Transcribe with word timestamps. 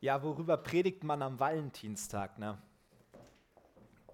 Ja, 0.00 0.22
worüber 0.22 0.56
predigt 0.56 1.04
man 1.04 1.22
am 1.22 1.38
Valentinstag? 1.38 2.38
Ne? 2.38 2.56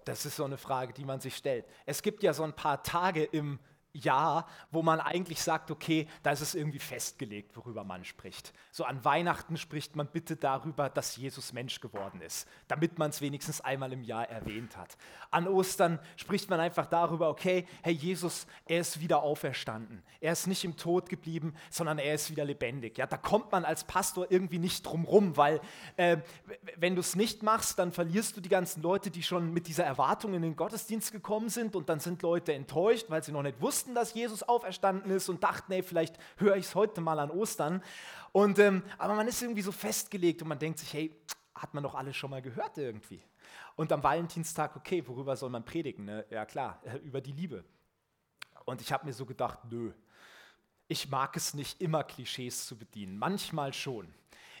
Das 0.03 0.25
ist 0.25 0.35
so 0.35 0.43
eine 0.43 0.57
Frage, 0.57 0.93
die 0.93 1.05
man 1.05 1.19
sich 1.19 1.35
stellt. 1.35 1.65
Es 1.85 2.01
gibt 2.01 2.23
ja 2.23 2.33
so 2.33 2.43
ein 2.43 2.53
paar 2.53 2.83
Tage 2.83 3.23
im 3.23 3.59
Jahr, 3.97 4.47
wo 4.71 4.81
man 4.81 4.99
eigentlich 4.99 5.41
sagt, 5.41 5.71
okay, 5.71 6.07
da 6.23 6.31
ist 6.31 6.41
es 6.41 6.55
irgendwie 6.55 6.79
festgelegt, 6.79 7.55
worüber 7.55 7.83
man 7.83 8.05
spricht. 8.05 8.53
So 8.71 8.83
an 8.83 9.03
Weihnachten 9.03 9.57
spricht 9.57 9.95
man 9.95 10.07
bitte 10.07 10.35
darüber, 10.35 10.89
dass 10.89 11.15
Jesus 11.15 11.53
Mensch 11.53 11.79
geworden 11.79 12.21
ist, 12.21 12.47
damit 12.67 12.97
man 12.97 13.09
es 13.09 13.21
wenigstens 13.21 13.61
einmal 13.61 13.91
im 13.93 14.03
Jahr 14.03 14.29
erwähnt 14.29 14.77
hat. 14.77 14.97
An 15.31 15.47
Ostern 15.47 15.99
spricht 16.15 16.49
man 16.49 16.59
einfach 16.59 16.85
darüber, 16.85 17.29
okay, 17.29 17.67
Herr 17.81 17.91
Jesus, 17.91 18.47
er 18.65 18.81
ist 18.81 18.99
wieder 18.99 19.23
auferstanden. 19.23 20.03
Er 20.19 20.33
ist 20.33 20.47
nicht 20.47 20.63
im 20.63 20.77
Tod 20.77 21.09
geblieben, 21.09 21.53
sondern 21.69 21.99
er 21.99 22.13
ist 22.13 22.29
wieder 22.29 22.45
lebendig. 22.45 22.97
Ja, 22.97 23.07
da 23.07 23.17
kommt 23.17 23.51
man 23.51 23.65
als 23.65 23.83
Pastor 23.83 24.27
irgendwie 24.29 24.59
nicht 24.59 24.85
drum 24.85 25.05
rum, 25.05 25.37
weil 25.37 25.61
äh, 25.97 26.17
wenn 26.77 26.95
du 26.95 27.01
es 27.01 27.15
nicht 27.15 27.43
machst, 27.43 27.79
dann 27.79 27.91
verlierst 27.91 28.37
du 28.37 28.41
die 28.41 28.49
ganzen 28.49 28.81
Leute, 28.81 29.11
die 29.11 29.23
schon 29.23 29.53
mit 29.53 29.67
dieser 29.67 29.83
Erwartung 29.83 30.33
in 30.33 30.41
den 30.41 30.55
Gottesdienst 30.55 31.11
gekommen 31.11 31.49
sind 31.49 31.75
und 31.75 31.89
dann 31.89 31.99
sind 31.99 32.21
Leute 32.21 32.53
enttäuscht, 32.53 33.05
weil 33.09 33.23
sie 33.23 33.31
noch 33.31 33.43
nicht 33.43 33.61
wussten, 33.61 33.86
wussten, 33.87 33.95
dass 33.95 34.13
Jesus 34.13 34.43
auferstanden 34.43 35.11
ist 35.11 35.29
und 35.29 35.43
dachten, 35.43 35.71
ey, 35.71 35.81
vielleicht 35.81 36.17
höre 36.37 36.55
ich 36.55 36.65
es 36.65 36.75
heute 36.75 37.01
mal 37.01 37.19
an 37.19 37.31
Ostern. 37.31 37.81
Und, 38.31 38.59
ähm, 38.59 38.83
aber 38.97 39.15
man 39.15 39.27
ist 39.27 39.41
irgendwie 39.41 39.61
so 39.61 39.71
festgelegt 39.71 40.41
und 40.41 40.49
man 40.49 40.59
denkt 40.59 40.79
sich, 40.79 40.93
hey, 40.93 41.15
hat 41.55 41.73
man 41.73 41.83
doch 41.83 41.95
alles 41.95 42.15
schon 42.15 42.29
mal 42.29 42.41
gehört 42.41 42.77
irgendwie. 42.77 43.21
Und 43.75 43.91
am 43.91 44.03
Valentinstag, 44.03 44.75
okay, 44.75 45.07
worüber 45.07 45.35
soll 45.35 45.49
man 45.49 45.63
predigen? 45.63 46.05
Ne? 46.05 46.25
Ja 46.29 46.45
klar, 46.45 46.81
über 47.03 47.21
die 47.21 47.31
Liebe. 47.31 47.63
Und 48.65 48.81
ich 48.81 48.91
habe 48.91 49.05
mir 49.05 49.13
so 49.13 49.25
gedacht, 49.25 49.59
nö, 49.69 49.93
ich 50.89 51.09
mag 51.09 51.35
es 51.37 51.53
nicht 51.53 51.81
immer 51.81 52.03
Klischees 52.03 52.65
zu 52.65 52.77
bedienen, 52.77 53.17
manchmal 53.17 53.73
schon. 53.73 54.13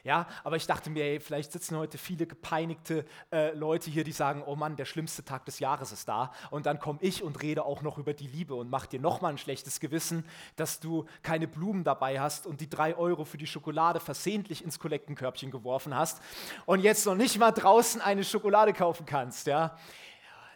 Ja, 0.07 0.25
aber 0.45 0.55
ich 0.55 0.65
dachte 0.65 0.89
mir, 0.89 1.03
ey, 1.03 1.19
vielleicht 1.19 1.51
sitzen 1.51 1.75
heute 1.75 1.97
viele 1.97 2.25
gepeinigte 2.25 3.03
äh, 3.29 3.51
Leute 3.51 3.91
hier, 3.91 4.05
die 4.05 4.13
sagen, 4.13 4.41
oh 4.45 4.55
Mann, 4.55 4.77
der 4.77 4.85
schlimmste 4.85 5.25
Tag 5.25 5.43
des 5.43 5.59
Jahres 5.59 5.91
ist 5.91 6.07
da. 6.07 6.31
Und 6.49 6.65
dann 6.65 6.79
komme 6.79 6.99
ich 7.01 7.23
und 7.23 7.41
rede 7.41 7.65
auch 7.65 7.81
noch 7.81 7.97
über 7.97 8.13
die 8.13 8.27
Liebe 8.27 8.55
und 8.55 8.69
mache 8.69 8.87
dir 8.87 9.01
nochmal 9.01 9.33
ein 9.33 9.37
schlechtes 9.37 9.81
Gewissen, 9.81 10.23
dass 10.55 10.79
du 10.79 11.03
keine 11.23 11.45
Blumen 11.45 11.83
dabei 11.83 12.21
hast 12.21 12.47
und 12.47 12.61
die 12.61 12.69
drei 12.69 12.95
Euro 12.95 13.25
für 13.25 13.37
die 13.37 13.47
Schokolade 13.47 13.99
versehentlich 13.99 14.63
ins 14.63 14.79
Kollektenkörbchen 14.79 15.51
geworfen 15.51 15.93
hast 15.93 16.21
und 16.65 16.79
jetzt 16.79 17.05
noch 17.05 17.15
nicht 17.15 17.37
mal 17.37 17.51
draußen 17.51 17.99
eine 17.99 18.23
Schokolade 18.23 18.71
kaufen 18.71 19.05
kannst. 19.05 19.45
Ja. 19.45 19.77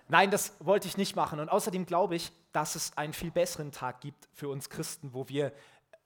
Nein, 0.07 0.31
das 0.31 0.53
wollte 0.61 0.87
ich 0.87 0.95
nicht 0.95 1.17
machen. 1.17 1.41
Und 1.41 1.49
außerdem 1.49 1.85
glaube 1.85 2.15
ich, 2.15 2.31
dass 2.53 2.75
es 2.75 2.97
einen 2.97 3.11
viel 3.11 3.31
besseren 3.31 3.73
Tag 3.73 3.99
gibt 3.99 4.29
für 4.31 4.47
uns 4.47 4.69
Christen, 4.69 5.13
wo 5.13 5.27
wir 5.27 5.51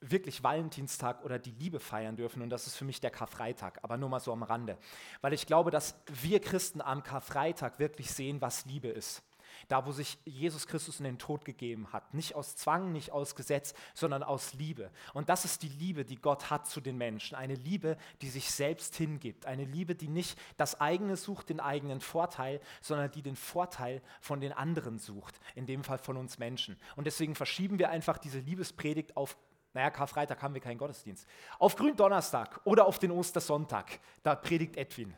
wirklich 0.02 0.44
Valentinstag 0.44 1.24
oder 1.24 1.40
die 1.40 1.52
Liebe 1.52 1.80
feiern 1.80 2.16
dürfen 2.16 2.42
und 2.42 2.50
das 2.50 2.68
ist 2.68 2.76
für 2.76 2.86
mich 2.86 3.02
der 3.02 3.12
Karfreitag, 3.12 3.80
aber 3.82 3.98
nur 3.98 4.10
mal 4.10 4.20
so 4.20 4.32
am 4.32 4.44
Rande. 4.44 4.78
Weil 5.22 5.34
ich 5.34 5.46
glaube, 5.46 5.72
dass 5.72 5.96
wir 6.22 6.40
Christen 6.40 6.82
am 6.82 7.04
Karfreitag 7.04 7.80
wirklich 7.80 8.12
sehen, 8.12 8.42
was 8.42 8.66
Liebe 8.66 8.90
ist. 8.90 9.24
Da, 9.68 9.86
wo 9.86 9.92
sich 9.92 10.18
Jesus 10.26 10.68
Christus 10.68 11.00
in 11.00 11.06
den 11.06 11.18
Tod 11.18 11.46
gegeben 11.46 11.92
hat. 11.92 12.14
Nicht 12.14 12.36
aus 12.36 12.56
Zwang, 12.56 12.92
nicht 12.92 13.12
aus 13.12 13.36
Gesetz, 13.36 13.74
sondern 13.94 14.22
aus 14.22 14.54
Liebe. 14.54 14.92
Und 15.14 15.30
das 15.30 15.46
ist 15.46 15.64
die 15.64 15.70
Liebe, 15.70 16.06
die 16.06 16.18
Gott 16.18 16.50
hat 16.50 16.68
zu 16.68 16.82
den 16.82 16.98
Menschen. 16.98 17.36
Eine 17.36 17.56
Liebe, 17.56 17.98
die 18.22 18.30
sich 18.30 18.52
selbst 18.52 18.96
hingibt. 18.96 19.46
Eine 19.46 19.66
Liebe, 19.66 19.96
die 19.96 20.08
nicht 20.08 20.38
das 20.58 20.80
eigene 20.82 21.16
sucht, 21.18 21.50
den 21.50 21.60
eigenen 21.60 22.02
Vorteil, 22.02 22.60
sondern 22.82 23.12
die 23.12 23.22
den 23.22 23.36
Vorteil 23.36 24.02
von 24.20 24.42
den 24.42 24.52
anderen 24.52 25.00
sucht. 25.00 25.40
In 25.56 25.66
dem 25.66 25.84
Fall 25.84 25.98
von 25.98 26.18
uns 26.18 26.38
Menschen. 26.38 26.78
Und 26.96 27.08
deswegen 27.08 27.36
verschieben 27.36 27.80
wir 27.80 27.90
einfach 27.90 28.18
diese 28.18 28.40
Liebespredigt 28.40 29.18
auf 29.18 29.38
naja, 29.76 29.90
Karfreitag 29.90 30.42
haben 30.42 30.54
wir 30.54 30.62
keinen 30.62 30.78
Gottesdienst. 30.78 31.28
Auf 31.60 31.76
Gründonnerstag 31.76 32.62
oder 32.64 32.86
auf 32.86 32.98
den 32.98 33.12
Ostersonntag, 33.12 34.00
da 34.24 34.34
predigt 34.34 34.78
Edwin. 34.78 35.14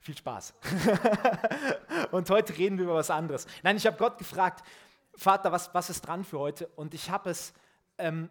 Viel 0.00 0.16
Spaß. 0.16 0.52
und 2.12 2.28
heute 2.28 2.56
reden 2.58 2.76
wir 2.76 2.84
über 2.84 2.94
was 2.94 3.10
anderes. 3.10 3.46
Nein, 3.62 3.78
ich 3.78 3.86
habe 3.86 3.96
Gott 3.96 4.18
gefragt, 4.18 4.62
Vater, 5.14 5.50
was, 5.50 5.72
was 5.72 5.88
ist 5.88 6.02
dran 6.02 6.24
für 6.24 6.38
heute? 6.38 6.68
Und 6.76 6.92
ich 6.92 7.10
habe 7.10 7.30
es 7.30 7.54
ähm, 7.96 8.28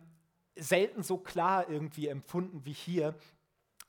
selten 0.55 1.01
so 1.01 1.17
klar 1.17 1.67
irgendwie 1.67 2.07
empfunden 2.07 2.63
wie 2.63 2.73
hier, 2.73 3.15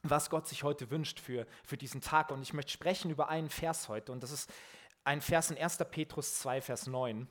was 0.02 0.30
Gott 0.30 0.48
sich 0.48 0.64
heute 0.64 0.90
wünscht 0.90 1.20
für, 1.20 1.46
für 1.62 1.76
diesen 1.76 2.00
Tag. 2.00 2.30
Und 2.30 2.40
ich 2.40 2.54
möchte 2.54 2.72
sprechen 2.72 3.10
über 3.10 3.28
einen 3.28 3.50
Vers 3.50 3.90
heute. 3.90 4.12
Und 4.12 4.22
das 4.22 4.30
ist 4.30 4.50
ein 5.04 5.20
Vers 5.20 5.50
in 5.50 5.58
1. 5.58 5.76
Petrus 5.90 6.38
2, 6.38 6.62
Vers 6.62 6.86
9. 6.86 7.28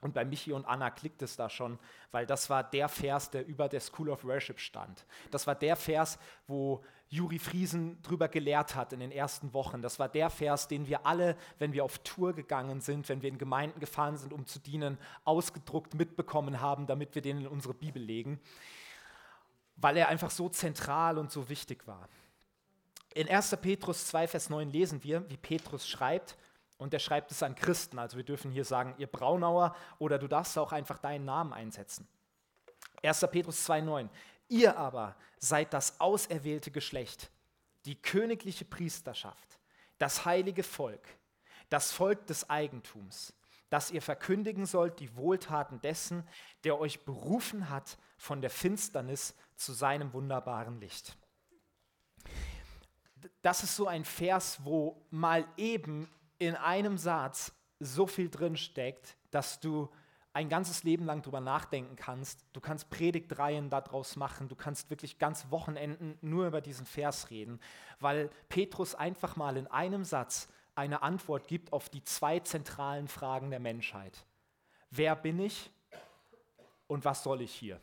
Und 0.00 0.14
bei 0.14 0.24
Michi 0.24 0.52
und 0.52 0.66
Anna 0.66 0.90
klickt 0.90 1.22
es 1.22 1.36
da 1.36 1.48
schon, 1.48 1.78
weil 2.12 2.26
das 2.26 2.50
war 2.50 2.62
der 2.62 2.88
Vers, 2.88 3.30
der 3.30 3.46
über 3.46 3.68
der 3.68 3.80
School 3.80 4.10
of 4.10 4.24
Worship 4.24 4.60
stand. 4.60 5.06
Das 5.30 5.46
war 5.46 5.54
der 5.54 5.74
Vers, 5.74 6.18
wo 6.46 6.84
Juri 7.08 7.38
Friesen 7.38 8.02
drüber 8.02 8.28
gelehrt 8.28 8.74
hat 8.74 8.92
in 8.92 9.00
den 9.00 9.12
ersten 9.12 9.54
Wochen. 9.54 9.80
Das 9.80 9.98
war 9.98 10.08
der 10.08 10.28
Vers, 10.28 10.68
den 10.68 10.86
wir 10.88 11.06
alle, 11.06 11.36
wenn 11.58 11.72
wir 11.72 11.84
auf 11.84 11.98
Tour 12.00 12.34
gegangen 12.34 12.80
sind, 12.80 13.08
wenn 13.08 13.22
wir 13.22 13.28
in 13.28 13.38
Gemeinden 13.38 13.78
gefahren 13.78 14.16
sind, 14.16 14.32
um 14.32 14.44
zu 14.46 14.58
dienen, 14.58 14.98
ausgedruckt 15.24 15.94
mitbekommen 15.94 16.60
haben, 16.60 16.86
damit 16.86 17.14
wir 17.14 17.22
den 17.22 17.38
in 17.38 17.46
unsere 17.46 17.74
Bibel 17.74 18.02
legen, 18.02 18.40
weil 19.76 19.96
er 19.96 20.08
einfach 20.08 20.30
so 20.30 20.48
zentral 20.48 21.16
und 21.16 21.30
so 21.30 21.48
wichtig 21.48 21.86
war. 21.86 22.08
In 23.14 23.28
1. 23.28 23.56
Petrus 23.62 24.08
2, 24.08 24.28
Vers 24.28 24.50
9 24.50 24.68
lesen 24.68 25.02
wir, 25.04 25.28
wie 25.30 25.36
Petrus 25.36 25.88
schreibt, 25.88 26.36
und 26.78 26.92
er 26.92 27.00
schreibt 27.00 27.30
es 27.30 27.42
an 27.42 27.54
Christen. 27.54 27.98
Also 27.98 28.16
wir 28.16 28.24
dürfen 28.24 28.50
hier 28.50 28.64
sagen, 28.64 28.94
ihr 28.98 29.06
Braunauer 29.06 29.74
oder 29.98 30.18
du 30.18 30.28
darfst 30.28 30.58
auch 30.58 30.72
einfach 30.72 30.98
deinen 30.98 31.24
Namen 31.24 31.52
einsetzen. 31.52 32.06
1. 33.02 33.26
Petrus 33.30 33.68
2,9. 33.68 34.08
Ihr 34.48 34.76
aber 34.76 35.16
seid 35.38 35.72
das 35.72 36.00
auserwählte 36.00 36.70
Geschlecht, 36.70 37.30
die 37.84 38.00
königliche 38.00 38.64
Priesterschaft, 38.64 39.58
das 39.98 40.24
heilige 40.24 40.62
Volk, 40.62 41.06
das 41.68 41.92
Volk 41.92 42.26
des 42.26 42.48
Eigentums, 42.48 43.32
dass 43.70 43.90
ihr 43.90 44.02
verkündigen 44.02 44.66
sollt 44.66 45.00
die 45.00 45.16
Wohltaten 45.16 45.80
dessen, 45.80 46.26
der 46.64 46.78
euch 46.78 47.04
berufen 47.04 47.68
hat 47.68 47.98
von 48.16 48.40
der 48.40 48.50
Finsternis 48.50 49.34
zu 49.56 49.72
seinem 49.72 50.12
wunderbaren 50.12 50.80
Licht. 50.80 51.16
Das 53.42 53.62
ist 53.64 53.74
so 53.74 53.88
ein 53.88 54.04
Vers, 54.04 54.60
wo 54.62 55.04
mal 55.10 55.46
eben 55.56 56.08
in 56.38 56.54
einem 56.54 56.98
Satz 56.98 57.52
so 57.80 58.06
viel 58.06 58.28
drin 58.28 58.56
steckt, 58.56 59.16
dass 59.30 59.60
du 59.60 59.88
ein 60.32 60.50
ganzes 60.50 60.82
Leben 60.82 61.06
lang 61.06 61.22
drüber 61.22 61.40
nachdenken 61.40 61.96
kannst. 61.96 62.44
Du 62.52 62.60
kannst 62.60 62.90
Predigtreihen 62.90 63.70
daraus 63.70 64.16
machen, 64.16 64.48
du 64.48 64.54
kannst 64.54 64.90
wirklich 64.90 65.18
ganz 65.18 65.50
Wochenenden 65.50 66.18
nur 66.20 66.46
über 66.46 66.60
diesen 66.60 66.84
Vers 66.84 67.30
reden, 67.30 67.58
weil 68.00 68.30
Petrus 68.50 68.94
einfach 68.94 69.36
mal 69.36 69.56
in 69.56 69.66
einem 69.66 70.04
Satz 70.04 70.48
eine 70.74 71.00
Antwort 71.00 71.48
gibt 71.48 71.72
auf 71.72 71.88
die 71.88 72.04
zwei 72.04 72.38
zentralen 72.40 73.08
Fragen 73.08 73.48
der 73.48 73.60
Menschheit. 73.60 74.26
Wer 74.90 75.16
bin 75.16 75.40
ich 75.40 75.70
und 76.86 77.06
was 77.06 77.22
soll 77.22 77.40
ich 77.40 77.54
hier? 77.54 77.80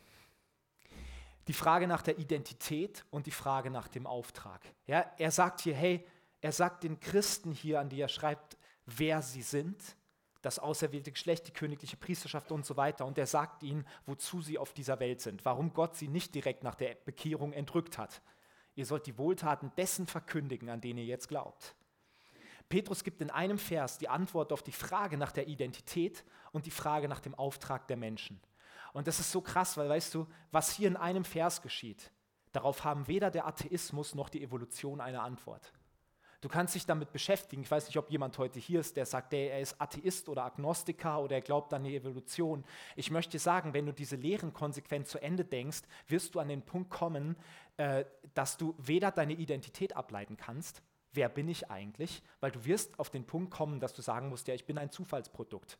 Die 1.48 1.52
Frage 1.52 1.88
nach 1.88 2.02
der 2.02 2.18
Identität 2.18 3.04
und 3.10 3.26
die 3.26 3.32
Frage 3.32 3.70
nach 3.70 3.88
dem 3.88 4.06
Auftrag. 4.06 4.60
Ja, 4.86 5.04
er 5.18 5.30
sagt 5.32 5.60
hier, 5.60 5.74
hey, 5.74 6.06
er 6.44 6.52
sagt 6.52 6.84
den 6.84 7.00
Christen 7.00 7.52
hier, 7.52 7.80
an 7.80 7.88
die 7.88 7.98
er 7.98 8.08
schreibt, 8.08 8.58
wer 8.84 9.22
sie 9.22 9.40
sind, 9.40 9.82
das 10.42 10.58
auserwählte 10.58 11.10
Geschlecht, 11.10 11.48
die 11.48 11.52
königliche 11.52 11.96
Priesterschaft 11.96 12.52
und 12.52 12.66
so 12.66 12.76
weiter. 12.76 13.06
Und 13.06 13.16
er 13.16 13.26
sagt 13.26 13.62
ihnen, 13.62 13.86
wozu 14.04 14.42
sie 14.42 14.58
auf 14.58 14.74
dieser 14.74 15.00
Welt 15.00 15.22
sind, 15.22 15.46
warum 15.46 15.72
Gott 15.72 15.96
sie 15.96 16.06
nicht 16.06 16.34
direkt 16.34 16.62
nach 16.62 16.74
der 16.74 16.96
Bekehrung 16.96 17.54
entrückt 17.54 17.96
hat. 17.96 18.20
Ihr 18.74 18.84
sollt 18.84 19.06
die 19.06 19.16
Wohltaten 19.16 19.72
dessen 19.78 20.06
verkündigen, 20.06 20.68
an 20.68 20.82
den 20.82 20.98
ihr 20.98 21.06
jetzt 21.06 21.28
glaubt. 21.28 21.74
Petrus 22.68 23.04
gibt 23.04 23.22
in 23.22 23.30
einem 23.30 23.56
Vers 23.56 23.96
die 23.96 24.10
Antwort 24.10 24.52
auf 24.52 24.62
die 24.62 24.72
Frage 24.72 25.16
nach 25.16 25.32
der 25.32 25.48
Identität 25.48 26.26
und 26.52 26.66
die 26.66 26.70
Frage 26.70 27.08
nach 27.08 27.20
dem 27.20 27.34
Auftrag 27.34 27.88
der 27.88 27.96
Menschen. 27.96 28.38
Und 28.92 29.06
das 29.06 29.18
ist 29.18 29.32
so 29.32 29.40
krass, 29.40 29.78
weil 29.78 29.88
weißt 29.88 30.12
du, 30.12 30.26
was 30.50 30.72
hier 30.72 30.88
in 30.88 30.98
einem 30.98 31.24
Vers 31.24 31.62
geschieht, 31.62 32.12
darauf 32.52 32.84
haben 32.84 33.08
weder 33.08 33.30
der 33.30 33.46
Atheismus 33.46 34.14
noch 34.14 34.28
die 34.28 34.42
Evolution 34.42 35.00
eine 35.00 35.22
Antwort. 35.22 35.72
Du 36.44 36.50
kannst 36.50 36.74
dich 36.74 36.84
damit 36.84 37.10
beschäftigen. 37.10 37.62
Ich 37.62 37.70
weiß 37.70 37.86
nicht, 37.86 37.96
ob 37.96 38.10
jemand 38.10 38.36
heute 38.36 38.60
hier 38.60 38.80
ist, 38.80 38.98
der 38.98 39.06
sagt, 39.06 39.32
er 39.32 39.60
ist 39.60 39.80
Atheist 39.80 40.28
oder 40.28 40.44
Agnostiker 40.44 41.22
oder 41.22 41.36
er 41.36 41.40
glaubt 41.40 41.72
an 41.72 41.84
die 41.84 41.96
Evolution. 41.96 42.64
Ich 42.96 43.10
möchte 43.10 43.38
sagen, 43.38 43.72
wenn 43.72 43.86
du 43.86 43.94
diese 43.94 44.16
Lehren 44.16 44.52
konsequent 44.52 45.08
zu 45.08 45.22
Ende 45.22 45.46
denkst, 45.46 45.80
wirst 46.06 46.34
du 46.34 46.40
an 46.40 46.48
den 46.48 46.60
Punkt 46.60 46.90
kommen, 46.90 47.36
äh, 47.78 48.04
dass 48.34 48.58
du 48.58 48.74
weder 48.76 49.10
deine 49.10 49.32
Identität 49.32 49.96
ableiten 49.96 50.36
kannst, 50.36 50.82
wer 51.14 51.30
bin 51.30 51.48
ich 51.48 51.70
eigentlich, 51.70 52.22
weil 52.40 52.50
du 52.50 52.62
wirst 52.66 52.98
auf 52.98 53.08
den 53.08 53.24
Punkt 53.24 53.50
kommen, 53.50 53.80
dass 53.80 53.94
du 53.94 54.02
sagen 54.02 54.28
musst, 54.28 54.46
ja, 54.46 54.52
ich 54.52 54.66
bin 54.66 54.76
ein 54.76 54.90
Zufallsprodukt 54.90 55.78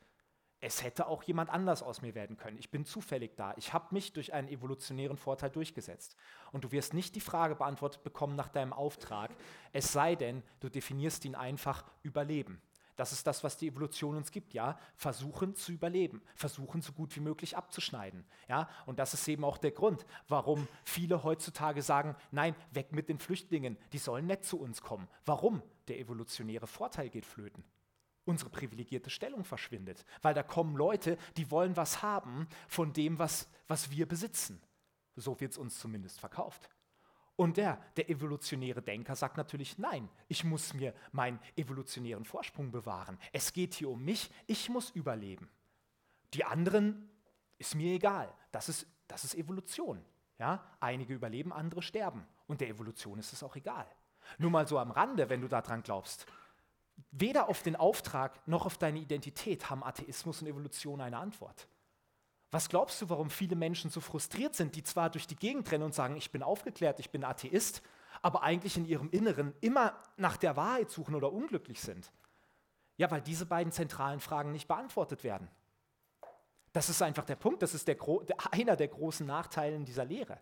es 0.60 0.82
hätte 0.82 1.06
auch 1.06 1.22
jemand 1.24 1.50
anders 1.50 1.82
aus 1.82 2.00
mir 2.00 2.14
werden 2.14 2.36
können. 2.36 2.58
Ich 2.58 2.70
bin 2.70 2.84
zufällig 2.84 3.36
da. 3.36 3.54
Ich 3.56 3.72
habe 3.72 3.94
mich 3.94 4.12
durch 4.12 4.32
einen 4.32 4.48
evolutionären 4.48 5.18
Vorteil 5.18 5.50
durchgesetzt. 5.50 6.16
Und 6.52 6.64
du 6.64 6.72
wirst 6.72 6.94
nicht 6.94 7.14
die 7.14 7.20
Frage 7.20 7.54
beantwortet 7.54 8.02
bekommen 8.02 8.34
nach 8.36 8.48
deinem 8.48 8.72
Auftrag, 8.72 9.30
es 9.72 9.92
sei 9.92 10.14
denn, 10.14 10.42
du 10.60 10.68
definierst 10.68 11.24
ihn 11.24 11.34
einfach 11.34 11.84
Überleben. 12.02 12.62
Das 12.96 13.12
ist 13.12 13.26
das, 13.26 13.42
was 13.42 13.56
die 13.56 13.68
Evolution 13.68 14.16
uns 14.16 14.30
gibt, 14.30 14.54
ja. 14.54 14.78
Versuchen 14.94 15.54
zu 15.56 15.72
überleben, 15.72 16.22
versuchen 16.34 16.80
so 16.80 16.92
gut 16.92 17.14
wie 17.16 17.20
möglich 17.20 17.56
abzuschneiden, 17.56 18.24
ja. 18.48 18.68
Und 18.86 18.98
das 18.98 19.14
ist 19.14 19.26
eben 19.26 19.44
auch 19.44 19.58
der 19.58 19.72
Grund, 19.72 20.06
warum 20.28 20.68
viele 20.84 21.24
heutzutage 21.24 21.82
sagen, 21.82 22.14
nein, 22.30 22.54
weg 22.70 22.92
mit 22.92 23.08
den 23.08 23.18
Flüchtlingen, 23.18 23.76
die 23.92 23.98
sollen 23.98 24.26
nicht 24.26 24.44
zu 24.44 24.60
uns 24.60 24.80
kommen. 24.80 25.08
Warum? 25.24 25.62
Der 25.88 25.98
evolutionäre 25.98 26.66
Vorteil 26.66 27.10
geht 27.10 27.26
flöten. 27.26 27.64
Unsere 28.24 28.50
privilegierte 28.50 29.10
Stellung 29.10 29.44
verschwindet, 29.44 30.04
weil 30.22 30.34
da 30.34 30.42
kommen 30.42 30.76
Leute, 30.76 31.18
die 31.36 31.50
wollen 31.50 31.76
was 31.76 32.02
haben 32.02 32.48
von 32.68 32.92
dem, 32.92 33.18
was, 33.18 33.48
was 33.68 33.90
wir 33.90 34.06
besitzen. 34.06 34.62
So 35.16 35.38
wird 35.40 35.52
es 35.52 35.58
uns 35.58 35.78
zumindest 35.78 36.20
verkauft. 36.20 36.68
Und 37.36 37.56
der, 37.56 37.82
der 37.96 38.08
evolutionäre 38.08 38.80
Denker 38.80 39.16
sagt 39.16 39.36
natürlich, 39.36 39.76
nein, 39.78 40.08
ich 40.28 40.44
muss 40.44 40.72
mir 40.72 40.94
meinen 41.12 41.40
evolutionären 41.56 42.24
Vorsprung 42.24 42.70
bewahren. 42.70 43.18
Es 43.32 43.52
geht 43.52 43.74
hier 43.74 43.90
um 43.90 44.04
mich, 44.04 44.30
ich 44.46 44.68
muss 44.68 44.90
überleben. 44.90 45.50
Die 46.32 46.44
anderen 46.44 47.10
ist 47.58 47.74
mir 47.74 47.92
egal. 47.94 48.32
Das 48.52 48.68
ist, 48.68 48.86
das 49.08 49.24
ist 49.24 49.34
Evolution. 49.34 50.04
Ja? 50.38 50.64
Einige 50.80 51.12
überleben, 51.12 51.52
andere 51.52 51.82
sterben. 51.82 52.24
Und 52.46 52.60
der 52.60 52.68
Evolution 52.68 53.18
ist 53.18 53.32
es 53.32 53.42
auch 53.42 53.56
egal. 53.56 53.86
Nur 54.38 54.50
mal 54.50 54.66
so 54.66 54.78
am 54.78 54.90
Rande, 54.90 55.28
wenn 55.28 55.40
du 55.40 55.48
daran 55.48 55.82
glaubst. 55.82 56.26
Weder 57.10 57.48
auf 57.48 57.62
den 57.62 57.76
Auftrag 57.76 58.46
noch 58.46 58.66
auf 58.66 58.78
deine 58.78 58.98
Identität 58.98 59.70
haben 59.70 59.84
Atheismus 59.84 60.42
und 60.42 60.48
Evolution 60.48 61.00
eine 61.00 61.18
Antwort. 61.18 61.68
Was 62.50 62.68
glaubst 62.68 63.02
du, 63.02 63.08
warum 63.08 63.30
viele 63.30 63.56
Menschen 63.56 63.90
so 63.90 64.00
frustriert 64.00 64.54
sind, 64.54 64.76
die 64.76 64.84
zwar 64.84 65.10
durch 65.10 65.26
die 65.26 65.36
Gegend 65.36 65.70
rennen 65.72 65.84
und 65.84 65.94
sagen, 65.94 66.16
ich 66.16 66.30
bin 66.30 66.42
aufgeklärt, 66.42 67.00
ich 67.00 67.10
bin 67.10 67.24
Atheist, 67.24 67.82
aber 68.22 68.42
eigentlich 68.42 68.76
in 68.76 68.84
ihrem 68.84 69.10
Inneren 69.10 69.54
immer 69.60 70.00
nach 70.16 70.36
der 70.36 70.56
Wahrheit 70.56 70.90
suchen 70.90 71.14
oder 71.14 71.32
unglücklich 71.32 71.80
sind? 71.80 72.12
Ja, 72.96 73.10
weil 73.10 73.22
diese 73.22 73.46
beiden 73.46 73.72
zentralen 73.72 74.20
Fragen 74.20 74.52
nicht 74.52 74.68
beantwortet 74.68 75.24
werden. 75.24 75.48
Das 76.72 76.88
ist 76.88 77.02
einfach 77.02 77.24
der 77.24 77.36
Punkt, 77.36 77.62
das 77.62 77.74
ist 77.74 77.88
der, 77.88 77.96
einer 78.50 78.76
der 78.76 78.88
großen 78.88 79.26
Nachteile 79.26 79.78
dieser 79.80 80.04
Lehre. 80.04 80.38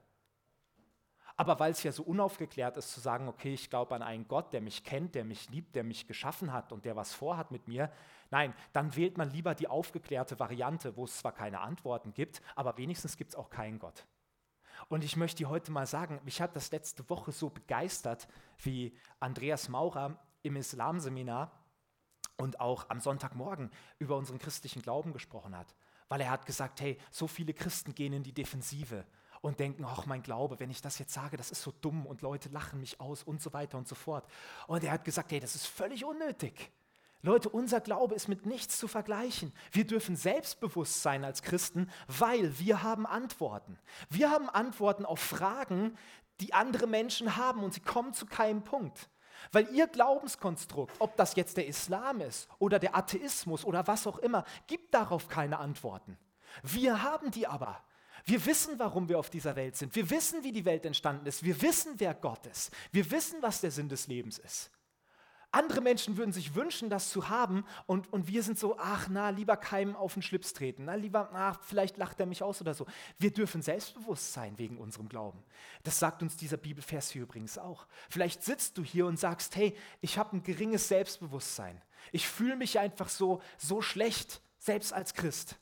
Aber 1.36 1.58
weil 1.58 1.72
es 1.72 1.82
ja 1.82 1.92
so 1.92 2.02
unaufgeklärt 2.02 2.76
ist 2.76 2.92
zu 2.92 3.00
sagen, 3.00 3.28
okay, 3.28 3.54
ich 3.54 3.70
glaube 3.70 3.94
an 3.94 4.02
einen 4.02 4.28
Gott, 4.28 4.52
der 4.52 4.60
mich 4.60 4.84
kennt, 4.84 5.14
der 5.14 5.24
mich 5.24 5.48
liebt, 5.50 5.74
der 5.74 5.84
mich 5.84 6.06
geschaffen 6.06 6.52
hat 6.52 6.72
und 6.72 6.84
der 6.84 6.96
was 6.96 7.12
vorhat 7.12 7.50
mit 7.50 7.68
mir, 7.68 7.90
nein, 8.30 8.54
dann 8.72 8.94
wählt 8.96 9.18
man 9.18 9.30
lieber 9.30 9.54
die 9.54 9.68
aufgeklärte 9.68 10.38
Variante, 10.38 10.96
wo 10.96 11.04
es 11.04 11.18
zwar 11.18 11.32
keine 11.32 11.60
Antworten 11.60 12.12
gibt, 12.12 12.42
aber 12.54 12.76
wenigstens 12.76 13.16
gibt 13.16 13.32
es 13.32 13.36
auch 13.36 13.50
keinen 13.50 13.78
Gott. 13.78 14.06
Und 14.88 15.04
ich 15.04 15.16
möchte 15.16 15.38
dir 15.38 15.48
heute 15.48 15.70
mal 15.72 15.86
sagen, 15.86 16.20
mich 16.24 16.40
hat 16.40 16.56
das 16.56 16.70
letzte 16.70 17.08
Woche 17.08 17.32
so 17.32 17.50
begeistert, 17.50 18.28
wie 18.58 18.96
Andreas 19.20 19.68
Maurer 19.68 20.18
im 20.42 20.56
Islamseminar 20.56 21.52
und 22.36 22.60
auch 22.60 22.90
am 22.90 23.00
Sonntagmorgen 23.00 23.70
über 23.98 24.16
unseren 24.16 24.38
christlichen 24.38 24.82
Glauben 24.82 25.12
gesprochen 25.12 25.56
hat. 25.56 25.74
Weil 26.08 26.20
er 26.20 26.30
hat 26.30 26.46
gesagt, 26.46 26.80
hey, 26.80 26.98
so 27.10 27.26
viele 27.26 27.54
Christen 27.54 27.94
gehen 27.94 28.12
in 28.12 28.22
die 28.22 28.34
Defensive 28.34 29.06
und 29.42 29.60
denken, 29.60 29.84
ach 29.84 30.06
mein 30.06 30.22
Glaube, 30.22 30.58
wenn 30.60 30.70
ich 30.70 30.80
das 30.80 30.98
jetzt 30.98 31.12
sage, 31.12 31.36
das 31.36 31.50
ist 31.50 31.62
so 31.62 31.74
dumm 31.82 32.06
und 32.06 32.22
Leute 32.22 32.48
lachen 32.48 32.80
mich 32.80 33.00
aus 33.00 33.22
und 33.22 33.42
so 33.42 33.52
weiter 33.52 33.76
und 33.76 33.86
so 33.86 33.94
fort. 33.94 34.24
Und 34.68 34.82
er 34.82 34.92
hat 34.92 35.04
gesagt, 35.04 35.32
hey, 35.32 35.40
das 35.40 35.54
ist 35.54 35.66
völlig 35.66 36.04
unnötig. 36.04 36.70
Leute, 37.22 37.48
unser 37.48 37.80
Glaube 37.80 38.14
ist 38.14 38.28
mit 38.28 38.46
nichts 38.46 38.78
zu 38.78 38.88
vergleichen. 38.88 39.52
Wir 39.70 39.86
dürfen 39.86 40.16
selbstbewusst 40.16 41.02
sein 41.02 41.24
als 41.24 41.42
Christen, 41.42 41.90
weil 42.08 42.58
wir 42.58 42.82
haben 42.82 43.06
Antworten. 43.06 43.78
Wir 44.08 44.30
haben 44.30 44.48
Antworten 44.48 45.04
auf 45.04 45.20
Fragen, 45.20 45.96
die 46.40 46.54
andere 46.54 46.86
Menschen 46.86 47.36
haben 47.36 47.62
und 47.62 47.74
sie 47.74 47.80
kommen 47.80 48.14
zu 48.14 48.26
keinem 48.26 48.62
Punkt. 48.62 49.08
Weil 49.50 49.68
ihr 49.74 49.88
Glaubenskonstrukt, 49.88 50.94
ob 51.00 51.16
das 51.16 51.34
jetzt 51.34 51.56
der 51.56 51.66
Islam 51.66 52.20
ist 52.20 52.48
oder 52.58 52.78
der 52.78 52.96
Atheismus 52.96 53.64
oder 53.64 53.86
was 53.88 54.06
auch 54.06 54.18
immer, 54.18 54.44
gibt 54.68 54.94
darauf 54.94 55.28
keine 55.28 55.58
Antworten. 55.58 56.16
Wir 56.62 57.02
haben 57.02 57.30
die 57.32 57.46
aber. 57.46 57.82
Wir 58.24 58.44
wissen, 58.46 58.78
warum 58.78 59.08
wir 59.08 59.18
auf 59.18 59.30
dieser 59.30 59.56
Welt 59.56 59.76
sind. 59.76 59.94
Wir 59.94 60.08
wissen, 60.10 60.42
wie 60.44 60.52
die 60.52 60.64
Welt 60.64 60.86
entstanden 60.86 61.26
ist. 61.26 61.42
Wir 61.42 61.60
wissen, 61.60 61.94
wer 61.98 62.14
Gott 62.14 62.46
ist. 62.46 62.70
Wir 62.92 63.10
wissen, 63.10 63.40
was 63.40 63.60
der 63.60 63.70
Sinn 63.70 63.88
des 63.88 64.06
Lebens 64.06 64.38
ist. 64.38 64.70
Andere 65.54 65.82
Menschen 65.82 66.16
würden 66.16 66.32
sich 66.32 66.54
wünschen, 66.54 66.88
das 66.88 67.10
zu 67.10 67.28
haben 67.28 67.66
und, 67.84 68.10
und 68.10 68.26
wir 68.26 68.42
sind 68.42 68.58
so, 68.58 68.78
ach 68.78 69.08
na, 69.10 69.28
lieber 69.28 69.58
keinem 69.58 69.94
auf 69.94 70.14
den 70.14 70.22
Schlips 70.22 70.54
treten, 70.54 70.86
na, 70.86 70.94
lieber, 70.94 71.28
ach, 71.34 71.60
vielleicht 71.62 71.98
lacht 71.98 72.18
er 72.20 72.24
mich 72.24 72.42
aus 72.42 72.62
oder 72.62 72.72
so. 72.72 72.86
Wir 73.18 73.30
dürfen 73.30 73.60
selbstbewusst 73.60 74.32
sein 74.32 74.58
wegen 74.58 74.78
unserem 74.78 75.10
Glauben. 75.10 75.44
Das 75.82 75.98
sagt 75.98 76.22
uns 76.22 76.38
dieser 76.38 76.56
Bibelvers 76.56 77.10
hier 77.10 77.22
übrigens 77.24 77.58
auch. 77.58 77.86
Vielleicht 78.08 78.42
sitzt 78.42 78.78
du 78.78 78.82
hier 78.82 79.04
und 79.04 79.18
sagst, 79.18 79.54
hey, 79.54 79.76
ich 80.00 80.16
habe 80.16 80.38
ein 80.38 80.42
geringes 80.42 80.88
Selbstbewusstsein. 80.88 81.82
Ich 82.12 82.26
fühle 82.26 82.56
mich 82.56 82.78
einfach 82.78 83.10
so, 83.10 83.42
so 83.58 83.82
schlecht, 83.82 84.40
selbst 84.58 84.94
als 84.94 85.12
Christ. 85.12 85.58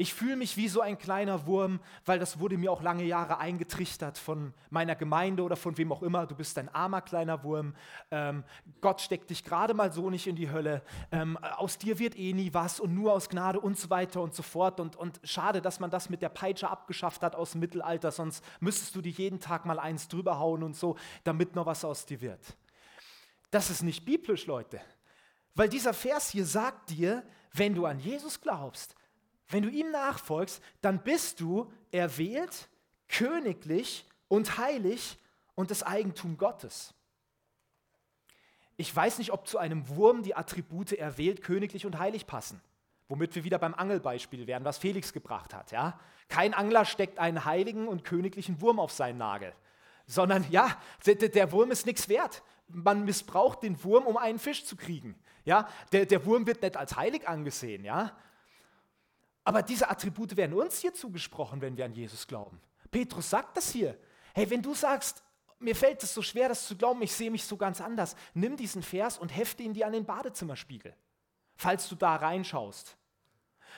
Ich 0.00 0.14
fühle 0.14 0.36
mich 0.36 0.56
wie 0.56 0.66
so 0.66 0.80
ein 0.80 0.96
kleiner 0.96 1.46
Wurm, 1.46 1.78
weil 2.06 2.18
das 2.18 2.38
wurde 2.38 2.56
mir 2.56 2.72
auch 2.72 2.80
lange 2.80 3.04
Jahre 3.04 3.36
eingetrichtert 3.36 4.16
von 4.16 4.54
meiner 4.70 4.94
Gemeinde 4.94 5.42
oder 5.42 5.56
von 5.56 5.76
wem 5.76 5.92
auch 5.92 6.02
immer. 6.02 6.26
Du 6.26 6.34
bist 6.34 6.56
ein 6.56 6.70
armer 6.70 7.02
kleiner 7.02 7.44
Wurm. 7.44 7.74
Ähm, 8.10 8.42
Gott 8.80 9.02
steckt 9.02 9.28
dich 9.28 9.44
gerade 9.44 9.74
mal 9.74 9.92
so 9.92 10.08
nicht 10.08 10.26
in 10.26 10.36
die 10.36 10.50
Hölle. 10.50 10.80
Ähm, 11.12 11.36
aus 11.36 11.76
dir 11.76 11.98
wird 11.98 12.18
eh 12.18 12.32
nie 12.32 12.54
was 12.54 12.80
und 12.80 12.94
nur 12.94 13.12
aus 13.12 13.28
Gnade 13.28 13.60
und 13.60 13.78
so 13.78 13.90
weiter 13.90 14.22
und 14.22 14.34
so 14.34 14.42
fort. 14.42 14.80
Und, 14.80 14.96
und 14.96 15.20
schade, 15.22 15.60
dass 15.60 15.80
man 15.80 15.90
das 15.90 16.08
mit 16.08 16.22
der 16.22 16.30
Peitsche 16.30 16.70
abgeschafft 16.70 17.20
hat 17.20 17.36
aus 17.36 17.50
dem 17.50 17.60
Mittelalter, 17.60 18.10
sonst 18.10 18.42
müsstest 18.58 18.96
du 18.96 19.02
dir 19.02 19.12
jeden 19.12 19.38
Tag 19.38 19.66
mal 19.66 19.78
eins 19.78 20.08
drüber 20.08 20.38
hauen 20.38 20.62
und 20.62 20.76
so, 20.76 20.96
damit 21.24 21.54
noch 21.54 21.66
was 21.66 21.84
aus 21.84 22.06
dir 22.06 22.22
wird. 22.22 22.56
Das 23.50 23.68
ist 23.68 23.82
nicht 23.82 24.06
biblisch, 24.06 24.46
Leute. 24.46 24.80
Weil 25.54 25.68
dieser 25.68 25.92
Vers 25.92 26.30
hier 26.30 26.46
sagt 26.46 26.88
dir, 26.88 27.22
wenn 27.52 27.74
du 27.74 27.84
an 27.84 27.98
Jesus 27.98 28.40
glaubst, 28.40 28.94
wenn 29.50 29.62
du 29.62 29.68
ihm 29.68 29.90
nachfolgst, 29.90 30.62
dann 30.80 31.02
bist 31.02 31.40
du 31.40 31.70
erwählt, 31.90 32.68
königlich 33.08 34.06
und 34.28 34.58
heilig 34.58 35.18
und 35.54 35.70
das 35.70 35.82
Eigentum 35.82 36.38
Gottes. 36.38 36.94
Ich 38.76 38.94
weiß 38.94 39.18
nicht, 39.18 39.32
ob 39.32 39.46
zu 39.46 39.58
einem 39.58 39.88
Wurm 39.88 40.22
die 40.22 40.34
Attribute 40.34 40.92
erwählt, 40.92 41.42
königlich 41.42 41.84
und 41.84 41.98
heilig 41.98 42.26
passen. 42.26 42.62
Womit 43.08 43.34
wir 43.34 43.44
wieder 43.44 43.58
beim 43.58 43.74
Angelbeispiel 43.74 44.46
wären, 44.46 44.64
was 44.64 44.78
Felix 44.78 45.12
gebracht 45.12 45.52
hat. 45.52 45.72
Ja? 45.72 45.98
Kein 46.28 46.54
Angler 46.54 46.84
steckt 46.84 47.18
einen 47.18 47.44
heiligen 47.44 47.88
und 47.88 48.04
königlichen 48.04 48.60
Wurm 48.60 48.78
auf 48.78 48.92
seinen 48.92 49.18
Nagel, 49.18 49.52
sondern 50.06 50.46
ja, 50.50 50.80
der, 51.04 51.52
Wurm 51.52 51.72
ist 51.72 51.86
nichts 51.86 52.08
wert. 52.08 52.42
Man 52.68 53.04
missbraucht 53.04 53.64
den 53.64 53.82
Wurm, 53.82 54.06
um 54.06 54.16
einen 54.16 54.38
Fisch 54.38 54.64
zu 54.64 54.76
kriegen. 54.76 55.18
Ja? 55.44 55.68
Der, 55.92 56.06
der 56.06 56.24
Wurm 56.24 56.46
wird 56.46 56.62
nicht 56.62 56.76
als 56.76 56.96
heilig 56.96 57.28
angesehen, 57.28 57.84
ja? 57.84 58.16
Aber 59.50 59.62
diese 59.62 59.90
Attribute 59.90 60.36
werden 60.36 60.54
uns 60.54 60.78
hier 60.78 60.94
zugesprochen, 60.94 61.60
wenn 61.60 61.76
wir 61.76 61.84
an 61.84 61.92
Jesus 61.92 62.24
glauben. 62.24 62.60
Petrus 62.88 63.30
sagt 63.30 63.56
das 63.56 63.72
hier. 63.72 63.98
Hey, 64.32 64.48
wenn 64.48 64.62
du 64.62 64.74
sagst, 64.74 65.24
mir 65.58 65.74
fällt 65.74 66.00
es 66.04 66.14
so 66.14 66.22
schwer, 66.22 66.48
das 66.48 66.68
zu 66.68 66.76
glauben, 66.76 67.02
ich 67.02 67.12
sehe 67.12 67.32
mich 67.32 67.42
so 67.42 67.56
ganz 67.56 67.80
anders, 67.80 68.14
nimm 68.32 68.56
diesen 68.56 68.80
Vers 68.80 69.18
und 69.18 69.30
hefte 69.30 69.64
ihn 69.64 69.74
dir 69.74 69.88
an 69.88 69.92
den 69.92 70.04
Badezimmerspiegel, 70.04 70.94
falls 71.56 71.88
du 71.88 71.96
da 71.96 72.14
reinschaust. 72.14 72.96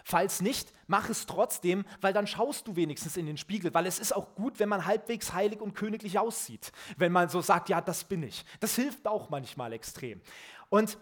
Falls 0.05 0.43
nicht, 0.43 0.75
mach 0.89 1.09
es 1.09 1.25
trotzdem, 1.25 1.87
weil 2.03 2.13
dann 2.13 2.27
schaust 2.27 2.69
du 2.69 2.77
wenigstens 2.77 3.17
in 3.17 3.25
den 3.25 3.39
Spiegel, 3.39 3.73
weil 3.73 3.87
es 3.87 3.99
ist 3.99 4.15
auch 4.15 4.35
gut, 4.35 4.59
wenn 4.59 4.69
man 4.69 4.85
halbwegs 4.85 5.33
heilig 5.33 5.63
und 5.63 5.73
königlich 5.73 6.19
aussieht. 6.19 6.71
Wenn 6.99 7.13
man 7.13 7.31
so 7.31 7.41
sagt, 7.41 7.71
ja, 7.71 7.81
das 7.81 8.05
bin 8.05 8.23
ich. 8.23 8.45
Das 8.61 8.75
hilft 8.75 9.07
auch 9.07 9.31
manchmal 9.31 9.73
extrem. 9.73 10.21
Und 10.69 10.99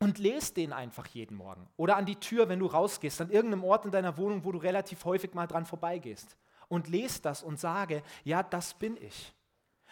und 0.00 0.18
lest 0.18 0.56
den 0.56 0.72
einfach 0.72 1.06
jeden 1.06 1.36
Morgen. 1.36 1.68
Oder 1.76 1.96
an 1.96 2.06
die 2.06 2.16
Tür, 2.16 2.48
wenn 2.48 2.58
du 2.58 2.66
rausgehst, 2.66 3.20
an 3.20 3.30
irgendeinem 3.30 3.64
Ort 3.64 3.84
in 3.84 3.90
deiner 3.90 4.16
Wohnung, 4.16 4.44
wo 4.44 4.50
du 4.50 4.58
relativ 4.58 5.04
häufig 5.04 5.34
mal 5.34 5.46
dran 5.46 5.66
vorbeigehst. 5.66 6.36
Und 6.68 6.88
lest 6.88 7.24
das 7.24 7.42
und 7.42 7.60
sage, 7.60 8.02
ja, 8.24 8.42
das 8.42 8.74
bin 8.74 8.96
ich. 8.96 9.34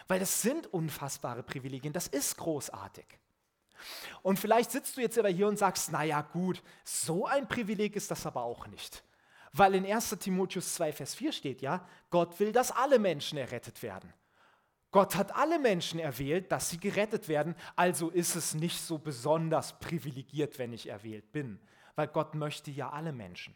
Weil 0.08 0.18
das 0.18 0.42
sind 0.42 0.66
unfassbare 0.72 1.42
Privilegien, 1.42 1.92
das 1.92 2.08
ist 2.08 2.36
großartig. 2.38 3.06
Und 4.22 4.38
vielleicht 4.38 4.70
sitzt 4.70 4.96
du 4.96 5.02
jetzt 5.02 5.18
aber 5.18 5.28
hier 5.28 5.46
und 5.46 5.58
sagst, 5.58 5.92
naja 5.92 6.22
gut, 6.22 6.62
so 6.84 7.26
ein 7.26 7.46
Privileg 7.46 7.94
ist 7.94 8.10
das 8.10 8.26
aber 8.26 8.42
auch 8.42 8.66
nicht. 8.66 9.04
Weil 9.52 9.74
in 9.74 9.86
1 9.86 10.10
Timotheus 10.18 10.74
2, 10.74 10.92
Vers 10.92 11.14
4 11.14 11.32
steht 11.32 11.62
ja, 11.62 11.86
Gott 12.10 12.38
will, 12.40 12.52
dass 12.52 12.70
alle 12.70 12.98
Menschen 12.98 13.38
errettet 13.38 13.82
werden. 13.82 14.12
Gott 14.90 15.16
hat 15.16 15.36
alle 15.36 15.58
Menschen 15.58 16.00
erwählt, 16.00 16.50
dass 16.50 16.70
sie 16.70 16.78
gerettet 16.78 17.28
werden, 17.28 17.54
also 17.76 18.08
ist 18.08 18.36
es 18.36 18.54
nicht 18.54 18.80
so 18.80 18.98
besonders 18.98 19.78
privilegiert, 19.78 20.58
wenn 20.58 20.72
ich 20.72 20.88
erwählt 20.88 21.30
bin, 21.30 21.60
weil 21.94 22.08
Gott 22.08 22.34
möchte 22.34 22.70
ja 22.70 22.90
alle 22.90 23.12
Menschen. 23.12 23.54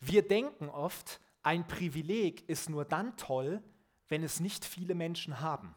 Wir 0.00 0.26
denken 0.26 0.68
oft, 0.68 1.20
ein 1.42 1.66
Privileg 1.66 2.48
ist 2.48 2.70
nur 2.70 2.84
dann 2.84 3.16
toll, 3.16 3.62
wenn 4.08 4.22
es 4.22 4.40
nicht 4.40 4.64
viele 4.64 4.94
Menschen 4.94 5.40
haben. 5.40 5.74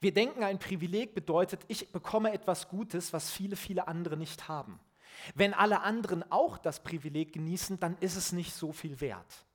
Wir 0.00 0.12
denken, 0.12 0.42
ein 0.44 0.58
Privileg 0.58 1.14
bedeutet, 1.14 1.64
ich 1.68 1.90
bekomme 1.90 2.32
etwas 2.32 2.68
Gutes, 2.68 3.12
was 3.12 3.30
viele, 3.30 3.56
viele 3.56 3.88
andere 3.88 4.16
nicht 4.16 4.48
haben. 4.48 4.80
Wenn 5.34 5.54
alle 5.54 5.80
anderen 5.80 6.30
auch 6.30 6.58
das 6.58 6.82
Privileg 6.82 7.32
genießen, 7.32 7.78
dann 7.80 7.96
ist 7.98 8.16
es 8.16 8.32
nicht 8.32 8.52
so 8.52 8.72
viel 8.72 9.00
wert. 9.00 9.46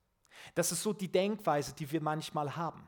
Das 0.56 0.72
ist 0.72 0.82
so 0.82 0.94
die 0.94 1.12
Denkweise, 1.12 1.74
die 1.74 1.92
wir 1.92 2.02
manchmal 2.02 2.56
haben. 2.56 2.88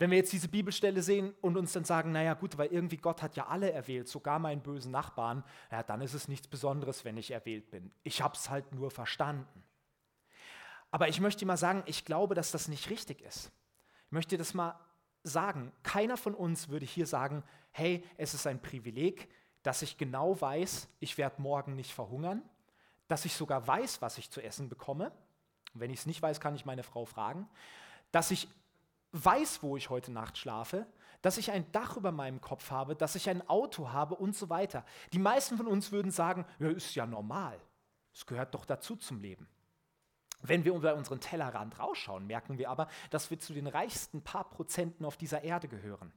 Wenn 0.00 0.10
wir 0.10 0.16
jetzt 0.16 0.32
diese 0.32 0.48
Bibelstelle 0.48 1.02
sehen 1.02 1.34
und 1.42 1.58
uns 1.58 1.74
dann 1.74 1.84
sagen, 1.84 2.10
naja 2.10 2.32
gut, 2.32 2.56
weil 2.56 2.72
irgendwie 2.72 2.96
Gott 2.96 3.20
hat 3.20 3.36
ja 3.36 3.48
alle 3.48 3.70
erwählt, 3.70 4.08
sogar 4.08 4.38
meinen 4.38 4.62
bösen 4.62 4.90
Nachbarn, 4.90 5.44
ja, 5.70 5.82
dann 5.82 6.00
ist 6.00 6.14
es 6.14 6.26
nichts 6.26 6.48
Besonderes, 6.48 7.04
wenn 7.04 7.18
ich 7.18 7.32
erwählt 7.32 7.70
bin. 7.70 7.92
Ich 8.02 8.22
habe 8.22 8.34
es 8.34 8.48
halt 8.48 8.72
nur 8.72 8.90
verstanden. 8.90 9.62
Aber 10.90 11.08
ich 11.08 11.20
möchte 11.20 11.44
mal 11.44 11.58
sagen, 11.58 11.82
ich 11.84 12.06
glaube, 12.06 12.34
dass 12.34 12.50
das 12.50 12.66
nicht 12.66 12.88
richtig 12.88 13.20
ist. 13.20 13.52
Ich 14.06 14.12
möchte 14.12 14.38
das 14.38 14.54
mal 14.54 14.80
sagen. 15.22 15.70
Keiner 15.82 16.16
von 16.16 16.34
uns 16.34 16.70
würde 16.70 16.86
hier 16.86 17.06
sagen, 17.06 17.44
hey, 17.70 18.02
es 18.16 18.32
ist 18.32 18.46
ein 18.46 18.62
Privileg, 18.62 19.28
dass 19.62 19.82
ich 19.82 19.98
genau 19.98 20.40
weiß, 20.40 20.88
ich 21.00 21.18
werde 21.18 21.42
morgen 21.42 21.76
nicht 21.76 21.92
verhungern, 21.92 22.40
dass 23.06 23.26
ich 23.26 23.34
sogar 23.34 23.66
weiß, 23.66 24.00
was 24.00 24.16
ich 24.16 24.30
zu 24.30 24.40
essen 24.40 24.70
bekomme. 24.70 25.12
wenn 25.74 25.90
ich 25.90 26.00
es 26.00 26.06
nicht 26.06 26.22
weiß, 26.22 26.40
kann 26.40 26.54
ich 26.54 26.64
meine 26.64 26.84
Frau 26.84 27.04
fragen. 27.04 27.50
Dass 28.12 28.30
ich 28.30 28.48
weiß, 29.12 29.62
wo 29.62 29.76
ich 29.76 29.90
heute 29.90 30.12
Nacht 30.12 30.38
schlafe, 30.38 30.86
dass 31.22 31.38
ich 31.38 31.50
ein 31.50 31.70
Dach 31.72 31.96
über 31.96 32.12
meinem 32.12 32.40
Kopf 32.40 32.70
habe, 32.70 32.96
dass 32.96 33.14
ich 33.14 33.28
ein 33.28 33.46
Auto 33.48 33.90
habe 33.92 34.14
und 34.14 34.34
so 34.34 34.48
weiter. 34.48 34.84
Die 35.12 35.18
meisten 35.18 35.56
von 35.56 35.66
uns 35.66 35.92
würden 35.92 36.10
sagen, 36.10 36.46
ja, 36.58 36.68
ist 36.68 36.94
ja 36.94 37.06
normal. 37.06 37.60
Es 38.14 38.26
gehört 38.26 38.54
doch 38.54 38.64
dazu 38.64 38.96
zum 38.96 39.20
Leben. 39.20 39.48
Wenn 40.42 40.64
wir 40.64 40.74
über 40.74 40.94
unseren 40.94 41.20
Tellerrand 41.20 41.78
rausschauen, 41.78 42.26
merken 42.26 42.56
wir 42.56 42.70
aber, 42.70 42.88
dass 43.10 43.30
wir 43.30 43.38
zu 43.38 43.52
den 43.52 43.66
reichsten 43.66 44.22
paar 44.22 44.48
Prozenten 44.48 45.04
auf 45.04 45.18
dieser 45.18 45.42
Erde 45.42 45.68
gehören. 45.68 46.12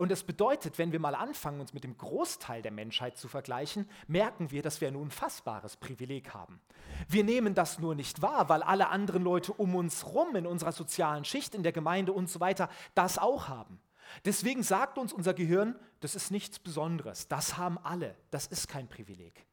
Und 0.00 0.10
das 0.10 0.24
bedeutet, 0.24 0.78
wenn 0.78 0.92
wir 0.92 0.98
mal 0.98 1.14
anfangen, 1.14 1.60
uns 1.60 1.74
mit 1.74 1.84
dem 1.84 1.98
Großteil 1.98 2.62
der 2.62 2.72
Menschheit 2.72 3.18
zu 3.18 3.28
vergleichen, 3.28 3.86
merken 4.06 4.50
wir, 4.50 4.62
dass 4.62 4.80
wir 4.80 4.88
ein 4.88 4.96
unfassbares 4.96 5.76
Privileg 5.76 6.32
haben. 6.32 6.58
Wir 7.06 7.22
nehmen 7.22 7.54
das 7.54 7.78
nur 7.78 7.94
nicht 7.94 8.22
wahr, 8.22 8.48
weil 8.48 8.62
alle 8.62 8.88
anderen 8.88 9.22
Leute 9.22 9.52
um 9.52 9.74
uns 9.74 10.06
rum 10.06 10.34
in 10.36 10.46
unserer 10.46 10.72
sozialen 10.72 11.26
Schicht, 11.26 11.54
in 11.54 11.62
der 11.62 11.72
Gemeinde 11.72 12.14
und 12.14 12.30
so 12.30 12.40
weiter 12.40 12.70
das 12.94 13.18
auch 13.18 13.48
haben. 13.48 13.78
Deswegen 14.24 14.62
sagt 14.62 14.96
uns 14.96 15.12
unser 15.12 15.34
Gehirn, 15.34 15.78
das 16.00 16.14
ist 16.14 16.30
nichts 16.30 16.58
Besonderes, 16.58 17.28
das 17.28 17.58
haben 17.58 17.76
alle, 17.76 18.16
das 18.30 18.46
ist 18.46 18.68
kein 18.68 18.88
Privileg. 18.88 19.46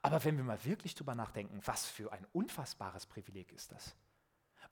Aber 0.00 0.24
wenn 0.24 0.38
wir 0.38 0.44
mal 0.44 0.64
wirklich 0.64 0.94
drüber 0.94 1.14
nachdenken, 1.14 1.60
was 1.66 1.84
für 1.84 2.10
ein 2.10 2.26
unfassbares 2.32 3.04
Privileg 3.04 3.52
ist 3.52 3.70
das? 3.70 3.94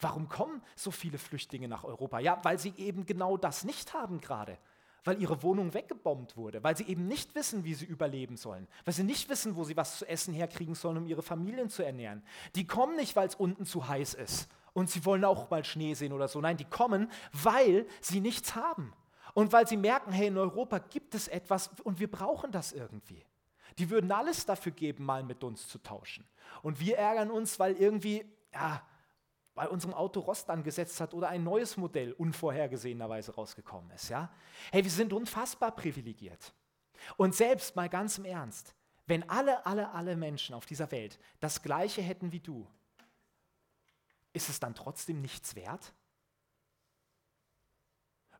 Warum 0.00 0.31
kommen 0.31 0.62
so 0.75 0.91
viele 0.91 1.19
Flüchtlinge 1.19 1.69
nach 1.69 1.85
Europa? 1.85 2.19
Ja, 2.19 2.43
weil 2.45 2.59
sie 2.59 2.73
eben 2.79 3.05
genau 3.05 3.37
das 3.37 3.65
nicht 3.65 3.93
haben 3.93 4.23
gerade. 4.23 4.57
Weil 5.07 5.23
ihre 5.23 5.43
Wohnung 5.45 5.73
weggebombt 5.73 6.37
wurde, 6.37 6.65
weil 6.65 6.77
sie 6.77 6.85
eben 6.89 7.07
nicht 7.07 7.37
wissen, 7.37 7.65
wie 7.65 7.75
sie 7.75 7.85
überleben 7.85 8.37
sollen, 8.37 8.67
weil 8.85 8.93
sie 8.93 9.05
nicht 9.05 9.29
wissen, 9.29 9.55
wo 9.55 9.63
sie 9.63 9.77
was 9.77 9.99
zu 9.99 10.09
essen 10.09 10.35
herkriegen 10.35 10.75
sollen, 10.75 10.97
um 10.99 11.07
ihre 11.07 11.23
Familien 11.23 11.71
zu 11.71 11.85
ernähren. 11.85 12.25
Die 12.57 12.67
kommen 12.67 12.97
nicht, 12.97 13.15
weil 13.15 13.29
es 13.29 13.37
unten 13.37 13.67
zu 13.67 13.87
heiß 13.87 14.15
ist 14.15 14.49
und 14.73 14.91
sie 14.91 15.05
wollen 15.05 15.25
auch 15.25 15.49
mal 15.49 15.65
Schnee 15.65 15.95
sehen 15.95 16.13
oder 16.13 16.27
so. 16.27 16.41
Nein, 16.41 16.57
die 16.57 16.65
kommen, 16.65 17.09
weil 17.33 17.87
sie 18.01 18.21
nichts 18.21 18.57
haben. 18.57 18.93
Und 19.33 19.53
weil 19.53 19.69
sie 19.69 19.77
merken, 19.77 20.11
hey, 20.11 20.27
in 20.27 20.39
Europa 20.39 20.79
gibt 20.79 21.15
es 21.15 21.29
etwas 21.29 21.71
und 21.85 22.01
wir 22.01 22.11
brauchen 22.11 22.51
das 22.51 22.73
irgendwie. 22.73 23.25
Die 23.79 23.91
würden 23.91 24.11
alles 24.11 24.45
dafür 24.45 24.73
geben, 24.73 25.05
mal 25.05 25.23
mit 25.23 25.45
uns 25.45 25.69
zu 25.69 25.79
tauschen. 25.79 26.27
Und 26.63 26.81
wir 26.81 26.99
ärgern 26.99 27.31
uns, 27.31 27.61
weil 27.61 27.75
irgendwie, 27.75 28.25
ja, 28.53 28.83
bei 29.57 29.69
unserem 29.69 29.93
Auto 29.95 30.21
Rost 30.21 30.49
angesetzt 30.49 31.01
hat 31.01 31.13
oder 31.13 31.29
ein 31.29 31.43
neues 31.43 31.77
Modell 31.77 32.13
unvorhergesehenerweise 32.13 33.35
rausgekommen 33.35 33.91
ist. 33.91 34.09
Ja? 34.09 34.31
Hey, 34.71 34.85
wir 34.85 34.91
sind 34.91 35.13
unfassbar 35.13 35.73
privilegiert. 35.75 36.55
Und 37.17 37.35
selbst 37.35 37.75
mal 37.75 37.89
ganz 37.89 38.19
im 38.19 38.25
Ernst, 38.25 38.77
wenn 39.07 39.29
alle, 39.29 39.67
alle, 39.67 39.91
alle 39.93 40.17
Menschen 40.17 40.55
auf 40.55 40.67
dieser 40.67 40.91
Welt 40.93 41.19
das 41.41 41.63
Gleiche 41.63 42.03
hätten 42.03 42.31
wie 42.31 42.41
du, 42.41 42.69
ist 44.33 44.49
es 44.49 44.61
dann 44.61 44.75
trotzdem 44.75 45.21
nichts 45.21 45.57
wert? 45.57 45.93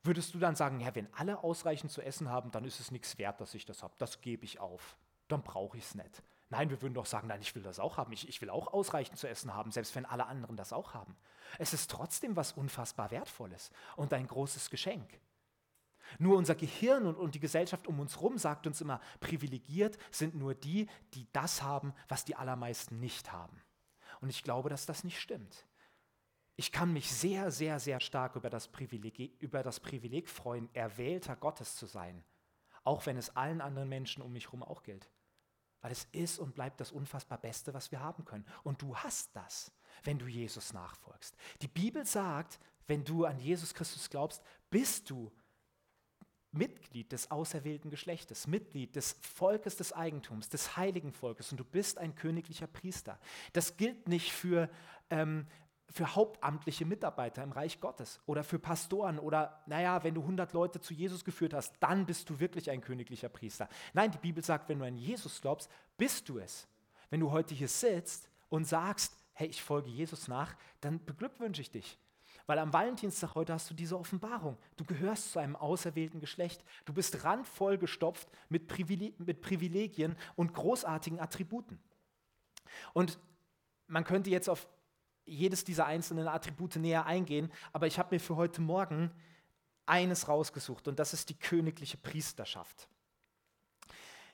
Würdest 0.05 0.35
du 0.35 0.39
dann 0.39 0.55
sagen, 0.55 0.79
ja, 0.79 0.95
wenn 0.95 1.13
alle 1.15 1.43
ausreichend 1.43 1.91
zu 1.91 2.01
essen 2.01 2.31
haben, 2.31 2.53
dann 2.53 2.65
ist 2.65 2.79
es 2.79 2.93
nichts 2.93 3.19
wert, 3.19 3.41
dass 3.41 3.55
ich 3.55 3.65
das 3.65 3.83
habe, 3.83 3.95
das 3.99 4.21
gebe 4.21 4.45
ich 4.45 4.61
auf 4.61 4.97
dann 5.29 5.43
brauche 5.43 5.77
ich 5.77 5.85
es 5.85 5.95
nicht. 5.95 6.23
Nein, 6.49 6.71
wir 6.71 6.81
würden 6.81 6.95
doch 6.95 7.07
sagen, 7.07 7.27
nein, 7.29 7.43
ich 7.43 7.55
will 7.55 7.63
das 7.63 7.81
auch 7.81 7.97
haben. 7.97 8.13
Ich, 8.13 8.29
ich 8.29 8.41
will 8.41 8.51
auch 8.51 8.73
ausreichend 8.73 9.19
zu 9.19 9.29
essen 9.29 9.53
haben, 9.53 9.73
selbst 9.73 9.95
wenn 9.97 10.07
alle 10.07 10.27
anderen 10.27 10.57
das 10.57 10.73
auch 10.73 10.95
haben. 10.95 11.17
Es 11.59 11.73
ist 11.73 11.91
trotzdem 11.91 12.37
was 12.37 12.53
unfassbar 12.53 13.11
Wertvolles 13.11 13.71
und 13.97 14.13
ein 14.13 14.27
großes 14.27 14.71
Geschenk. 14.71 15.21
Nur 16.19 16.37
unser 16.37 16.55
Gehirn 16.55 17.05
und, 17.05 17.17
und 17.17 17.35
die 17.35 17.41
Gesellschaft 17.41 17.89
um 17.89 17.99
uns 17.99 18.15
herum 18.15 18.39
sagt 18.39 18.67
uns 18.69 18.81
immer, 18.81 19.01
privilegiert 19.19 19.99
sind 20.13 20.37
nur 20.37 20.55
die, 20.55 20.89
die 21.15 21.27
das 21.33 21.63
haben, 21.63 21.93
was 22.09 22.25
die 22.25 22.37
allermeisten 22.37 23.01
nicht 23.01 23.33
haben. 23.33 23.61
Und 24.21 24.29
ich 24.29 24.45
glaube, 24.45 24.69
dass 24.69 24.87
das 24.87 25.03
nicht 25.03 25.21
stimmt. 25.21 25.67
Ich 26.55 26.73
kann 26.73 26.93
mich 26.93 27.13
sehr, 27.13 27.51
sehr, 27.51 27.81
sehr 27.81 28.01
stark 28.01 28.37
über 28.37 28.49
das 28.49 28.69
Privileg, 28.69 29.19
über 29.43 29.63
das 29.63 29.81
Privileg 29.81 30.29
freuen, 30.29 30.73
erwählter 30.75 31.37
Gottes 31.37 31.77
zu 31.77 31.87
sein, 31.87 32.25
auch 32.85 33.05
wenn 33.05 33.19
es 33.19 33.37
allen 33.37 33.61
anderen 33.61 33.89
Menschen 33.89 34.23
um 34.23 34.33
mich 34.33 34.47
herum 34.47 34.63
auch 34.63 34.83
gilt. 34.83 35.11
Weil 35.87 35.93
es 35.93 36.09
ist 36.11 36.41
und 36.41 36.57
bleibt 36.57 36.81
das 36.81 36.91
unfassbar 36.91 37.39
Beste, 37.39 37.73
was 37.73 37.93
wir 37.93 38.01
haben 38.01 38.25
können. 38.25 38.45
Und 38.65 38.83
du 38.83 38.97
hast 38.97 39.31
das, 39.37 39.71
wenn 40.03 40.19
du 40.19 40.27
Jesus 40.27 40.73
nachfolgst. 40.73 41.37
Die 41.63 41.69
Bibel 41.69 42.05
sagt, 42.05 42.59
wenn 42.89 43.05
du 43.05 43.25
an 43.25 43.39
Jesus 43.39 43.73
Christus 43.73 44.11
glaubst, 44.11 44.43
bist 44.69 45.09
du 45.09 45.31
Mitglied 46.51 47.13
des 47.13 47.31
auserwählten 47.31 47.89
Geschlechtes, 47.89 48.49
Mitglied 48.49 48.97
des 48.97 49.13
Volkes 49.21 49.77
des 49.77 49.93
Eigentums, 49.93 50.49
des 50.49 50.77
heiligen 50.77 51.13
Volkes 51.13 51.53
und 51.53 51.59
du 51.59 51.65
bist 51.65 51.99
ein 51.99 52.17
königlicher 52.17 52.67
Priester. 52.67 53.21
Das 53.53 53.77
gilt 53.77 54.09
nicht 54.09 54.33
für 54.33 54.69
ähm, 55.11 55.47
für 55.89 56.15
hauptamtliche 56.15 56.85
Mitarbeiter 56.85 57.43
im 57.43 57.53
Reich 57.53 57.81
Gottes 57.81 58.21
oder 58.27 58.45
für 58.45 58.59
Pastoren 58.59 59.19
oder, 59.19 59.63
naja, 59.67 60.03
wenn 60.03 60.15
du 60.15 60.21
100 60.23 60.53
Leute 60.53 60.81
zu 60.81 60.95
Jesus 60.95 61.25
geführt 61.25 61.55
hast, 61.55 61.75
dann 61.81 62.07
bist 62.07 62.29
du 62.29 62.41
wirklich 62.41 62.71
ein 62.71 62.81
königlicher 62.81 63.29
Priester. 63.29 63.69
Nein, 63.95 64.11
die 64.11 64.19
Bibel 64.19 64.45
sagt, 64.45 64.69
wenn 64.69 64.79
du 64.79 64.85
an 64.85 64.97
Jesus 64.97 65.41
glaubst, 65.41 65.71
bist 65.97 66.29
du 66.29 66.39
es. 66.39 66.67
Wenn 67.11 67.21
du 67.21 67.31
heute 67.31 67.55
hier 67.55 67.69
sitzt 67.69 68.29
und 68.49 68.67
sagst, 68.67 69.17
hey, 69.33 69.47
ich 69.47 69.63
folge 69.63 69.91
Jesus 69.91 70.29
nach, 70.29 70.57
dann 70.81 71.05
beglückwünsche 71.05 71.63
ich 71.63 71.71
dich. 71.71 71.99
Weil 72.47 72.59
am 72.59 72.73
Valentinstag 72.73 73.35
heute 73.35 73.53
hast 73.53 73.71
du 73.71 73.75
diese 73.75 73.99
Offenbarung. 73.99 74.57
Du 74.77 74.85
gehörst 74.85 75.33
zu 75.33 75.39
einem 75.39 75.57
auserwählten 75.57 76.21
Geschlecht. 76.21 76.65
Du 76.85 76.93
bist 76.93 77.25
randvoll 77.25 77.77
gestopft 77.77 78.29
mit, 78.49 78.69
Privileg 78.69 79.19
mit 79.19 79.41
Privilegien 79.41 80.17
und 80.37 80.55
großartigen 80.55 81.19
Attributen. 81.19 81.81
Und 82.93 83.19
man 83.89 84.05
könnte 84.05 84.31
jetzt 84.31 84.49
auf 84.49 84.67
jedes 85.27 85.65
dieser 85.65 85.87
einzelnen 85.87 86.29
Attribute 86.29 86.77
näher 86.77 87.05
eingehen, 87.05 87.53
aber 87.73 87.87
ich 87.87 87.99
habe 87.99 88.15
mir 88.15 88.21
für 88.21 88.37
heute 88.37 88.61
Morgen 88.61 89.11
eines 89.85 90.29
rausgesucht 90.29 90.89
und 90.89 90.99
das 90.99 91.13
ist 91.13 91.29
die 91.29 91.39
königliche 91.39 91.97
Priesterschaft. 91.97 92.89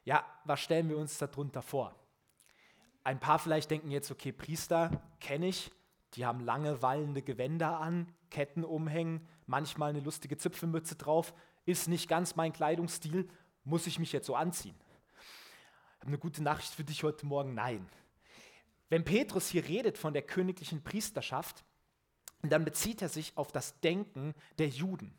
Ja, 0.05 0.25
was 0.45 0.61
stellen 0.61 0.89
wir 0.89 0.99
uns 0.99 1.19
darunter 1.19 1.63
vor? 1.63 1.95
Ein 3.05 3.19
paar 3.19 3.39
vielleicht 3.39 3.71
denken 3.71 3.91
jetzt, 3.91 4.11
okay, 4.11 4.33
Priester 4.33 5.03
kenne 5.21 5.49
ich, 5.49 5.73
die 6.15 6.27
haben 6.27 6.41
lange 6.41 6.83
wallende 6.83 7.23
Gewänder 7.23 7.81
an, 7.81 8.13
Ketten 8.31 8.65
umhängen, 8.65 9.27
manchmal 9.47 9.91
eine 9.91 10.01
lustige 10.01 10.37
Zipfelmütze 10.37 10.97
drauf, 10.97 11.35
ist 11.65 11.89
nicht 11.89 12.09
ganz 12.09 12.37
mein 12.37 12.53
Kleidungsstil, 12.53 13.29
muss 13.65 13.87
ich 13.87 13.99
mich 13.99 14.13
jetzt 14.13 14.27
so 14.27 14.35
anziehen? 14.35 14.75
Eine 16.01 16.19
gute 16.19 16.43
Nachricht 16.43 16.73
für 16.75 16.85
dich 16.85 17.05
heute 17.05 17.27
Morgen, 17.27 17.55
nein. 17.55 17.89
Wenn 18.93 19.05
Petrus 19.05 19.49
hier 19.49 19.67
redet 19.67 19.97
von 19.97 20.13
der 20.13 20.21
königlichen 20.21 20.85
Priesterschaft, 20.85 21.65
dann 22.43 22.63
bezieht 22.63 23.01
er 23.01 23.09
sich 23.09 23.35
auf 23.39 23.51
das 23.51 23.81
Denken 23.81 24.35
der 24.59 24.69
Juden 24.69 25.15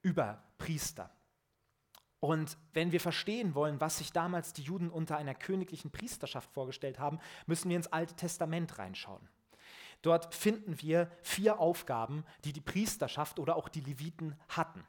über 0.00 0.42
Priester. 0.58 1.08
Und 2.18 2.58
wenn 2.72 2.90
wir 2.90 2.98
verstehen 2.98 3.54
wollen, 3.54 3.80
was 3.80 3.98
sich 3.98 4.10
damals 4.10 4.54
die 4.54 4.62
Juden 4.62 4.90
unter 4.90 5.18
einer 5.18 5.36
königlichen 5.36 5.92
Priesterschaft 5.92 6.50
vorgestellt 6.50 6.98
haben, 6.98 7.20
müssen 7.46 7.68
wir 7.68 7.76
ins 7.76 7.92
Alte 7.92 8.16
Testament 8.16 8.76
reinschauen. 8.80 9.28
Dort 10.02 10.34
finden 10.34 10.82
wir 10.82 11.08
vier 11.22 11.60
Aufgaben, 11.60 12.24
die 12.44 12.52
die 12.52 12.60
Priesterschaft 12.60 13.38
oder 13.38 13.54
auch 13.54 13.68
die 13.68 13.82
Leviten 13.82 14.36
hatten. 14.48 14.84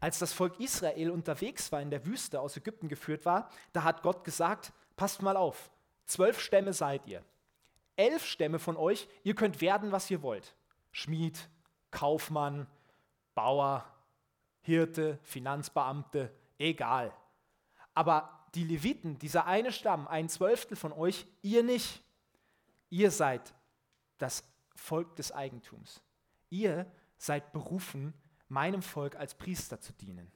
Als 0.00 0.18
das 0.18 0.32
Volk 0.32 0.58
Israel 0.58 1.12
unterwegs 1.12 1.70
war 1.70 1.80
in 1.80 1.90
der 1.90 2.04
Wüste 2.04 2.40
aus 2.40 2.56
Ägypten 2.56 2.88
geführt 2.88 3.24
war, 3.24 3.48
da 3.72 3.84
hat 3.84 4.02
Gott 4.02 4.24
gesagt, 4.24 4.72
passt 4.96 5.22
mal 5.22 5.36
auf, 5.36 5.70
zwölf 6.04 6.40
Stämme 6.40 6.72
seid 6.72 7.06
ihr 7.06 7.22
elf 7.96 8.24
Stämme 8.24 8.58
von 8.58 8.76
euch, 8.76 9.08
ihr 9.22 9.34
könnt 9.34 9.60
werden, 9.60 9.92
was 9.92 10.10
ihr 10.10 10.22
wollt. 10.22 10.54
Schmied, 10.92 11.48
Kaufmann, 11.90 12.66
Bauer, 13.34 13.84
Hirte, 14.60 15.18
Finanzbeamte, 15.22 16.34
egal. 16.58 17.12
Aber 17.94 18.46
die 18.54 18.64
Leviten, 18.64 19.18
dieser 19.18 19.46
eine 19.46 19.72
Stamm, 19.72 20.08
ein 20.08 20.28
Zwölftel 20.28 20.76
von 20.76 20.92
euch, 20.92 21.26
ihr 21.42 21.62
nicht. 21.62 22.02
Ihr 22.90 23.10
seid 23.10 23.54
das 24.18 24.44
Volk 24.74 25.16
des 25.16 25.32
Eigentums. 25.32 26.02
Ihr 26.50 26.90
seid 27.16 27.52
berufen, 27.52 28.14
meinem 28.48 28.82
Volk 28.82 29.16
als 29.16 29.34
Priester 29.34 29.80
zu 29.80 29.92
dienen. 29.92 30.30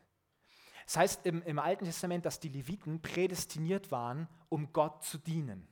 Das 0.84 0.96
heißt 0.96 1.26
im, 1.26 1.42
im 1.42 1.58
Alten 1.58 1.84
Testament, 1.84 2.24
dass 2.24 2.40
die 2.40 2.48
Leviten 2.48 3.02
prädestiniert 3.02 3.92
waren, 3.92 4.26
um 4.48 4.72
Gott 4.72 5.04
zu 5.04 5.18
dienen. 5.18 5.68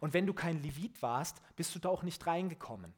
Und 0.00 0.14
wenn 0.14 0.26
du 0.26 0.34
kein 0.34 0.62
Levit 0.62 1.02
warst, 1.02 1.40
bist 1.56 1.74
du 1.74 1.78
da 1.78 1.88
auch 1.88 2.02
nicht 2.02 2.26
reingekommen. 2.26 2.94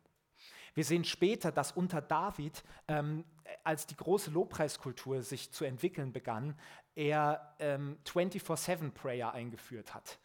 Wir 0.74 0.84
sehen 0.84 1.04
später, 1.04 1.52
dass 1.52 1.72
unter 1.72 2.00
David, 2.00 2.64
ähm, 2.88 3.24
als 3.62 3.86
die 3.86 3.96
große 3.96 4.30
Lobpreiskultur 4.30 5.22
sich 5.22 5.52
zu 5.52 5.64
entwickeln 5.64 6.12
begann, 6.12 6.58
er 6.94 7.54
ähm, 7.58 7.98
24-7-Prayer 8.06 9.32
eingeführt 9.32 9.94
hat. 9.94 10.18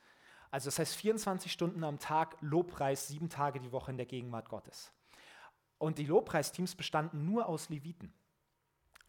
Also 0.49 0.67
das 0.67 0.79
heißt 0.79 0.95
24 0.95 1.51
Stunden 1.51 1.83
am 1.83 1.99
Tag 1.99 2.37
Lobpreis, 2.39 3.07
sieben 3.07 3.29
Tage 3.29 3.59
die 3.59 3.71
Woche 3.71 3.91
in 3.91 3.97
der 3.97 4.05
Gegenwart 4.05 4.47
Gottes. 4.47 4.91
Und 5.77 5.97
die 5.97 6.05
Lobpreisteams 6.05 6.75
bestanden 6.75 7.25
nur 7.25 7.47
aus 7.47 7.69
Leviten. 7.69 8.13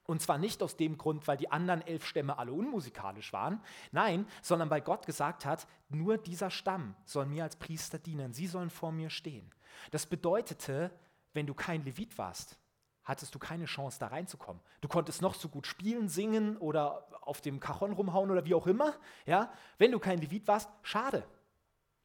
Und 0.08 0.22
zwar 0.22 0.38
nicht 0.38 0.62
aus 0.62 0.74
dem 0.74 0.96
Grund, 0.96 1.28
weil 1.28 1.36
die 1.36 1.52
anderen 1.52 1.86
elf 1.86 2.06
Stämme 2.06 2.38
alle 2.38 2.54
unmusikalisch 2.54 3.34
waren, 3.34 3.60
nein, 3.92 4.26
sondern 4.40 4.70
weil 4.70 4.80
Gott 4.80 5.04
gesagt 5.04 5.44
hat, 5.44 5.66
nur 5.90 6.16
dieser 6.16 6.48
Stamm 6.48 6.96
soll 7.04 7.26
mir 7.26 7.44
als 7.44 7.56
Priester 7.56 7.98
dienen, 7.98 8.32
sie 8.32 8.46
sollen 8.46 8.70
vor 8.70 8.90
mir 8.90 9.10
stehen. 9.10 9.52
Das 9.90 10.06
bedeutete, 10.06 10.90
wenn 11.34 11.46
du 11.46 11.52
kein 11.52 11.84
Levit 11.84 12.16
warst, 12.16 12.58
hattest 13.04 13.34
du 13.34 13.38
keine 13.38 13.66
Chance, 13.66 13.98
da 14.00 14.06
reinzukommen. 14.06 14.62
Du 14.80 14.88
konntest 14.88 15.20
noch 15.20 15.34
so 15.34 15.50
gut 15.50 15.66
spielen, 15.66 16.08
singen 16.08 16.56
oder 16.56 17.06
auf 17.20 17.42
dem 17.42 17.60
Cajon 17.60 17.92
rumhauen 17.92 18.30
oder 18.30 18.46
wie 18.46 18.54
auch 18.54 18.66
immer. 18.66 18.94
Ja? 19.26 19.52
Wenn 19.76 19.92
du 19.92 19.98
kein 19.98 20.22
Levit 20.22 20.48
warst, 20.48 20.70
schade. 20.80 21.22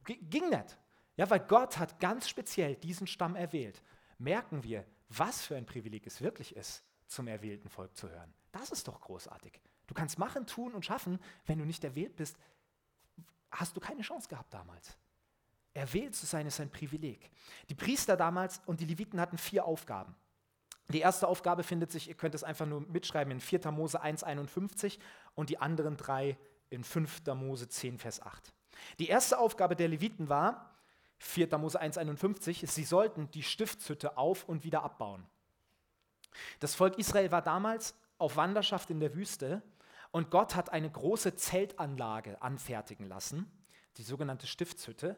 G 0.04 0.16
ging 0.16 0.50
nicht. 0.50 0.78
Ja, 1.16 1.30
weil 1.30 1.40
Gott 1.40 1.78
hat 1.78 2.02
ganz 2.02 2.28
speziell 2.28 2.76
diesen 2.76 3.08
Stamm 3.08 3.38
erwählt. 3.38 3.82
Merken 4.18 4.62
wir, 4.62 4.84
was 5.08 5.42
für 5.46 5.56
ein 5.56 5.66
Privileg 5.66 6.06
es 6.06 6.22
wirklich 6.22 6.58
ist, 6.58 6.84
zum 7.08 7.28
erwählten 7.28 7.70
Volk 7.70 7.96
zu 7.96 8.10
hören. 8.10 8.34
Das 8.52 8.72
ist 8.72 8.88
doch 8.88 9.00
großartig. 9.02 9.60
Du 9.88 9.94
kannst 9.94 10.18
machen, 10.18 10.46
tun 10.46 10.74
und 10.74 10.86
schaffen. 10.86 11.20
Wenn 11.46 11.60
du 11.60 11.66
nicht 11.66 11.84
erwählt 11.84 12.16
bist, 12.16 12.38
hast 13.52 13.76
du 13.76 13.82
keine 13.82 14.02
Chance 14.02 14.28
gehabt 14.28 14.54
damals. 14.54 14.98
Erwählt 15.74 16.16
zu 16.16 16.26
sein 16.26 16.46
ist 16.46 16.60
ein 16.60 16.70
Privileg. 16.70 17.32
Die 17.70 17.76
Priester 17.76 18.16
damals 18.16 18.62
und 18.66 18.80
die 18.80 18.86
Leviten 18.86 19.20
hatten 19.20 19.38
vier 19.38 19.66
Aufgaben. 19.66 20.16
Die 20.90 21.00
erste 21.00 21.28
Aufgabe 21.28 21.64
findet 21.64 21.92
sich, 21.92 22.08
ihr 22.08 22.16
könnt 22.16 22.36
es 22.36 22.44
einfach 22.44 22.66
nur 22.66 22.82
mitschreiben, 22.82 23.32
in 23.32 23.40
4. 23.40 23.72
Mose 23.72 24.04
1,51 24.04 25.00
und 25.34 25.50
die 25.50 25.58
anderen 25.58 25.98
drei 25.98 26.38
in 26.70 26.84
5. 26.84 27.26
Mose 27.36 27.68
10, 27.70 27.98
Vers 27.98 28.22
8. 28.22 28.54
Die 29.00 29.08
erste 29.08 29.40
Aufgabe 29.40 29.76
der 29.76 29.88
Leviten 29.88 30.30
war, 30.30 30.76
4. 31.20 31.58
Mose 31.58 31.82
1,51, 31.82 32.68
sie 32.68 32.84
sollten 32.84 33.32
die 33.32 33.44
Stiftshütte 33.44 34.18
auf 34.18 34.48
und 34.48 34.64
wieder 34.64 34.84
abbauen. 34.84 35.26
Das 36.60 36.76
Volk 36.76 36.98
Israel 36.98 37.32
war 37.32 37.42
damals 37.42 37.96
auf 38.18 38.38
Wanderschaft 38.38 38.90
in 38.90 39.00
der 39.00 39.16
Wüste 39.16 39.62
und 40.12 40.30
Gott 40.30 40.56
hat 40.56 40.72
eine 40.72 40.90
große 40.90 41.36
Zeltanlage 41.36 42.42
anfertigen 42.42 43.08
lassen, 43.08 43.52
die 43.98 44.04
sogenannte 44.04 44.48
Stiftshütte. 44.48 45.18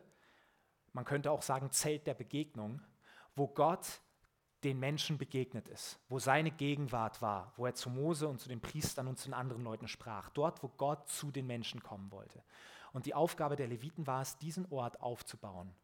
Man 0.94 1.06
könnte 1.06 1.32
auch 1.32 1.42
sagen 1.42 1.72
Zelt 1.72 2.08
der 2.08 2.14
Begegnung, 2.14 2.82
wo 3.36 3.48
Gott 3.48 4.02
den 4.64 4.80
Menschen 4.80 5.18
begegnet 5.18 5.68
ist, 5.68 6.00
wo 6.10 6.18
seine 6.18 6.50
Gegenwart 6.50 7.22
war, 7.22 7.54
wo 7.56 7.66
er 7.66 7.76
zu 7.76 7.90
Mose 7.90 8.28
und 8.28 8.40
zu 8.40 8.50
den 8.50 8.62
Priestern 8.62 9.08
und 9.08 9.20
zu 9.20 9.26
den 9.26 9.34
anderen 9.34 9.64
Leuten 9.64 9.88
sprach, 9.88 10.30
dort, 10.30 10.64
wo 10.64 10.70
Gott 10.70 11.08
zu 11.08 11.30
den 11.30 11.46
Menschen 11.46 11.84
kommen 11.84 12.10
wollte. 12.12 12.44
Und 12.92 13.06
die 13.06 13.14
Aufgabe 13.14 13.56
der 13.56 13.68
Leviten 13.68 14.08
war 14.08 14.22
es, 14.22 14.38
diesen 14.38 14.66
Ort 14.72 15.02
aufzubauen. 15.02 15.76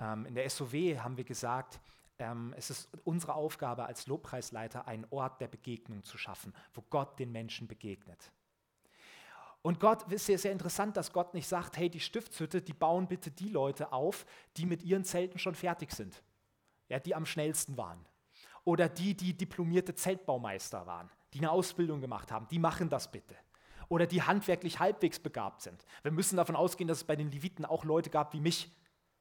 Ähm, 0.00 0.26
in 0.26 0.34
der 0.34 0.48
SOW 0.48 0.72
haben 0.98 1.16
wir 1.16 1.24
gesagt, 1.24 1.78
ähm, 2.18 2.54
es 2.56 2.70
ist 2.70 2.88
unsere 3.04 3.34
Aufgabe 3.34 3.84
als 3.84 4.06
Lobpreisleiter, 4.06 4.86
einen 4.86 5.06
Ort 5.10 5.40
der 5.40 5.48
Begegnung 5.48 6.04
zu 6.04 6.18
schaffen, 6.18 6.54
wo 6.74 6.82
Gott 6.82 7.18
den 7.18 7.32
Menschen 7.32 7.68
begegnet. 7.68 8.30
Und 9.62 9.80
Gott, 9.80 10.10
ist 10.12 10.28
ja 10.28 10.38
sehr 10.38 10.52
interessant, 10.52 10.96
dass 10.96 11.12
Gott 11.12 11.34
nicht 11.34 11.48
sagt, 11.48 11.76
hey, 11.76 11.90
die 11.90 11.98
Stiftshütte, 11.98 12.62
die 12.62 12.72
bauen 12.72 13.08
bitte 13.08 13.32
die 13.32 13.48
Leute 13.48 13.92
auf, 13.92 14.24
die 14.56 14.64
mit 14.64 14.82
ihren 14.84 15.04
Zelten 15.04 15.40
schon 15.40 15.56
fertig 15.56 15.90
sind, 15.90 16.22
ja, 16.88 17.00
die 17.00 17.14
am 17.14 17.26
schnellsten 17.26 17.76
waren. 17.76 18.06
Oder 18.62 18.88
die, 18.88 19.16
die 19.16 19.36
diplomierte 19.36 19.94
Zeltbaumeister 19.94 20.86
waren, 20.86 21.10
die 21.34 21.38
eine 21.38 21.50
Ausbildung 21.50 22.00
gemacht 22.00 22.30
haben, 22.30 22.46
die 22.48 22.58
machen 22.58 22.88
das 22.88 23.10
bitte. 23.10 23.34
Oder 23.88 24.06
die 24.06 24.22
handwerklich 24.22 24.78
halbwegs 24.78 25.18
begabt 25.18 25.62
sind. 25.62 25.84
Wir 26.02 26.12
müssen 26.12 26.36
davon 26.36 26.56
ausgehen, 26.56 26.88
dass 26.88 26.98
es 26.98 27.04
bei 27.04 27.16
den 27.16 27.30
Leviten 27.30 27.64
auch 27.64 27.84
Leute 27.84 28.10
gab 28.10 28.32
wie 28.34 28.40
mich, 28.40 28.72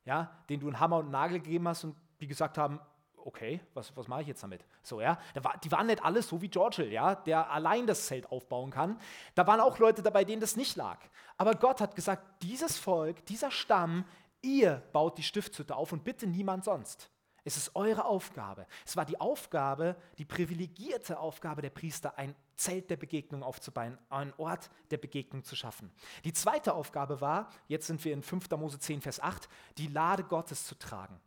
ja, 0.06 0.44
denen 0.50 0.62
du 0.62 0.68
einen 0.68 0.80
Hammer 0.80 0.98
und 0.98 1.06
einen 1.06 1.12
Nagel 1.12 1.40
gegeben 1.40 1.68
hast 1.68 1.84
und 1.84 1.96
die 2.19 2.27
gesagt 2.27 2.57
haben, 2.57 2.79
okay, 3.25 3.60
was, 3.74 3.95
was 3.98 4.07
mache 4.07 4.22
ich 4.22 4.27
jetzt 4.27 4.43
damit? 4.43 4.63
So, 4.84 5.01
ja, 5.01 5.17
war, 5.41 5.57
die 5.57 5.72
waren 5.72 5.88
nicht 5.88 6.03
alles 6.03 6.29
so 6.29 6.41
wie 6.41 6.48
George, 6.48 6.86
ja, 6.86 7.15
der 7.15 7.50
allein 7.50 7.88
das 7.88 8.05
Zelt 8.05 8.31
aufbauen 8.31 8.69
kann. 8.69 9.00
Da 9.34 9.45
waren 9.48 9.60
auch 9.60 9.79
Leute 9.79 10.03
dabei, 10.03 10.24
denen 10.24 10.41
das 10.41 10.55
nicht 10.55 10.75
lag. 10.75 11.00
Aber 11.38 11.55
Gott 11.55 11.81
hat 11.81 11.96
gesagt, 11.96 12.44
dieses 12.44 12.77
Volk, 12.77 13.25
dieser 13.25 13.51
Stamm, 13.51 14.05
ihr 14.42 14.83
baut 14.94 15.18
die 15.18 15.24
Stiftshütte 15.24 15.75
auf 15.75 15.92
und 15.92 16.03
bitte 16.03 16.27
niemand 16.27 16.63
sonst. 16.63 17.09
Es 17.44 17.57
ist 17.57 17.75
eure 17.75 18.05
Aufgabe. 18.05 18.66
Es 18.85 18.96
war 18.98 19.05
die 19.05 19.20
Aufgabe, 19.20 19.96
die 20.18 20.25
privilegierte 20.25 21.20
Aufgabe 21.20 21.61
der 21.61 21.70
Priester, 21.70 22.18
ein 22.18 22.35
Zelt 22.55 22.90
der 22.90 22.96
Begegnung 22.96 23.44
aufzubauen, 23.44 24.00
einen 24.09 24.33
Ort 24.37 24.70
der 24.90 24.98
Begegnung 24.98 25.44
zu 25.44 25.55
schaffen. 25.55 25.92
Die 26.24 26.33
zweite 26.33 26.74
Aufgabe 26.74 27.22
war, 27.22 27.50
jetzt 27.68 27.87
sind 27.87 28.03
wir 28.05 28.13
in 28.13 28.24
5. 28.24 28.50
Mose 28.51 28.79
10, 28.79 29.01
Vers 29.01 29.20
8, 29.20 29.48
die 29.77 29.87
Lade 29.87 30.24
Gottes 30.24 30.66
zu 30.66 30.75
tragen 30.75 31.20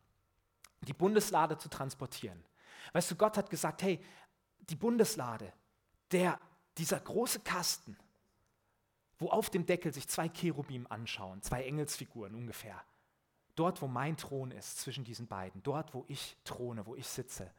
die 0.87 0.93
Bundeslade 0.93 1.57
zu 1.57 1.69
transportieren. 1.69 2.43
Weißt 2.93 3.11
du, 3.11 3.15
Gott 3.15 3.37
hat 3.37 3.49
gesagt, 3.49 3.81
hey, 3.81 4.03
die 4.69 4.75
Bundeslade, 4.75 5.53
der, 6.11 6.39
dieser 6.77 6.99
große 6.99 7.41
Kasten, 7.41 7.97
wo 9.17 9.29
auf 9.29 9.49
dem 9.49 9.65
Deckel 9.65 9.93
sich 9.93 10.07
zwei 10.07 10.29
Cherubim 10.29 10.87
anschauen, 10.89 11.41
zwei 11.41 11.63
Engelsfiguren 11.63 12.35
ungefähr. 12.35 12.81
Dort, 13.55 13.81
wo 13.81 13.87
mein 13.87 14.15
Thron 14.15 14.51
ist, 14.51 14.79
zwischen 14.79 15.03
diesen 15.03 15.27
beiden, 15.27 15.61
dort, 15.63 15.93
wo 15.93 16.05
ich 16.07 16.37
throne, 16.45 16.85
wo 16.85 16.95
ich 16.95 17.07
sitze, 17.07 17.51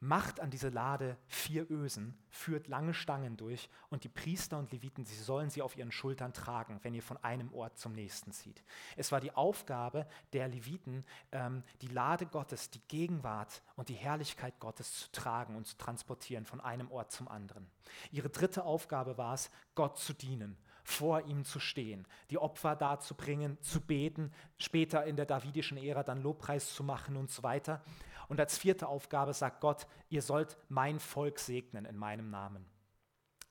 macht 0.00 0.40
an 0.40 0.50
diese 0.50 0.70
Lade 0.70 1.18
vier 1.26 1.70
Ösen, 1.70 2.18
führt 2.30 2.68
lange 2.68 2.94
Stangen 2.94 3.36
durch 3.36 3.68
und 3.90 4.02
die 4.02 4.08
Priester 4.08 4.58
und 4.58 4.72
Leviten, 4.72 5.04
sie 5.04 5.14
sollen 5.14 5.50
sie 5.50 5.60
auf 5.60 5.76
ihren 5.76 5.92
Schultern 5.92 6.32
tragen, 6.32 6.80
wenn 6.82 6.94
ihr 6.94 7.02
von 7.02 7.18
einem 7.18 7.52
Ort 7.52 7.78
zum 7.78 7.92
nächsten 7.92 8.32
zieht. 8.32 8.64
Es 8.96 9.12
war 9.12 9.20
die 9.20 9.32
Aufgabe 9.32 10.06
der 10.32 10.48
Leviten, 10.48 11.04
ähm, 11.32 11.62
die 11.82 11.88
Lade 11.88 12.24
Gottes, 12.24 12.70
die 12.70 12.80
Gegenwart 12.88 13.62
und 13.76 13.90
die 13.90 13.94
Herrlichkeit 13.94 14.58
Gottes 14.58 15.00
zu 15.00 15.12
tragen 15.12 15.54
und 15.54 15.66
zu 15.66 15.76
transportieren 15.76 16.46
von 16.46 16.62
einem 16.62 16.90
Ort 16.90 17.12
zum 17.12 17.28
anderen. 17.28 17.70
Ihre 18.10 18.30
dritte 18.30 18.64
Aufgabe 18.64 19.18
war 19.18 19.34
es, 19.34 19.50
Gott 19.74 19.98
zu 19.98 20.14
dienen 20.14 20.56
vor 20.82 21.22
ihm 21.26 21.44
zu 21.44 21.60
stehen, 21.60 22.06
die 22.30 22.38
Opfer 22.38 22.74
darzubringen, 22.74 23.60
zu 23.62 23.80
beten, 23.80 24.32
später 24.58 25.04
in 25.04 25.14
der 25.14 25.26
davidischen 25.26 25.78
Ära 25.78 26.02
dann 26.02 26.22
Lobpreis 26.22 26.74
zu 26.74 26.82
machen 26.82 27.16
und 27.16 27.30
so 27.30 27.42
weiter. 27.42 27.82
Und 28.30 28.38
als 28.38 28.56
vierte 28.56 28.86
Aufgabe 28.86 29.34
sagt 29.34 29.60
Gott, 29.60 29.88
ihr 30.08 30.22
sollt 30.22 30.56
mein 30.68 31.00
Volk 31.00 31.40
segnen 31.40 31.84
in 31.84 31.96
meinem 31.96 32.30
Namen. 32.30 32.64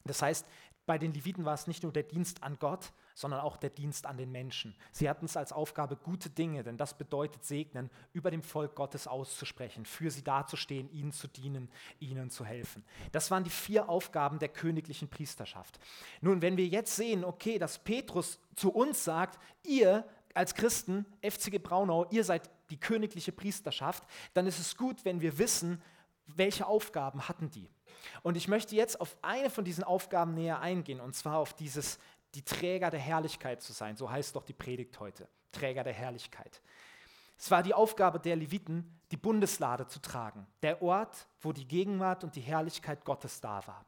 Das 0.05 0.21
heißt, 0.21 0.45
bei 0.85 0.97
den 0.97 1.13
Leviten 1.13 1.43
war 1.43 1.53
es 1.53 1.67
nicht 1.67 1.83
nur 1.83 1.91
der 1.91 2.03
Dienst 2.03 2.41
an 2.43 2.57
Gott, 2.59 2.93
sondern 3.13 3.41
auch 3.41 3.57
der 3.57 3.71
Dienst 3.71 4.05
an 4.05 4.15
den 4.17 4.31
Menschen. 4.31 4.73
Sie 4.93 5.09
hatten 5.09 5.25
es 5.25 5.35
als 5.35 5.51
Aufgabe, 5.51 5.97
gute 5.97 6.29
Dinge, 6.29 6.63
denn 6.63 6.77
das 6.77 6.97
bedeutet 6.97 7.43
segnen, 7.43 7.89
über 8.13 8.31
dem 8.31 8.41
Volk 8.41 8.73
Gottes 8.73 9.05
auszusprechen, 9.05 9.85
für 9.85 10.09
sie 10.09 10.23
dazustehen, 10.23 10.89
ihnen 10.91 11.11
zu 11.11 11.27
dienen, 11.27 11.69
ihnen 11.99 12.29
zu 12.29 12.45
helfen. 12.45 12.85
Das 13.11 13.29
waren 13.31 13.43
die 13.43 13.49
vier 13.49 13.89
Aufgaben 13.89 14.39
der 14.39 14.49
königlichen 14.49 15.09
Priesterschaft. 15.09 15.77
Nun, 16.21 16.41
wenn 16.41 16.55
wir 16.55 16.67
jetzt 16.67 16.95
sehen, 16.95 17.25
okay, 17.25 17.59
dass 17.59 17.79
Petrus 17.79 18.39
zu 18.55 18.71
uns 18.71 19.03
sagt, 19.03 19.37
ihr 19.63 20.07
als 20.33 20.55
Christen, 20.55 21.05
FCG 21.21 21.59
Braunau, 21.59 22.07
ihr 22.11 22.23
seid 22.23 22.49
die 22.69 22.79
königliche 22.79 23.31
Priesterschaft, 23.31 24.03
dann 24.33 24.47
ist 24.47 24.59
es 24.59 24.77
gut, 24.77 25.05
wenn 25.05 25.21
wir 25.21 25.37
wissen, 25.37 25.81
welche 26.25 26.67
Aufgaben 26.67 27.27
hatten 27.27 27.49
die. 27.49 27.69
Und 28.21 28.37
ich 28.37 28.47
möchte 28.47 28.75
jetzt 28.75 29.01
auf 29.01 29.17
eine 29.21 29.49
von 29.49 29.65
diesen 29.65 29.83
Aufgaben 29.83 30.33
näher 30.33 30.59
eingehen, 30.59 30.99
und 30.99 31.15
zwar 31.15 31.37
auf 31.37 31.53
dieses, 31.53 31.99
die 32.35 32.43
Träger 32.43 32.89
der 32.89 32.99
Herrlichkeit 32.99 33.61
zu 33.61 33.73
sein. 33.73 33.97
So 33.97 34.09
heißt 34.09 34.35
doch 34.35 34.43
die 34.43 34.53
Predigt 34.53 34.99
heute, 34.99 35.27
Träger 35.51 35.83
der 35.83 35.93
Herrlichkeit. 35.93 36.61
Es 37.37 37.49
war 37.49 37.63
die 37.63 37.73
Aufgabe 37.73 38.19
der 38.19 38.35
Leviten, 38.35 38.99
die 39.11 39.17
Bundeslade 39.17 39.87
zu 39.87 39.99
tragen, 39.99 40.45
der 40.61 40.81
Ort, 40.81 41.27
wo 41.39 41.53
die 41.53 41.67
Gegenwart 41.67 42.23
und 42.23 42.35
die 42.35 42.41
Herrlichkeit 42.41 43.05
Gottes 43.05 43.39
da 43.41 43.65
war. 43.65 43.85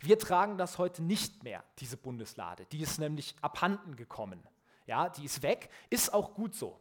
Wir 0.00 0.18
tragen 0.18 0.58
das 0.58 0.78
heute 0.78 1.02
nicht 1.02 1.44
mehr, 1.44 1.62
diese 1.78 1.96
Bundeslade. 1.96 2.66
Die 2.66 2.80
ist 2.80 2.98
nämlich 2.98 3.36
abhanden 3.42 3.96
gekommen. 3.96 4.42
Ja, 4.86 5.08
die 5.08 5.24
ist 5.24 5.42
weg, 5.42 5.70
ist 5.90 6.12
auch 6.12 6.34
gut 6.34 6.54
so. 6.54 6.80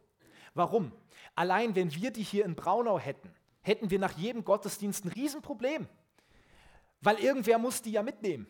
Warum? 0.56 0.92
Allein 1.36 1.76
wenn 1.76 1.94
wir 1.94 2.12
die 2.12 2.24
hier 2.24 2.46
in 2.46 2.56
Braunau 2.56 2.98
hätten, 2.98 3.32
hätten 3.62 3.92
wir 3.92 4.00
nach 4.00 4.18
jedem 4.18 4.44
Gottesdienst 4.44 5.06
ein 5.06 5.10
Riesenproblem. 5.10 5.88
Weil 7.02 7.20
irgendwer 7.20 7.60
muss 7.60 7.82
die 7.82 7.92
ja 7.92 8.02
mitnehmen. 8.02 8.48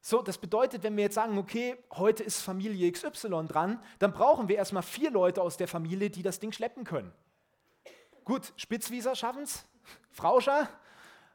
So, 0.00 0.20
das 0.20 0.36
bedeutet, 0.36 0.82
wenn 0.82 0.96
wir 0.96 1.04
jetzt 1.04 1.14
sagen, 1.14 1.38
okay, 1.38 1.76
heute 1.92 2.22
ist 2.22 2.42
Familie 2.42 2.92
XY 2.92 3.46
dran, 3.46 3.82
dann 3.98 4.12
brauchen 4.12 4.48
wir 4.48 4.56
erstmal 4.56 4.82
vier 4.82 5.10
Leute 5.10 5.40
aus 5.40 5.56
der 5.56 5.68
Familie, 5.68 6.10
die 6.10 6.22
das 6.22 6.40
Ding 6.40 6.52
schleppen 6.52 6.84
können. 6.84 7.10
Gut, 8.24 8.52
Spitzwieser 8.56 9.14
schaffen 9.14 9.44
es, 9.44 9.64
Frauscher. 10.10 10.68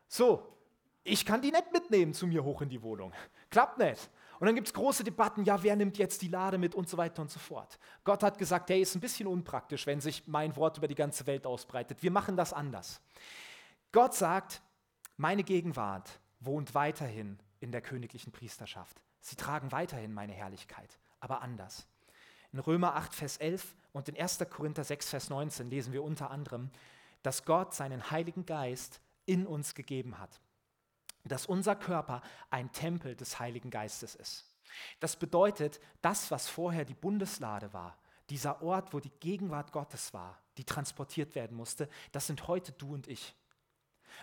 So, 0.07 0.55
ich 1.03 1.25
kann 1.25 1.41
die 1.41 1.51
nicht 1.51 1.71
mitnehmen 1.71 2.13
zu 2.13 2.27
mir 2.27 2.43
hoch 2.43 2.61
in 2.61 2.69
die 2.69 2.83
Wohnung. 2.83 3.11
Klappt 3.49 3.79
nicht. 3.79 4.09
Und 4.39 4.45
dann 4.45 4.55
gibt 4.55 4.67
es 4.67 4.73
große 4.73 5.03
Debatten, 5.03 5.43
ja, 5.43 5.61
wer 5.61 5.75
nimmt 5.75 5.97
jetzt 5.97 6.21
die 6.21 6.29
Lade 6.29 6.57
mit 6.57 6.73
und 6.73 6.87
so 6.87 6.97
weiter 6.97 7.21
und 7.21 7.29
so 7.29 7.39
fort. 7.39 7.77
Gott 8.05 8.23
hat 8.23 8.37
gesagt, 8.37 8.69
hey, 8.69 8.81
ist 8.81 8.95
ein 8.95 9.01
bisschen 9.01 9.27
unpraktisch, 9.27 9.85
wenn 9.85 9.99
sich 9.99 10.27
mein 10.27 10.55
Wort 10.55 10.77
über 10.77 10.87
die 10.87 10.95
ganze 10.95 11.27
Welt 11.27 11.45
ausbreitet. 11.45 12.01
Wir 12.01 12.11
machen 12.11 12.37
das 12.37 12.53
anders. 12.53 13.01
Gott 13.91 14.15
sagt, 14.15 14.61
meine 15.17 15.43
Gegenwart 15.43 16.19
wohnt 16.39 16.73
weiterhin 16.73 17.37
in 17.59 17.71
der 17.71 17.81
königlichen 17.81 18.31
Priesterschaft. 18.31 19.01
Sie 19.19 19.35
tragen 19.35 19.71
weiterhin 19.73 20.13
meine 20.13 20.31
Herrlichkeit, 20.31 20.97
aber 21.19 21.41
anders. 21.41 21.85
In 22.53 22.59
Römer 22.59 22.95
8, 22.95 23.13
Vers 23.13 23.37
11 23.37 23.75
und 23.91 24.07
in 24.07 24.17
1. 24.17 24.39
Korinther 24.49 24.85
6, 24.85 25.09
Vers 25.09 25.29
19 25.29 25.69
lesen 25.69 25.91
wir 25.91 26.03
unter 26.03 26.31
anderem, 26.31 26.71
dass 27.23 27.43
Gott 27.43 27.73
seinen 27.73 28.09
Heiligen 28.09 28.45
Geist 28.45 29.01
in 29.25 29.45
uns 29.45 29.75
gegeben 29.75 30.17
hat. 30.17 30.39
Dass 31.25 31.45
unser 31.45 31.75
Körper 31.75 32.21
ein 32.49 32.71
Tempel 32.71 33.15
des 33.15 33.39
Heiligen 33.39 33.69
Geistes 33.69 34.15
ist. 34.15 34.45
Das 34.99 35.15
bedeutet, 35.15 35.79
das, 36.01 36.31
was 36.31 36.47
vorher 36.47 36.85
die 36.85 36.93
Bundeslade 36.93 37.73
war, 37.73 37.97
dieser 38.29 38.61
Ort, 38.61 38.93
wo 38.93 38.99
die 38.99 39.11
Gegenwart 39.19 39.71
Gottes 39.71 40.13
war, 40.13 40.37
die 40.57 40.63
transportiert 40.63 41.35
werden 41.35 41.57
musste, 41.57 41.89
das 42.11 42.27
sind 42.27 42.47
heute 42.47 42.71
du 42.73 42.93
und 42.93 43.07
ich. 43.07 43.35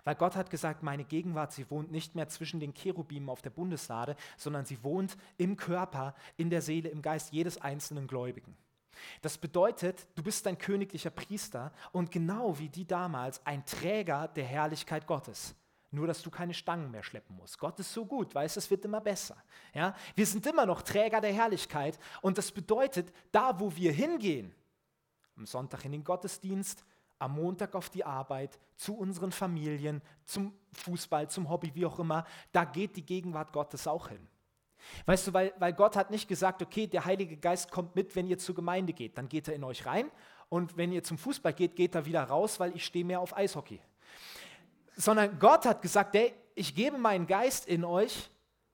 Weil 0.05 0.15
Gott 0.15 0.37
hat 0.37 0.51
gesagt, 0.51 0.83
meine 0.83 1.05
Gegenwart, 1.05 1.53
sie 1.53 1.71
wohnt 1.71 1.91
nicht 1.91 2.15
mehr 2.15 2.29
zwischen 2.29 2.61
den 2.61 2.75
Cherubimen 2.75 3.29
auf 3.29 3.43
der 3.43 3.51
Bundeslade, 3.51 4.17
sondern 4.37 4.65
sie 4.65 4.83
wohnt 4.83 5.17
im 5.39 5.57
Körper, 5.57 6.15
in 6.37 6.51
der 6.51 6.63
Seele, 6.63 6.89
im 6.89 7.03
Geist 7.03 7.33
jedes 7.33 7.61
einzelnen 7.61 8.07
Gläubigen. 8.07 8.57
Das 9.23 9.39
bedeutet, 9.39 10.07
du 10.15 10.23
bist 10.23 10.47
ein 10.47 10.59
königlicher 10.59 11.11
Priester 11.11 11.73
und 11.93 12.11
genau 12.11 12.59
wie 12.59 12.69
die 12.69 12.87
damals 12.87 13.45
ein 13.47 13.65
Träger 13.67 14.29
der 14.29 14.45
Herrlichkeit 14.45 15.07
Gottes. 15.07 15.55
Nur, 15.97 16.07
dass 16.07 16.21
du 16.21 16.31
keine 16.31 16.53
Stangen 16.53 16.91
mehr 16.91 17.03
schleppen 17.03 17.35
musst. 17.37 17.59
Gott 17.59 17.81
ist 17.81 17.91
so 17.91 18.05
gut, 18.05 18.35
weißt 18.35 18.59
es 18.59 18.71
wird 18.71 18.85
immer 18.85 19.01
besser. 19.01 19.43
Ja? 19.73 19.95
Wir 20.15 20.27
sind 20.27 20.47
immer 20.47 20.67
noch 20.67 20.83
Träger 20.83 21.23
der 21.23 21.33
Herrlichkeit 21.33 21.99
und 22.21 22.37
das 22.37 22.53
bedeutet, 22.53 23.11
da 23.33 23.59
wo 23.59 23.75
wir 23.75 23.93
hingehen, 23.93 24.55
am 25.39 25.47
Sonntag 25.47 25.87
in 25.87 25.93
den 25.93 26.05
Gottesdienst, 26.05 26.85
am 27.19 27.37
Montag 27.37 27.75
auf 27.75 27.89
die 27.89 28.05
Arbeit, 28.05 28.59
zu 28.77 28.95
unseren 28.95 29.33
Familien, 29.33 30.03
zum 30.27 30.53
Fußball, 30.75 31.31
zum 31.31 31.49
Hobby, 31.49 31.75
wie 31.75 31.87
auch 31.87 31.99
immer, 31.99 32.27
da 32.53 32.67
geht 32.67 32.95
die 32.97 33.07
Gegenwart 33.07 33.55
Gottes 33.55 33.87
auch 33.87 34.09
hin. 34.09 34.29
Weißt 35.07 35.29
du, 35.29 35.33
weil, 35.33 35.55
weil 35.59 35.73
Gott 35.73 35.97
hat 35.97 36.11
nicht 36.11 36.29
gesagt, 36.29 36.61
okay, 36.61 36.87
der 36.87 37.07
Heilige 37.07 37.39
Geist 37.39 37.71
kommt 37.71 37.97
mit, 37.97 38.15
wenn 38.15 38.27
ihr 38.27 38.37
zur 38.37 38.55
Gemeinde 38.55 38.93
geht, 38.93 39.17
dann 39.17 39.31
geht 39.31 39.49
er 39.49 39.55
in 39.55 39.65
euch 39.65 39.87
rein 39.87 40.11
und 40.51 40.77
wenn 40.77 40.93
ihr 40.93 41.03
zum 41.03 41.17
Fußball 41.17 41.55
geht, 41.55 41.75
geht 41.75 41.95
er 41.95 42.05
wieder 42.05 42.23
raus, 42.23 42.61
weil 42.61 42.77
ich 42.77 42.85
stehe 42.85 43.05
mehr 43.05 43.21
auf 43.21 43.35
Eishockey. 43.35 43.81
Sondern 44.97 45.39
Gott 45.39 45.67
hat 45.67 45.83
gesagt, 45.83 46.15
ey, 46.17 46.35
ich 46.55 46.75
gebe 46.75 46.99
meinen 46.99 47.27
Geist 47.27 47.67
in 47.67 47.85
euch, 47.85 48.31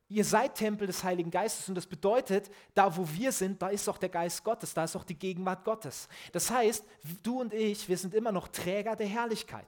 ihr 0.09 0.25
seid 0.25 0.55
Tempel 0.55 0.87
des 0.87 1.03
Heiligen 1.03 1.31
Geistes 1.31 1.69
und 1.69 1.75
das 1.75 1.87
bedeutet, 1.87 2.51
da 2.75 2.97
wo 2.97 3.09
wir 3.09 3.33
sind, 3.33 3.61
da 3.61 3.69
ist 3.69 3.89
auch 3.89 3.99
der 3.99 4.09
Geist 4.09 4.45
Gottes, 4.45 4.75
da 4.75 4.85
ist 4.85 4.95
auch 4.95 5.05
die 5.05 5.19
Gegenwart 5.19 5.65
Gottes. 5.65 6.09
Das 6.33 6.51
heißt, 6.51 6.85
du 7.23 7.41
und 7.41 7.53
ich, 7.53 7.89
wir 7.89 7.97
sind 7.97 8.15
immer 8.15 8.31
noch 8.31 8.49
Träger 8.49 8.95
der 8.95 9.07
Herrlichkeit. 9.07 9.67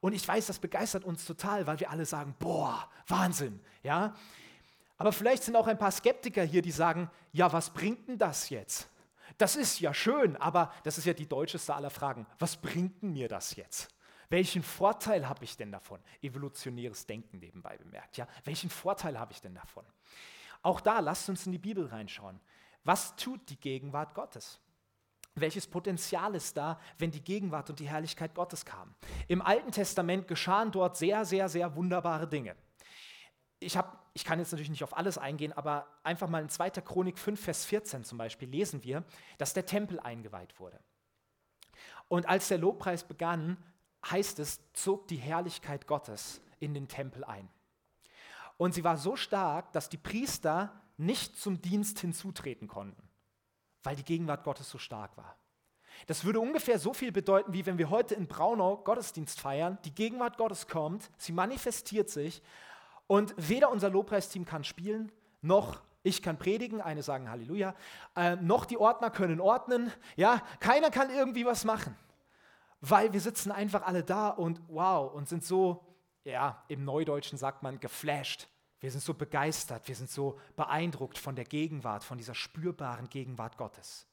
Und 0.00 0.12
ich 0.12 0.26
weiß, 0.26 0.48
das 0.48 0.58
begeistert 0.58 1.04
uns 1.04 1.24
total, 1.24 1.66
weil 1.66 1.80
wir 1.80 1.90
alle 1.90 2.04
sagen, 2.04 2.34
boah, 2.38 2.90
Wahnsinn, 3.06 3.60
ja. 3.82 4.14
Aber 4.98 5.12
vielleicht 5.12 5.44
sind 5.44 5.56
auch 5.56 5.66
ein 5.66 5.78
paar 5.78 5.92
Skeptiker 5.92 6.42
hier, 6.42 6.60
die 6.60 6.72
sagen, 6.72 7.10
ja, 7.32 7.52
was 7.52 7.70
bringt 7.70 8.08
denn 8.08 8.18
das 8.18 8.50
jetzt? 8.50 8.88
Das 9.38 9.56
ist 9.56 9.80
ja 9.80 9.94
schön, 9.94 10.36
aber 10.36 10.72
das 10.82 10.98
ist 10.98 11.06
ja 11.06 11.14
die 11.14 11.26
deutscheste 11.26 11.74
aller 11.74 11.90
Fragen. 11.90 12.26
Was 12.38 12.56
bringt 12.56 13.02
denn 13.02 13.12
mir 13.12 13.28
das 13.28 13.56
jetzt? 13.56 13.93
Welchen 14.34 14.64
Vorteil 14.64 15.28
habe 15.28 15.44
ich 15.44 15.56
denn 15.56 15.70
davon? 15.70 16.00
Evolutionäres 16.20 17.06
Denken 17.06 17.38
nebenbei 17.38 17.76
bemerkt. 17.76 18.16
Ja? 18.16 18.26
Welchen 18.42 18.68
Vorteil 18.68 19.16
habe 19.16 19.30
ich 19.30 19.40
denn 19.40 19.54
davon? 19.54 19.84
Auch 20.60 20.80
da, 20.80 20.98
lasst 20.98 21.28
uns 21.28 21.46
in 21.46 21.52
die 21.52 21.58
Bibel 21.58 21.86
reinschauen. 21.86 22.40
Was 22.82 23.14
tut 23.14 23.48
die 23.48 23.60
Gegenwart 23.60 24.12
Gottes? 24.12 24.58
Welches 25.36 25.68
Potenzial 25.68 26.34
ist 26.34 26.56
da, 26.56 26.80
wenn 26.98 27.12
die 27.12 27.22
Gegenwart 27.22 27.70
und 27.70 27.78
die 27.78 27.88
Herrlichkeit 27.88 28.34
Gottes 28.34 28.64
kamen? 28.64 28.96
Im 29.28 29.40
Alten 29.40 29.70
Testament 29.70 30.26
geschahen 30.26 30.72
dort 30.72 30.96
sehr, 30.96 31.24
sehr, 31.24 31.48
sehr 31.48 31.76
wunderbare 31.76 32.26
Dinge. 32.26 32.56
Ich, 33.60 33.76
hab, 33.76 34.10
ich 34.14 34.24
kann 34.24 34.40
jetzt 34.40 34.50
natürlich 34.50 34.70
nicht 34.70 34.82
auf 34.82 34.96
alles 34.96 35.16
eingehen, 35.16 35.52
aber 35.52 35.86
einfach 36.02 36.28
mal 36.28 36.42
in 36.42 36.48
2. 36.48 36.70
Chronik 36.70 37.20
5, 37.20 37.40
Vers 37.40 37.66
14 37.66 38.02
zum 38.02 38.18
Beispiel 38.18 38.48
lesen 38.48 38.82
wir, 38.82 39.04
dass 39.38 39.54
der 39.54 39.64
Tempel 39.64 40.00
eingeweiht 40.00 40.58
wurde. 40.58 40.80
Und 42.08 42.28
als 42.28 42.48
der 42.48 42.58
Lobpreis 42.58 43.04
begann, 43.04 43.58
heißt 44.10 44.38
es, 44.38 44.60
zog 44.72 45.08
die 45.08 45.16
Herrlichkeit 45.16 45.86
Gottes 45.86 46.40
in 46.60 46.74
den 46.74 46.88
Tempel 46.88 47.24
ein. 47.24 47.48
Und 48.56 48.74
sie 48.74 48.84
war 48.84 48.96
so 48.96 49.16
stark, 49.16 49.72
dass 49.72 49.88
die 49.88 49.96
Priester 49.96 50.72
nicht 50.96 51.36
zum 51.36 51.60
Dienst 51.60 51.98
hinzutreten 51.98 52.68
konnten, 52.68 53.02
weil 53.82 53.96
die 53.96 54.04
Gegenwart 54.04 54.44
Gottes 54.44 54.70
so 54.70 54.78
stark 54.78 55.16
war. 55.16 55.36
Das 56.06 56.24
würde 56.24 56.40
ungefähr 56.40 56.78
so 56.78 56.92
viel 56.92 57.12
bedeuten, 57.12 57.52
wie 57.52 57.66
wenn 57.66 57.78
wir 57.78 57.90
heute 57.90 58.14
in 58.14 58.26
Braunau 58.26 58.78
Gottesdienst 58.78 59.40
feiern, 59.40 59.78
die 59.84 59.94
Gegenwart 59.94 60.38
Gottes 60.38 60.66
kommt, 60.66 61.10
sie 61.16 61.32
manifestiert 61.32 62.10
sich 62.10 62.42
und 63.06 63.34
weder 63.36 63.70
unser 63.70 63.90
Lobpreisteam 63.90 64.44
kann 64.44 64.64
spielen, 64.64 65.12
noch 65.40 65.80
ich 66.02 66.20
kann 66.20 66.38
predigen, 66.38 66.80
eine 66.80 67.02
sagen 67.02 67.30
Halleluja, 67.30 67.74
äh, 68.16 68.36
noch 68.36 68.66
die 68.66 68.76
Ordner 68.76 69.10
können 69.10 69.40
ordnen, 69.40 69.90
ja, 70.16 70.42
keiner 70.60 70.90
kann 70.90 71.10
irgendwie 71.10 71.46
was 71.46 71.64
machen 71.64 71.96
weil 72.90 73.12
wir 73.12 73.20
sitzen 73.20 73.50
einfach 73.50 73.82
alle 73.82 74.04
da 74.04 74.28
und 74.28 74.60
wow 74.68 75.12
und 75.12 75.28
sind 75.28 75.42
so, 75.42 75.86
ja, 76.24 76.62
im 76.68 76.84
Neudeutschen 76.84 77.38
sagt 77.38 77.62
man 77.62 77.80
geflasht. 77.80 78.48
Wir 78.80 78.90
sind 78.90 79.02
so 79.02 79.14
begeistert, 79.14 79.88
wir 79.88 79.96
sind 79.96 80.10
so 80.10 80.38
beeindruckt 80.56 81.16
von 81.16 81.34
der 81.34 81.46
Gegenwart, 81.46 82.04
von 82.04 82.18
dieser 82.18 82.34
spürbaren 82.34 83.08
Gegenwart 83.08 83.56
Gottes. 83.56 84.06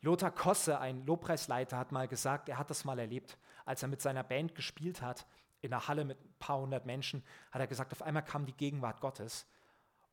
Lothar 0.00 0.30
Kosse, 0.30 0.78
ein 0.78 1.04
Lobpreisleiter, 1.06 1.76
hat 1.76 1.90
mal 1.90 2.06
gesagt, 2.06 2.48
er 2.48 2.58
hat 2.58 2.70
das 2.70 2.84
mal 2.84 2.98
erlebt, 3.00 3.36
als 3.64 3.82
er 3.82 3.88
mit 3.88 4.00
seiner 4.00 4.22
Band 4.22 4.54
gespielt 4.54 5.02
hat, 5.02 5.26
in 5.60 5.72
einer 5.72 5.88
Halle 5.88 6.04
mit 6.04 6.20
ein 6.20 6.34
paar 6.38 6.58
hundert 6.58 6.86
Menschen, 6.86 7.24
hat 7.50 7.60
er 7.60 7.66
gesagt, 7.66 7.92
auf 7.92 8.02
einmal 8.02 8.24
kam 8.24 8.46
die 8.46 8.56
Gegenwart 8.56 9.00
Gottes. 9.00 9.46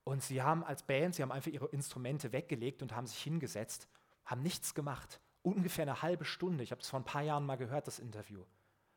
Und 0.04 0.24
sie 0.24 0.42
haben 0.42 0.64
als 0.64 0.82
Band, 0.82 1.14
sie 1.14 1.22
haben 1.22 1.32
einfach 1.32 1.52
ihre 1.52 1.68
Instrumente 1.68 2.32
weggelegt 2.32 2.82
und 2.82 2.96
haben 2.96 3.06
sich 3.06 3.22
hingesetzt, 3.22 3.88
haben 4.26 4.42
nichts 4.42 4.74
gemacht 4.74 5.20
ungefähr 5.42 5.84
eine 5.84 6.02
halbe 6.02 6.26
Stunde, 6.26 6.64
ich 6.64 6.72
habe 6.72 6.82
es 6.82 6.90
vor 6.90 7.00
ein 7.00 7.06
paar 7.06 7.22
Jahren 7.22 7.46
mal 7.46 7.58
gehört, 7.58 7.88
das 7.88 8.00
Interview, 8.00 8.44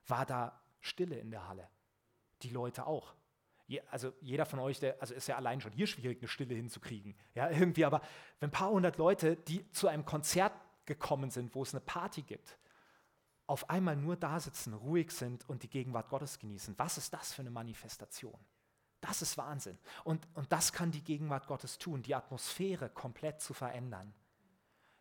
war 0.07 0.27
da 0.27 0.61
Stille 0.81 1.17
in 1.17 1.31
der 1.31 1.49
Halle. 1.49 1.69
Die 2.43 2.51
Leute 2.51 2.87
auch. 2.87 3.15
Je, 3.67 3.81
also 3.91 4.13
jeder 4.21 4.45
von 4.45 4.59
euch, 4.59 4.81
der, 4.81 5.01
also 5.01 5.15
ist 5.15 5.29
ja 5.29 5.37
allein 5.37 5.61
schon 5.61 5.73
hier 5.73 5.87
schwierig, 5.87 6.19
eine 6.21 6.29
Stille 6.29 6.55
hinzukriegen. 6.55 7.15
Ja, 7.35 7.49
irgendwie, 7.51 7.85
aber 7.85 8.03
wenn 8.41 8.49
ein 8.49 8.53
paar 8.53 8.71
hundert 8.71 8.99
Leute, 8.99 9.37
die 9.37 9.71
zu 9.71 9.89
einem 9.89 10.05
Konzert 10.05 10.53
gekommen 10.85 11.31
sind, 11.31 11.55
wo 11.55 11.63
es 11.63 11.73
eine 11.73 11.81
Party 11.81 12.23
gibt, 12.23 12.59
auf 13.47 13.71
einmal 13.71 13.97
nur 13.97 14.17
da 14.17 14.41
sitzen, 14.41 14.75
ruhig 14.75 15.13
sind 15.13 15.49
und 15.49 15.63
die 15.63 15.71
Gegenwart 15.71 16.09
Gottes 16.09 16.39
genießen, 16.39 16.75
was 16.79 16.99
ist 16.99 17.13
das 17.13 17.33
für 17.33 17.43
eine 17.43 17.51
Manifestation? 17.51 18.39
Das 19.01 19.21
ist 19.23 19.37
Wahnsinn. 19.37 19.79
Und, 20.05 20.27
und 20.35 20.51
das 20.53 20.73
kann 20.73 20.91
die 20.91 21.03
Gegenwart 21.03 21.47
Gottes 21.47 21.79
tun, 21.79 22.03
die 22.03 22.15
Atmosphäre 22.15 22.89
komplett 22.89 23.41
zu 23.41 23.53
verändern 23.53 24.15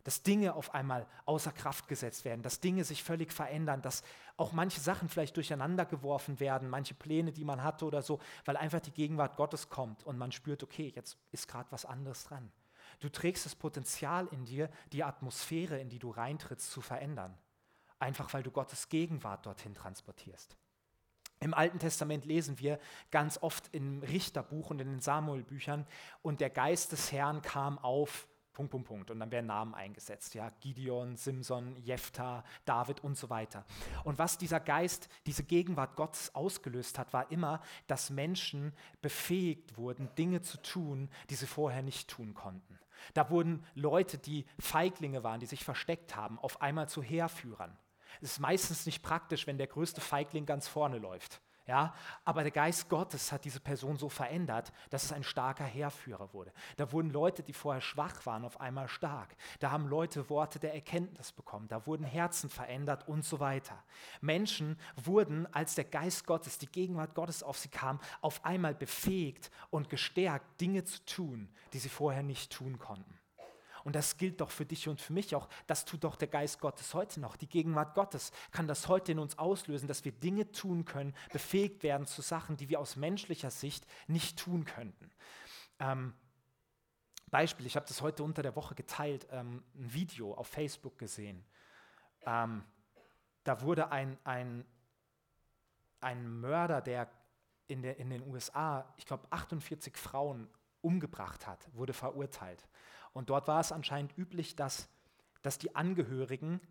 dass 0.03 0.23
Dinge 0.23 0.53
auf 0.55 0.73
einmal 0.73 1.07
außer 1.25 1.51
Kraft 1.51 1.87
gesetzt 1.87 2.25
werden, 2.25 2.41
dass 2.41 2.59
Dinge 2.59 2.83
sich 2.83 3.03
völlig 3.03 3.31
verändern, 3.31 3.81
dass 3.81 4.03
auch 4.37 4.51
manche 4.51 4.79
Sachen 4.79 5.09
vielleicht 5.09 5.35
durcheinander 5.35 5.85
geworfen 5.85 6.39
werden, 6.39 6.69
manche 6.69 6.93
Pläne, 6.93 7.31
die 7.31 7.45
man 7.45 7.63
hatte 7.63 7.85
oder 7.85 8.01
so, 8.01 8.19
weil 8.45 8.57
einfach 8.57 8.79
die 8.79 8.91
Gegenwart 8.91 9.37
Gottes 9.37 9.69
kommt 9.69 10.03
und 10.05 10.17
man 10.17 10.31
spürt, 10.31 10.63
okay, 10.63 10.91
jetzt 10.95 11.17
ist 11.31 11.47
gerade 11.47 11.71
was 11.71 11.85
anderes 11.85 12.23
dran. 12.25 12.51
Du 12.99 13.09
trägst 13.09 13.45
das 13.45 13.55
Potenzial 13.55 14.27
in 14.31 14.45
dir, 14.45 14.69
die 14.91 15.03
Atmosphäre, 15.03 15.79
in 15.79 15.89
die 15.89 15.99
du 15.99 16.11
reintrittst, 16.11 16.71
zu 16.71 16.81
verändern. 16.81 17.35
Einfach 17.99 18.33
weil 18.33 18.43
du 18.43 18.51
Gottes 18.51 18.89
Gegenwart 18.89 19.45
dorthin 19.45 19.73
transportierst. 19.73 20.55
Im 21.39 21.55
Alten 21.55 21.79
Testament 21.79 22.25
lesen 22.25 22.59
wir 22.59 22.79
ganz 23.09 23.39
oft 23.41 23.73
im 23.73 24.03
Richterbuch 24.03 24.69
und 24.69 24.79
in 24.79 24.89
den 24.89 24.99
Samuelbüchern, 24.99 25.87
und 26.21 26.39
der 26.39 26.51
Geist 26.51 26.91
des 26.91 27.11
Herrn 27.11 27.41
kam 27.41 27.79
auf 27.79 28.27
Punkt, 28.53 28.71
Punkt, 28.71 28.87
Punkt. 28.87 29.11
Und 29.11 29.19
dann 29.19 29.31
werden 29.31 29.47
Namen 29.47 29.73
eingesetzt. 29.73 30.33
Ja, 30.33 30.49
Gideon, 30.59 31.15
Simson, 31.15 31.75
Jephthah, 31.77 32.43
David 32.65 33.03
und 33.03 33.17
so 33.17 33.29
weiter. 33.29 33.65
Und 34.03 34.19
was 34.19 34.37
dieser 34.37 34.59
Geist, 34.59 35.09
diese 35.25 35.43
Gegenwart 35.43 35.95
Gottes 35.95 36.35
ausgelöst 36.35 36.99
hat, 36.99 37.13
war 37.13 37.31
immer, 37.31 37.61
dass 37.87 38.09
Menschen 38.09 38.73
befähigt 39.01 39.77
wurden, 39.77 40.13
Dinge 40.15 40.41
zu 40.41 40.61
tun, 40.61 41.09
die 41.29 41.35
sie 41.35 41.47
vorher 41.47 41.81
nicht 41.81 42.09
tun 42.09 42.33
konnten. 42.33 42.79
Da 43.13 43.29
wurden 43.29 43.65
Leute, 43.73 44.17
die 44.17 44.45
Feiglinge 44.59 45.23
waren, 45.23 45.39
die 45.39 45.45
sich 45.47 45.63
versteckt 45.63 46.15
haben, 46.15 46.37
auf 46.39 46.61
einmal 46.61 46.87
zu 46.87 47.01
Heerführern. 47.01 47.77
Es 48.21 48.33
ist 48.33 48.39
meistens 48.39 48.85
nicht 48.85 49.01
praktisch, 49.01 49.47
wenn 49.47 49.57
der 49.57 49.67
größte 49.67 50.01
Feigling 50.01 50.45
ganz 50.45 50.67
vorne 50.67 50.97
läuft. 50.97 51.41
Ja, 51.71 51.93
aber 52.25 52.41
der 52.43 52.51
Geist 52.51 52.89
Gottes 52.89 53.31
hat 53.31 53.45
diese 53.45 53.61
Person 53.61 53.95
so 53.95 54.09
verändert, 54.09 54.73
dass 54.89 55.05
es 55.05 55.13
ein 55.13 55.23
starker 55.23 55.63
Heerführer 55.63 56.33
wurde. 56.33 56.51
Da 56.75 56.91
wurden 56.91 57.11
Leute, 57.11 57.43
die 57.43 57.53
vorher 57.53 57.79
schwach 57.79 58.25
waren, 58.25 58.43
auf 58.43 58.59
einmal 58.59 58.89
stark. 58.89 59.37
Da 59.61 59.71
haben 59.71 59.87
Leute 59.87 60.29
Worte 60.29 60.59
der 60.59 60.73
Erkenntnis 60.73 61.31
bekommen. 61.31 61.69
Da 61.69 61.87
wurden 61.87 62.03
Herzen 62.03 62.49
verändert 62.49 63.07
und 63.07 63.23
so 63.23 63.39
weiter. 63.39 63.81
Menschen 64.19 64.77
wurden, 65.01 65.47
als 65.53 65.75
der 65.75 65.85
Geist 65.85 66.27
Gottes, 66.27 66.57
die 66.57 66.67
Gegenwart 66.67 67.15
Gottes 67.15 67.41
auf 67.41 67.57
sie 67.57 67.69
kam, 67.69 68.01
auf 68.19 68.43
einmal 68.43 68.75
befähigt 68.75 69.49
und 69.69 69.89
gestärkt, 69.89 70.59
Dinge 70.59 70.83
zu 70.83 71.05
tun, 71.05 71.47
die 71.71 71.79
sie 71.79 71.87
vorher 71.87 72.21
nicht 72.21 72.51
tun 72.51 72.79
konnten. 72.79 73.20
Und 73.83 73.95
das 73.95 74.17
gilt 74.17 74.41
doch 74.41 74.51
für 74.51 74.65
dich 74.65 74.87
und 74.87 75.01
für 75.01 75.13
mich 75.13 75.35
auch. 75.35 75.47
Das 75.67 75.85
tut 75.85 76.03
doch 76.03 76.15
der 76.15 76.27
Geist 76.27 76.59
Gottes 76.59 76.93
heute 76.93 77.19
noch. 77.19 77.35
Die 77.35 77.47
Gegenwart 77.47 77.95
Gottes 77.95 78.31
kann 78.51 78.67
das 78.67 78.87
heute 78.87 79.11
in 79.11 79.19
uns 79.19 79.37
auslösen, 79.37 79.87
dass 79.87 80.05
wir 80.05 80.11
Dinge 80.11 80.51
tun 80.51 80.85
können, 80.85 81.15
befähigt 81.31 81.83
werden 81.83 82.05
zu 82.05 82.21
Sachen, 82.21 82.57
die 82.57 82.69
wir 82.69 82.79
aus 82.79 82.95
menschlicher 82.95 83.51
Sicht 83.51 83.85
nicht 84.07 84.37
tun 84.37 84.65
könnten. 84.65 85.11
Ähm, 85.79 86.13
Beispiel, 87.31 87.65
ich 87.65 87.75
habe 87.75 87.87
das 87.87 88.01
heute 88.01 88.23
unter 88.23 88.43
der 88.43 88.55
Woche 88.55 88.75
geteilt, 88.75 89.27
ähm, 89.31 89.63
ein 89.75 89.93
Video 89.93 90.33
auf 90.33 90.47
Facebook 90.47 90.97
gesehen. 90.97 91.43
Ähm, 92.25 92.63
da 93.43 93.61
wurde 93.61 93.89
ein, 93.91 94.17
ein, 94.23 94.65
ein 96.01 96.39
Mörder, 96.39 96.81
der 96.81 97.09
in, 97.67 97.81
der 97.81 97.97
in 97.97 98.09
den 98.09 98.21
USA, 98.27 98.93
ich 98.97 99.05
glaube, 99.05 99.25
48 99.29 99.95
Frauen 99.95 100.49
umgebracht 100.81 101.47
hat, 101.47 101.73
wurde 101.73 101.93
verurteilt. 101.93 102.67
Und 103.13 103.29
dort 103.29 103.47
war 103.47 103.59
es 103.59 103.71
anscheinend 103.71 104.17
üblich, 104.17 104.55
dass, 104.55 104.89
dass 105.41 105.57
die 105.57 105.75
Angehörigen 105.75 106.61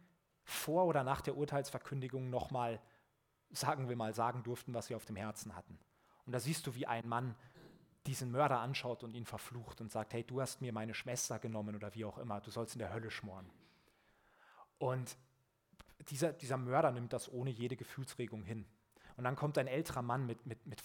vor 0.45 0.87
oder 0.87 1.05
nach 1.05 1.21
der 1.21 1.37
Urteilsverkündigung 1.37 2.31
nochmal, 2.31 2.81
sagen 3.51 3.89
wir 3.89 3.97
mal, 3.97 4.15
sagen 4.15 4.43
durften, 4.43 4.75
was 4.75 4.87
sie 4.87 4.95
auf 4.95 5.05
dem 5.05 5.17
Herzen 5.17 5.55
hatten. 5.55 5.79
Und 6.27 6.33
da 6.33 6.41
siehst 6.41 6.67
du, 6.67 6.75
wie 6.75 6.87
ein 6.87 7.09
Mann 7.09 7.35
diesen 8.07 8.31
Mörder 8.31 8.61
anschaut 8.61 9.05
und 9.05 9.15
ihn 9.15 9.27
verflucht 9.27 9.81
und 9.81 9.91
sagt, 9.91 10.15
hey, 10.15 10.25
du 10.25 10.41
hast 10.41 10.61
mir 10.61 10.73
meine 10.73 10.95
Schwester 10.95 11.39
genommen 11.39 11.77
oder 11.77 11.95
wie 11.95 12.05
auch 12.05 12.19
immer, 12.19 12.41
du 12.41 12.51
sollst 12.51 12.75
in 12.75 12.79
der 12.79 12.93
Hölle 12.93 13.11
schmoren. 13.11 13.51
Und 14.79 15.17
dieser, 16.09 16.33
dieser 16.33 16.57
Mörder 16.57 16.91
nimmt 16.91 17.13
das 17.13 17.31
ohne 17.31 17.51
jede 17.51 17.77
Gefühlsregung 17.77 18.43
hin. 18.43 18.65
Und 19.17 19.25
dann 19.25 19.37
kommt 19.37 19.59
ein 19.59 19.67
älterer 19.67 20.01
Mann 20.01 20.25
mit, 20.25 20.47
mit, 20.47 20.67
mit 20.67 20.81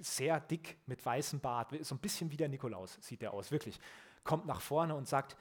sehr 0.00 0.40
dick, 0.40 0.78
mit 0.86 1.04
weißem 1.04 1.40
Bart, 1.40 1.72
so 1.84 1.94
ein 1.94 2.00
bisschen 2.00 2.30
wie 2.32 2.36
der 2.36 2.48
Nikolaus 2.48 2.98
sieht 3.00 3.22
er 3.22 3.32
aus, 3.32 3.52
wirklich 3.52 3.78
kommt 4.24 4.46
nach 4.46 4.60
vorne 4.60 4.94
und 4.94 5.08
sagt, 5.08 5.36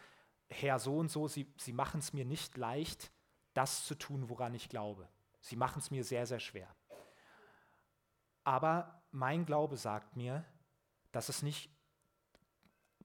Herr 0.50 0.80
so 0.80 0.98
und 0.98 1.10
so, 1.10 1.28
Sie, 1.28 1.52
Sie 1.58 1.74
machen 1.74 2.00
es 2.00 2.14
mir 2.14 2.26
nicht 2.26 2.58
leicht, 2.58 3.12
das 3.54 3.86
zu 3.86 3.96
tun, 3.96 4.30
woran 4.30 4.54
ich 4.54 4.70
glaube. 4.70 5.08
Sie 5.40 5.56
machen 5.56 5.80
es 5.80 5.92
mir 5.92 6.04
sehr, 6.04 6.26
sehr 6.26 6.40
schwer. 6.40 6.74
Aber 8.44 9.04
mein 9.12 9.46
Glaube 9.46 9.78
sagt 9.78 10.16
mir, 10.16 10.46
dass 11.12 11.30
es 11.30 11.42
nicht 11.42 11.70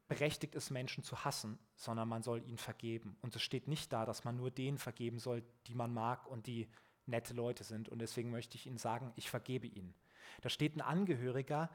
berechtigt 0.08 0.54
ist, 0.54 0.70
Menschen 0.70 1.02
zu 1.02 1.24
hassen, 1.24 1.58
sondern 1.74 2.08
man 2.08 2.22
soll 2.22 2.42
ihnen 2.46 2.58
vergeben. 2.58 3.16
Und 3.22 3.34
es 3.34 3.42
steht 3.42 3.66
nicht 3.68 3.92
da, 3.92 4.06
dass 4.06 4.24
man 4.24 4.36
nur 4.36 4.50
denen 4.50 4.78
vergeben 4.78 5.18
soll, 5.18 5.42
die 5.66 5.74
man 5.74 5.92
mag 5.92 6.26
und 6.26 6.46
die 6.46 6.68
nette 7.06 7.34
Leute 7.34 7.64
sind. 7.64 7.88
Und 7.88 7.98
deswegen 7.98 8.30
möchte 8.30 8.56
ich 8.56 8.66
Ihnen 8.66 8.78
sagen, 8.78 9.12
ich 9.16 9.30
vergebe 9.30 9.66
ihnen. 9.66 9.94
Da 10.42 10.48
steht 10.48 10.76
ein 10.76 10.80
Angehöriger 10.80 11.70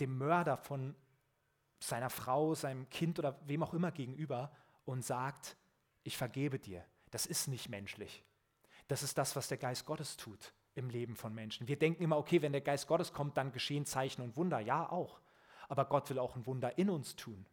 dem 0.00 0.18
Mörder 0.18 0.56
von 0.56 0.94
seiner 1.78 2.10
Frau, 2.10 2.54
seinem 2.54 2.88
Kind 2.90 3.18
oder 3.18 3.38
wem 3.46 3.62
auch 3.62 3.74
immer 3.74 3.92
gegenüber 3.92 4.50
und 4.84 5.04
sagt, 5.04 5.56
ich 6.02 6.16
vergebe 6.16 6.58
dir. 6.58 6.84
Das 7.10 7.26
ist 7.26 7.48
nicht 7.48 7.68
menschlich. 7.68 8.24
Das 8.88 9.02
ist 9.02 9.18
das, 9.18 9.36
was 9.36 9.48
der 9.48 9.58
Geist 9.58 9.84
Gottes 9.84 10.16
tut 10.16 10.52
im 10.74 10.90
Leben 10.90 11.16
von 11.16 11.34
Menschen. 11.34 11.66
Wir 11.68 11.78
denken 11.78 12.02
immer, 12.02 12.18
okay, 12.18 12.42
wenn 12.42 12.52
der 12.52 12.60
Geist 12.60 12.86
Gottes 12.86 13.12
kommt, 13.12 13.36
dann 13.36 13.52
geschehen 13.52 13.86
Zeichen 13.86 14.22
und 14.22 14.36
Wunder. 14.36 14.60
Ja, 14.60 14.90
auch. 14.90 15.20
Aber 15.68 15.86
Gott 15.86 16.08
will 16.10 16.18
auch 16.18 16.36
ein 16.36 16.46
Wunder 16.46 16.78
in 16.78 16.90
uns 16.90 17.16
tun, 17.16 17.46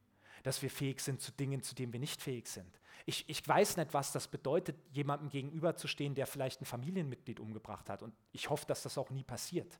dass 0.43 0.61
wir 0.61 0.69
fähig 0.69 0.99
sind 0.99 1.21
zu 1.21 1.31
Dingen, 1.31 1.63
zu 1.63 1.73
denen 1.73 1.93
wir 1.93 1.99
nicht 1.99 2.21
fähig 2.21 2.47
sind. 2.47 2.79
Ich, 3.05 3.27
ich 3.27 3.45
weiß 3.47 3.77
nicht, 3.77 3.93
was 3.93 4.11
das 4.11 4.27
bedeutet, 4.27 4.77
jemandem 4.91 5.29
gegenüberzustehen, 5.29 6.15
der 6.15 6.27
vielleicht 6.27 6.61
ein 6.61 6.65
Familienmitglied 6.65 7.39
umgebracht 7.39 7.89
hat. 7.89 8.03
Und 8.03 8.13
ich 8.31 8.49
hoffe, 8.49 8.65
dass 8.67 8.83
das 8.83 8.97
auch 8.97 9.09
nie 9.09 9.23
passiert. 9.23 9.79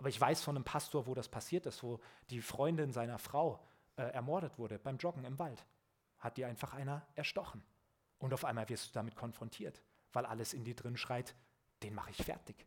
Aber 0.00 0.08
ich 0.08 0.18
weiß 0.18 0.40
von 0.40 0.56
einem 0.56 0.64
Pastor, 0.64 1.06
wo 1.06 1.14
das 1.14 1.28
passiert 1.28 1.66
ist, 1.66 1.82
wo 1.82 2.00
die 2.30 2.40
Freundin 2.40 2.90
seiner 2.90 3.18
Frau 3.18 3.60
äh, 3.96 4.04
ermordet 4.04 4.58
wurde 4.58 4.78
beim 4.78 4.96
Joggen 4.96 5.26
im 5.26 5.38
Wald. 5.38 5.66
Hat 6.18 6.38
dir 6.38 6.48
einfach 6.48 6.72
einer 6.72 7.06
erstochen. 7.16 7.62
Und 8.18 8.32
auf 8.32 8.46
einmal 8.46 8.66
wirst 8.70 8.88
du 8.88 8.92
damit 8.94 9.14
konfrontiert, 9.14 9.82
weil 10.14 10.24
alles 10.24 10.54
in 10.54 10.64
dir 10.64 10.74
drin 10.74 10.96
schreit, 10.96 11.34
den 11.82 11.94
mache 11.94 12.12
ich 12.12 12.16
fertig. 12.16 12.66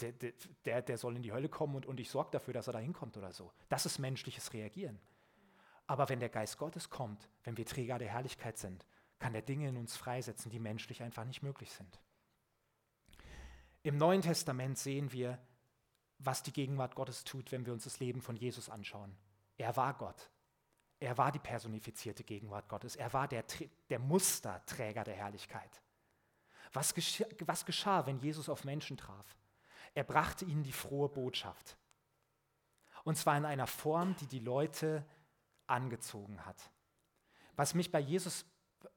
Der, 0.00 0.10
der, 0.10 0.82
der 0.82 0.98
soll 0.98 1.14
in 1.14 1.22
die 1.22 1.30
Hölle 1.30 1.48
kommen 1.48 1.76
und, 1.76 1.86
und 1.86 2.00
ich 2.00 2.10
sorge 2.10 2.32
dafür, 2.32 2.52
dass 2.52 2.66
er 2.66 2.72
da 2.72 2.80
hinkommt 2.80 3.16
oder 3.16 3.30
so. 3.30 3.52
Das 3.68 3.86
ist 3.86 4.00
menschliches 4.00 4.52
Reagieren. 4.52 4.98
Aber 5.86 6.08
wenn 6.08 6.18
der 6.18 6.30
Geist 6.30 6.58
Gottes 6.58 6.90
kommt, 6.90 7.28
wenn 7.44 7.58
wir 7.58 7.66
Träger 7.66 7.98
der 7.98 8.08
Herrlichkeit 8.08 8.58
sind, 8.58 8.84
kann 9.20 9.34
der 9.34 9.42
Dinge 9.42 9.68
in 9.68 9.76
uns 9.76 9.96
freisetzen, 9.96 10.50
die 10.50 10.58
menschlich 10.58 11.00
einfach 11.00 11.24
nicht 11.24 11.44
möglich 11.44 11.70
sind. 11.70 12.00
Im 13.84 13.98
Neuen 13.98 14.22
Testament 14.22 14.78
sehen 14.78 15.12
wir, 15.12 15.38
was 16.22 16.42
die 16.42 16.52
Gegenwart 16.52 16.94
Gottes 16.94 17.24
tut, 17.24 17.50
wenn 17.50 17.66
wir 17.66 17.72
uns 17.72 17.84
das 17.84 17.98
Leben 17.98 18.20
von 18.20 18.36
Jesus 18.36 18.68
anschauen. 18.68 19.16
Er 19.56 19.76
war 19.76 19.94
Gott. 19.94 20.30
Er 21.00 21.16
war 21.16 21.32
die 21.32 21.38
personifizierte 21.38 22.24
Gegenwart 22.24 22.68
Gottes. 22.68 22.94
Er 22.94 23.12
war 23.12 23.26
der, 23.26 23.44
der 23.88 23.98
Musterträger 23.98 25.02
der 25.02 25.14
Herrlichkeit. 25.14 25.82
Was 26.72 26.94
geschah, 26.94 27.24
was 27.40 27.64
geschah, 27.64 28.06
wenn 28.06 28.18
Jesus 28.18 28.48
auf 28.48 28.64
Menschen 28.64 28.98
traf? 28.98 29.36
Er 29.94 30.04
brachte 30.04 30.44
ihnen 30.44 30.62
die 30.62 30.72
frohe 30.72 31.08
Botschaft. 31.08 31.76
Und 33.02 33.16
zwar 33.16 33.38
in 33.38 33.46
einer 33.46 33.66
Form, 33.66 34.14
die 34.16 34.26
die 34.26 34.38
Leute 34.40 35.04
angezogen 35.66 36.44
hat. 36.44 36.70
Was 37.56 37.74
mich 37.74 37.90
bei 37.90 37.98
Jesus 37.98 38.44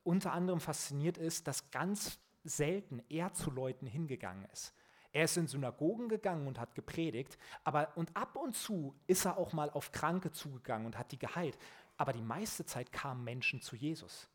unter 0.04 0.34
anderem 0.34 0.60
fasziniert 0.60 1.18
ist, 1.18 1.48
dass 1.48 1.72
ganz 1.72 2.20
selten 2.44 3.02
er 3.10 3.34
zu 3.34 3.50
Leuten 3.50 3.88
hingegangen 3.88 4.46
ist. 4.52 4.74
Er 5.14 5.26
ist 5.26 5.38
in 5.38 5.48
Synagogen 5.48 6.10
gegangen 6.10 6.48
und 6.48 6.60
hat 6.60 6.74
gepredigt, 6.74 7.38
aber 7.64 7.96
und 7.96 8.16
ab 8.18 8.36
und 8.36 8.58
zu 8.58 8.96
ist 9.06 9.26
er 9.26 9.38
auch 9.38 9.54
mal 9.54 9.70
auf 9.70 9.92
Kranke 9.92 10.32
zugegangen 10.32 10.88
und 10.88 10.98
hat 10.98 11.12
die 11.12 11.20
geheilt. 11.20 11.58
Aber 11.98 12.14
die 12.14 12.22
meiste 12.22 12.66
Zeit 12.66 12.92
kamen 12.92 13.24
Menschen 13.24 13.62
zu 13.62 13.76
Jesus. 13.76 14.28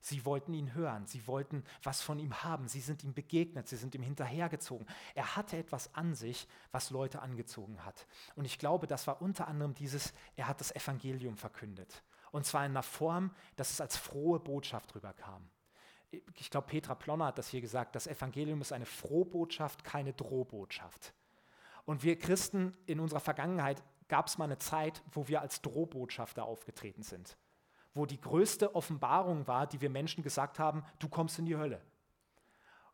Sie 0.00 0.24
wollten 0.24 0.54
ihn 0.54 0.74
hören, 0.74 1.06
sie 1.06 1.26
wollten 1.26 1.64
was 1.82 2.02
von 2.02 2.18
ihm 2.18 2.44
haben, 2.44 2.68
sie 2.68 2.80
sind 2.80 3.02
ihm 3.02 3.14
begegnet, 3.14 3.68
sie 3.68 3.76
sind 3.76 3.94
ihm 3.94 4.02
hinterhergezogen. 4.02 4.86
Er 5.14 5.34
hatte 5.34 5.56
etwas 5.56 5.94
an 5.94 6.14
sich, 6.14 6.46
was 6.70 6.90
Leute 6.90 7.20
angezogen 7.20 7.84
hat. 7.84 8.06
Und 8.36 8.44
ich 8.44 8.58
glaube, 8.58 8.86
das 8.86 9.06
war 9.06 9.20
unter 9.20 9.48
anderem 9.48 9.74
dieses, 9.74 10.12
er 10.36 10.46
hat 10.46 10.60
das 10.60 10.74
Evangelium 10.76 11.36
verkündet. 11.36 12.04
Und 12.30 12.44
zwar 12.44 12.64
in 12.64 12.72
einer 12.72 12.82
Form, 12.82 13.34
dass 13.56 13.70
es 13.70 13.80
als 13.80 13.96
frohe 13.96 14.38
Botschaft 14.38 14.94
rüberkam 14.94 15.50
ich 16.10 16.50
glaube, 16.50 16.66
Petra 16.66 16.94
Plonner 16.94 17.26
hat 17.26 17.38
das 17.38 17.48
hier 17.48 17.60
gesagt, 17.60 17.94
das 17.94 18.06
Evangelium 18.06 18.60
ist 18.60 18.72
eine 18.72 18.86
Frohbotschaft, 18.86 19.84
keine 19.84 20.12
Drohbotschaft. 20.12 21.14
Und 21.84 22.02
wir 22.02 22.18
Christen 22.18 22.76
in 22.86 23.00
unserer 23.00 23.20
Vergangenheit 23.20 23.82
gab 24.08 24.26
es 24.26 24.38
mal 24.38 24.44
eine 24.44 24.58
Zeit, 24.58 25.02
wo 25.12 25.28
wir 25.28 25.40
als 25.40 25.60
Drohbotschafter 25.62 26.44
aufgetreten 26.44 27.02
sind. 27.02 27.36
Wo 27.94 28.06
die 28.06 28.20
größte 28.20 28.74
Offenbarung 28.74 29.46
war, 29.46 29.66
die 29.66 29.80
wir 29.80 29.90
Menschen 29.90 30.22
gesagt 30.22 30.58
haben, 30.58 30.84
du 30.98 31.08
kommst 31.08 31.38
in 31.38 31.46
die 31.46 31.56
Hölle. 31.56 31.82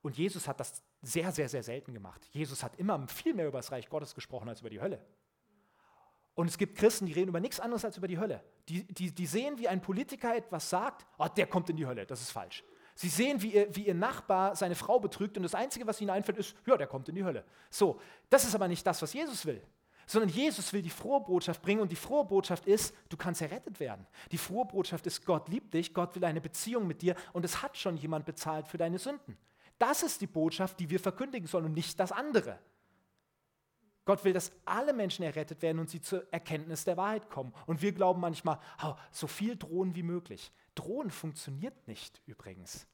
Und 0.02 0.16
Jesus 0.16 0.48
hat 0.48 0.60
das 0.60 0.82
sehr, 1.02 1.32
sehr, 1.32 1.48
sehr 1.48 1.62
selten 1.62 1.94
gemacht. 1.94 2.28
Jesus 2.32 2.62
hat 2.62 2.76
immer 2.76 3.06
viel 3.08 3.34
mehr 3.34 3.46
über 3.46 3.58
das 3.58 3.72
Reich 3.72 3.88
Gottes 3.88 4.14
gesprochen 4.14 4.48
als 4.48 4.60
über 4.60 4.70
die 4.70 4.80
Hölle. 4.80 5.04
Und 6.34 6.48
es 6.48 6.58
gibt 6.58 6.76
Christen, 6.76 7.06
die 7.06 7.12
reden 7.12 7.28
über 7.28 7.40
nichts 7.40 7.60
anderes 7.60 7.84
als 7.84 7.96
über 7.96 8.08
die 8.08 8.18
Hölle. 8.18 8.42
Die, 8.68 8.84
die, 8.84 9.14
die 9.14 9.26
sehen, 9.26 9.58
wie 9.58 9.68
ein 9.68 9.80
Politiker 9.80 10.34
etwas 10.34 10.68
sagt, 10.68 11.06
oh, 11.18 11.28
der 11.28 11.46
kommt 11.46 11.70
in 11.70 11.76
die 11.76 11.86
Hölle, 11.86 12.06
das 12.06 12.20
ist 12.20 12.32
falsch. 12.32 12.64
Sie 12.94 13.08
sehen, 13.08 13.42
wie 13.42 13.54
ihr, 13.54 13.74
wie 13.74 13.86
ihr 13.86 13.94
Nachbar 13.94 14.54
seine 14.54 14.76
Frau 14.76 15.00
betrügt 15.00 15.36
und 15.36 15.42
das 15.42 15.54
Einzige, 15.54 15.86
was 15.86 16.00
ihnen 16.00 16.10
einfällt, 16.10 16.38
ist, 16.38 16.54
ja, 16.64 16.76
der 16.76 16.86
kommt 16.86 17.08
in 17.08 17.16
die 17.16 17.24
Hölle. 17.24 17.44
So, 17.70 18.00
das 18.30 18.44
ist 18.44 18.54
aber 18.54 18.68
nicht 18.68 18.86
das, 18.86 19.02
was 19.02 19.12
Jesus 19.12 19.44
will. 19.46 19.60
Sondern 20.06 20.28
Jesus 20.28 20.72
will 20.72 20.82
die 20.82 20.90
frohe 20.90 21.20
Botschaft 21.20 21.62
bringen 21.62 21.80
und 21.80 21.90
die 21.90 21.96
frohe 21.96 22.24
Botschaft 22.24 22.66
ist, 22.66 22.94
du 23.08 23.16
kannst 23.16 23.40
errettet 23.42 23.80
werden. 23.80 24.06
Die 24.30 24.38
frohe 24.38 24.66
Botschaft 24.66 25.06
ist, 25.06 25.24
Gott 25.24 25.48
liebt 25.48 25.74
dich, 25.74 25.94
Gott 25.94 26.14
will 26.14 26.24
eine 26.24 26.40
Beziehung 26.40 26.86
mit 26.86 27.02
dir 27.02 27.16
und 27.32 27.44
es 27.44 27.62
hat 27.62 27.76
schon 27.76 27.96
jemand 27.96 28.26
bezahlt 28.26 28.68
für 28.68 28.76
deine 28.76 28.98
Sünden. 28.98 29.36
Das 29.78 30.02
ist 30.02 30.20
die 30.20 30.26
Botschaft, 30.26 30.78
die 30.78 30.90
wir 30.90 31.00
verkündigen 31.00 31.48
sollen 31.48 31.64
und 31.64 31.74
nicht 31.74 31.98
das 31.98 32.12
andere. 32.12 32.58
Gott 34.04 34.24
will, 34.24 34.34
dass 34.34 34.52
alle 34.66 34.92
Menschen 34.92 35.24
errettet 35.24 35.62
werden 35.62 35.78
und 35.78 35.88
sie 35.88 36.00
zur 36.00 36.30
Erkenntnis 36.32 36.84
der 36.84 36.96
Wahrheit 36.96 37.30
kommen. 37.30 37.54
Und 37.66 37.80
wir 37.80 37.92
glauben 37.92 38.20
manchmal, 38.20 38.60
oh, 38.82 38.94
so 39.10 39.26
viel 39.26 39.56
drohen 39.56 39.94
wie 39.94 40.02
möglich. 40.02 40.52
Drohen 40.74 41.10
funktioniert 41.10 41.88
nicht 41.88 42.20
übrigens. 42.26 42.86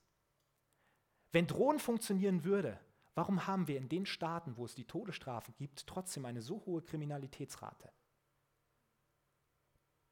Wenn 1.33 1.47
Drohen 1.47 1.79
funktionieren 1.81 2.45
würde, 2.45 2.79
warum 3.15 3.47
haben 3.47 3.67
wir 3.67 3.77
in 3.77 3.89
den 3.89 4.07
Staaten, 4.07 4.57
wo 4.57 4.65
es 4.65 4.75
die 4.75 4.85
Todesstrafe 4.85 5.53
gibt, 5.53 5.87
trotzdem 5.87 6.25
eine 6.25 6.43
so 6.43 6.65
hohe 6.65 6.83
Kriminalitätsrate? 6.83 7.91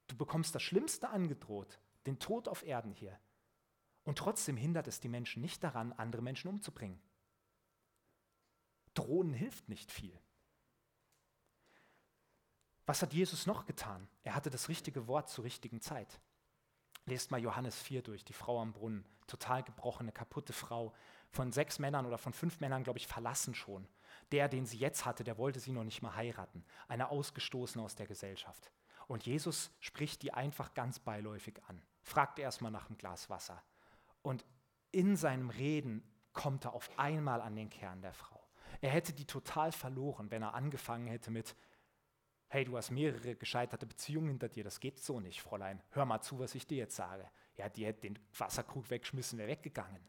Du 0.09 0.17
bekommst 0.17 0.55
das 0.55 0.63
Schlimmste 0.63 1.11
angedroht, 1.11 1.79
den 2.07 2.19
Tod 2.19 2.49
auf 2.49 2.65
Erden 2.65 2.93
hier. 2.93 3.19
Und 4.05 4.19
trotzdem 4.19 4.57
hindert 4.57 4.89
es 4.89 5.01
die 5.01 5.09
Menschen 5.09 5.43
nicht 5.43 5.63
daran, 5.63 5.93
andere 5.93 6.23
Menschen 6.23 6.49
umzubringen. 6.49 7.01
Drohen 8.95 9.33
hilft 9.33 9.69
nicht 9.69 9.93
viel. 9.93 10.19
Was 12.88 13.03
hat 13.03 13.12
Jesus 13.12 13.44
noch 13.44 13.66
getan? 13.66 14.09
Er 14.22 14.35
hatte 14.35 14.48
das 14.48 14.70
richtige 14.70 15.07
Wort 15.07 15.29
zur 15.29 15.44
richtigen 15.44 15.83
Zeit. 15.83 16.18
Lest 17.05 17.31
mal 17.31 17.38
Johannes 17.38 17.79
4 17.83 18.01
durch, 18.01 18.24
die 18.24 18.33
Frau 18.33 18.62
am 18.62 18.72
Brunnen, 18.72 19.05
total 19.27 19.62
gebrochene, 19.62 20.11
kaputte 20.11 20.55
Frau, 20.55 20.94
von 21.29 21.53
sechs 21.53 21.79
Männern 21.79 22.07
oder 22.07 22.16
von 22.16 22.33
fünf 22.33 22.61
Männern, 22.61 22.85
glaube 22.85 22.98
ich, 22.98 23.07
verlassen 23.07 23.55
schon. 23.55 23.87
Der, 24.33 24.48
den 24.48 24.64
sie 24.64 24.79
jetzt 24.79 25.05
hatte, 25.05 25.22
der 25.22 25.37
wollte 25.37 25.61
sie 25.61 25.70
noch 25.70 25.85
nicht 25.85 26.01
mal 26.01 26.16
heiraten. 26.16 26.64
Eine 26.88 27.11
Ausgestoßene 27.11 27.85
aus 27.85 27.94
der 27.94 28.07
Gesellschaft. 28.07 28.72
Und 29.07 29.27
Jesus 29.27 29.70
spricht 29.81 30.22
die 30.22 30.33
einfach 30.33 30.72
ganz 30.72 30.98
beiläufig 30.98 31.61
an. 31.68 31.83
Fragt 32.01 32.38
erstmal 32.38 32.72
nach 32.72 32.87
einem 32.87 32.96
Glas 32.96 33.29
Wasser. 33.29 33.62
Und 34.22 34.46
in 34.92 35.14
seinem 35.14 35.51
Reden 35.51 36.03
kommt 36.33 36.64
er 36.64 36.72
auf 36.72 36.88
einmal 36.98 37.42
an 37.42 37.55
den 37.55 37.68
Kern 37.68 38.01
der 38.01 38.14
Frau. 38.14 38.42
Er 38.81 38.90
hätte 38.90 39.12
die 39.12 39.27
total 39.27 39.72
verloren, 39.72 40.31
wenn 40.31 40.40
er 40.40 40.55
angefangen 40.55 41.07
hätte 41.07 41.31
mit, 41.31 41.55
hey, 42.49 42.65
du 42.65 42.77
hast 42.77 42.91
mehrere 42.91 43.37
gescheiterte 43.37 43.87
Beziehungen 43.87 44.29
hinter 44.29 44.49
dir, 44.49 44.65
das 44.65 44.81
geht 44.81 44.99
so 44.99 45.21
nicht, 45.21 45.41
Fräulein, 45.41 45.83
hör 45.91 46.05
mal 46.05 46.21
zu, 46.21 46.39
was 46.39 46.55
ich 46.55 46.67
dir 46.67 46.79
jetzt 46.79 46.97
sage. 46.97 47.29
Ja, 47.57 47.69
die 47.69 47.85
hätte 47.87 48.03
den 48.03 48.19
Wasserkrug 48.37 48.91
weggeschmissen, 48.91 49.39
wäre 49.39 49.49
weggegangen. 49.49 50.03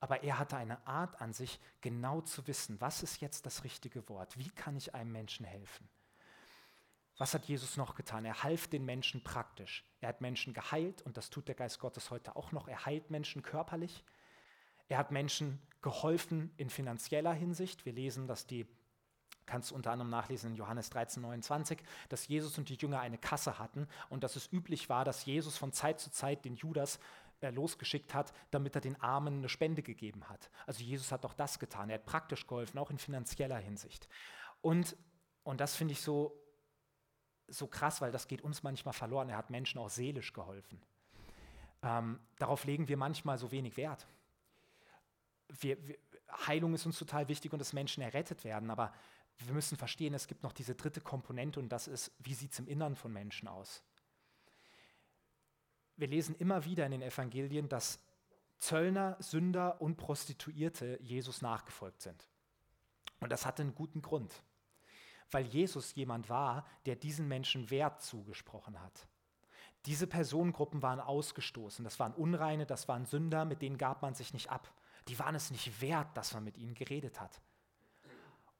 Aber 0.00 0.22
er 0.22 0.38
hatte 0.38 0.56
eine 0.56 0.86
Art 0.86 1.20
an 1.20 1.32
sich, 1.32 1.60
genau 1.80 2.20
zu 2.20 2.46
wissen, 2.46 2.80
was 2.80 3.02
ist 3.02 3.20
jetzt 3.20 3.46
das 3.46 3.64
richtige 3.64 4.08
Wort, 4.08 4.38
wie 4.38 4.50
kann 4.50 4.76
ich 4.76 4.94
einem 4.94 5.12
Menschen 5.12 5.44
helfen. 5.44 5.88
Was 7.18 7.34
hat 7.34 7.46
Jesus 7.46 7.76
noch 7.76 7.96
getan? 7.96 8.24
Er 8.24 8.44
half 8.44 8.68
den 8.68 8.84
Menschen 8.84 9.24
praktisch. 9.24 9.84
Er 10.00 10.10
hat 10.10 10.20
Menschen 10.20 10.54
geheilt 10.54 11.02
und 11.02 11.16
das 11.16 11.30
tut 11.30 11.48
der 11.48 11.56
Geist 11.56 11.80
Gottes 11.80 12.12
heute 12.12 12.36
auch 12.36 12.52
noch. 12.52 12.68
Er 12.68 12.86
heilt 12.86 13.10
Menschen 13.10 13.42
körperlich. 13.42 14.04
Er 14.88 14.98
hat 14.98 15.10
Menschen 15.10 15.60
geholfen 15.82 16.52
in 16.56 16.70
finanzieller 16.70 17.32
Hinsicht. 17.32 17.84
Wir 17.84 17.92
lesen, 17.92 18.28
dass 18.28 18.46
die, 18.46 18.68
kannst 19.48 19.70
du 19.70 19.74
unter 19.74 19.90
anderem 19.90 20.10
nachlesen 20.10 20.50
in 20.50 20.56
Johannes 20.56 20.90
13, 20.90 21.22
29, 21.22 21.82
dass 22.08 22.28
Jesus 22.28 22.56
und 22.58 22.68
die 22.68 22.76
Jünger 22.76 23.00
eine 23.00 23.18
Kasse 23.18 23.58
hatten 23.58 23.88
und 24.08 24.22
dass 24.22 24.36
es 24.36 24.52
üblich 24.52 24.88
war, 24.88 25.04
dass 25.04 25.24
Jesus 25.24 25.56
von 25.56 25.72
Zeit 25.72 25.98
zu 25.98 26.10
Zeit 26.10 26.44
den 26.44 26.54
Judas 26.54 27.00
äh, 27.40 27.50
losgeschickt 27.50 28.14
hat, 28.14 28.32
damit 28.50 28.74
er 28.74 28.80
den 28.80 29.00
Armen 29.00 29.38
eine 29.38 29.48
Spende 29.48 29.82
gegeben 29.82 30.28
hat. 30.28 30.50
Also 30.66 30.84
Jesus 30.84 31.10
hat 31.10 31.24
auch 31.24 31.34
das 31.34 31.58
getan. 31.58 31.90
Er 31.90 31.94
hat 31.94 32.06
praktisch 32.06 32.46
geholfen, 32.46 32.78
auch 32.78 32.90
in 32.90 32.98
finanzieller 32.98 33.58
Hinsicht. 33.58 34.08
Und, 34.60 34.96
und 35.42 35.60
das 35.60 35.74
finde 35.74 35.92
ich 35.92 36.02
so 36.02 36.38
so 37.48 37.66
krass, 37.66 38.00
weil 38.00 38.12
das 38.12 38.28
geht 38.28 38.42
uns 38.42 38.62
manchmal 38.62 38.92
verloren. 38.92 39.30
Er 39.30 39.38
hat 39.38 39.50
Menschen 39.50 39.78
auch 39.80 39.88
seelisch 39.88 40.32
geholfen. 40.32 40.80
Ähm, 41.82 42.20
darauf 42.38 42.64
legen 42.64 42.88
wir 42.88 42.96
manchmal 42.96 43.38
so 43.38 43.50
wenig 43.50 43.76
Wert. 43.76 44.06
Wir, 45.48 45.82
wir, 45.86 45.96
Heilung 46.46 46.74
ist 46.74 46.84
uns 46.84 46.98
total 46.98 47.28
wichtig 47.28 47.52
und 47.52 47.58
dass 47.58 47.72
Menschen 47.72 48.02
errettet 48.02 48.44
werden, 48.44 48.70
aber 48.70 48.92
wir 49.46 49.54
müssen 49.54 49.76
verstehen, 49.76 50.14
es 50.14 50.26
gibt 50.26 50.42
noch 50.42 50.52
diese 50.52 50.74
dritte 50.74 51.00
Komponente 51.00 51.60
und 51.60 51.68
das 51.68 51.88
ist, 51.88 52.12
wie 52.18 52.34
sieht 52.34 52.52
es 52.52 52.58
im 52.58 52.66
Innern 52.66 52.96
von 52.96 53.12
Menschen 53.12 53.48
aus? 53.48 53.82
Wir 55.96 56.08
lesen 56.08 56.34
immer 56.36 56.64
wieder 56.64 56.84
in 56.86 56.92
den 56.92 57.02
Evangelien, 57.02 57.68
dass 57.68 57.98
Zöllner, 58.58 59.16
Sünder 59.20 59.80
und 59.80 59.96
Prostituierte 59.96 60.98
Jesus 61.00 61.42
nachgefolgt 61.42 62.02
sind. 62.02 62.28
Und 63.20 63.30
das 63.30 63.46
hatte 63.46 63.62
einen 63.62 63.74
guten 63.74 64.02
Grund 64.02 64.42
weil 65.30 65.46
Jesus 65.46 65.94
jemand 65.94 66.28
war, 66.28 66.66
der 66.86 66.96
diesen 66.96 67.28
Menschen 67.28 67.70
Wert 67.70 68.02
zugesprochen 68.02 68.80
hat. 68.80 69.06
Diese 69.86 70.06
Personengruppen 70.06 70.82
waren 70.82 71.00
ausgestoßen. 71.00 71.84
Das 71.84 71.98
waren 72.00 72.14
Unreine, 72.14 72.66
das 72.66 72.88
waren 72.88 73.06
Sünder, 73.06 73.44
mit 73.44 73.62
denen 73.62 73.78
gab 73.78 74.02
man 74.02 74.14
sich 74.14 74.32
nicht 74.32 74.50
ab. 74.50 74.72
Die 75.06 75.18
waren 75.18 75.34
es 75.34 75.50
nicht 75.50 75.80
wert, 75.80 76.16
dass 76.16 76.34
man 76.34 76.44
mit 76.44 76.58
ihnen 76.58 76.74
geredet 76.74 77.20
hat. 77.20 77.40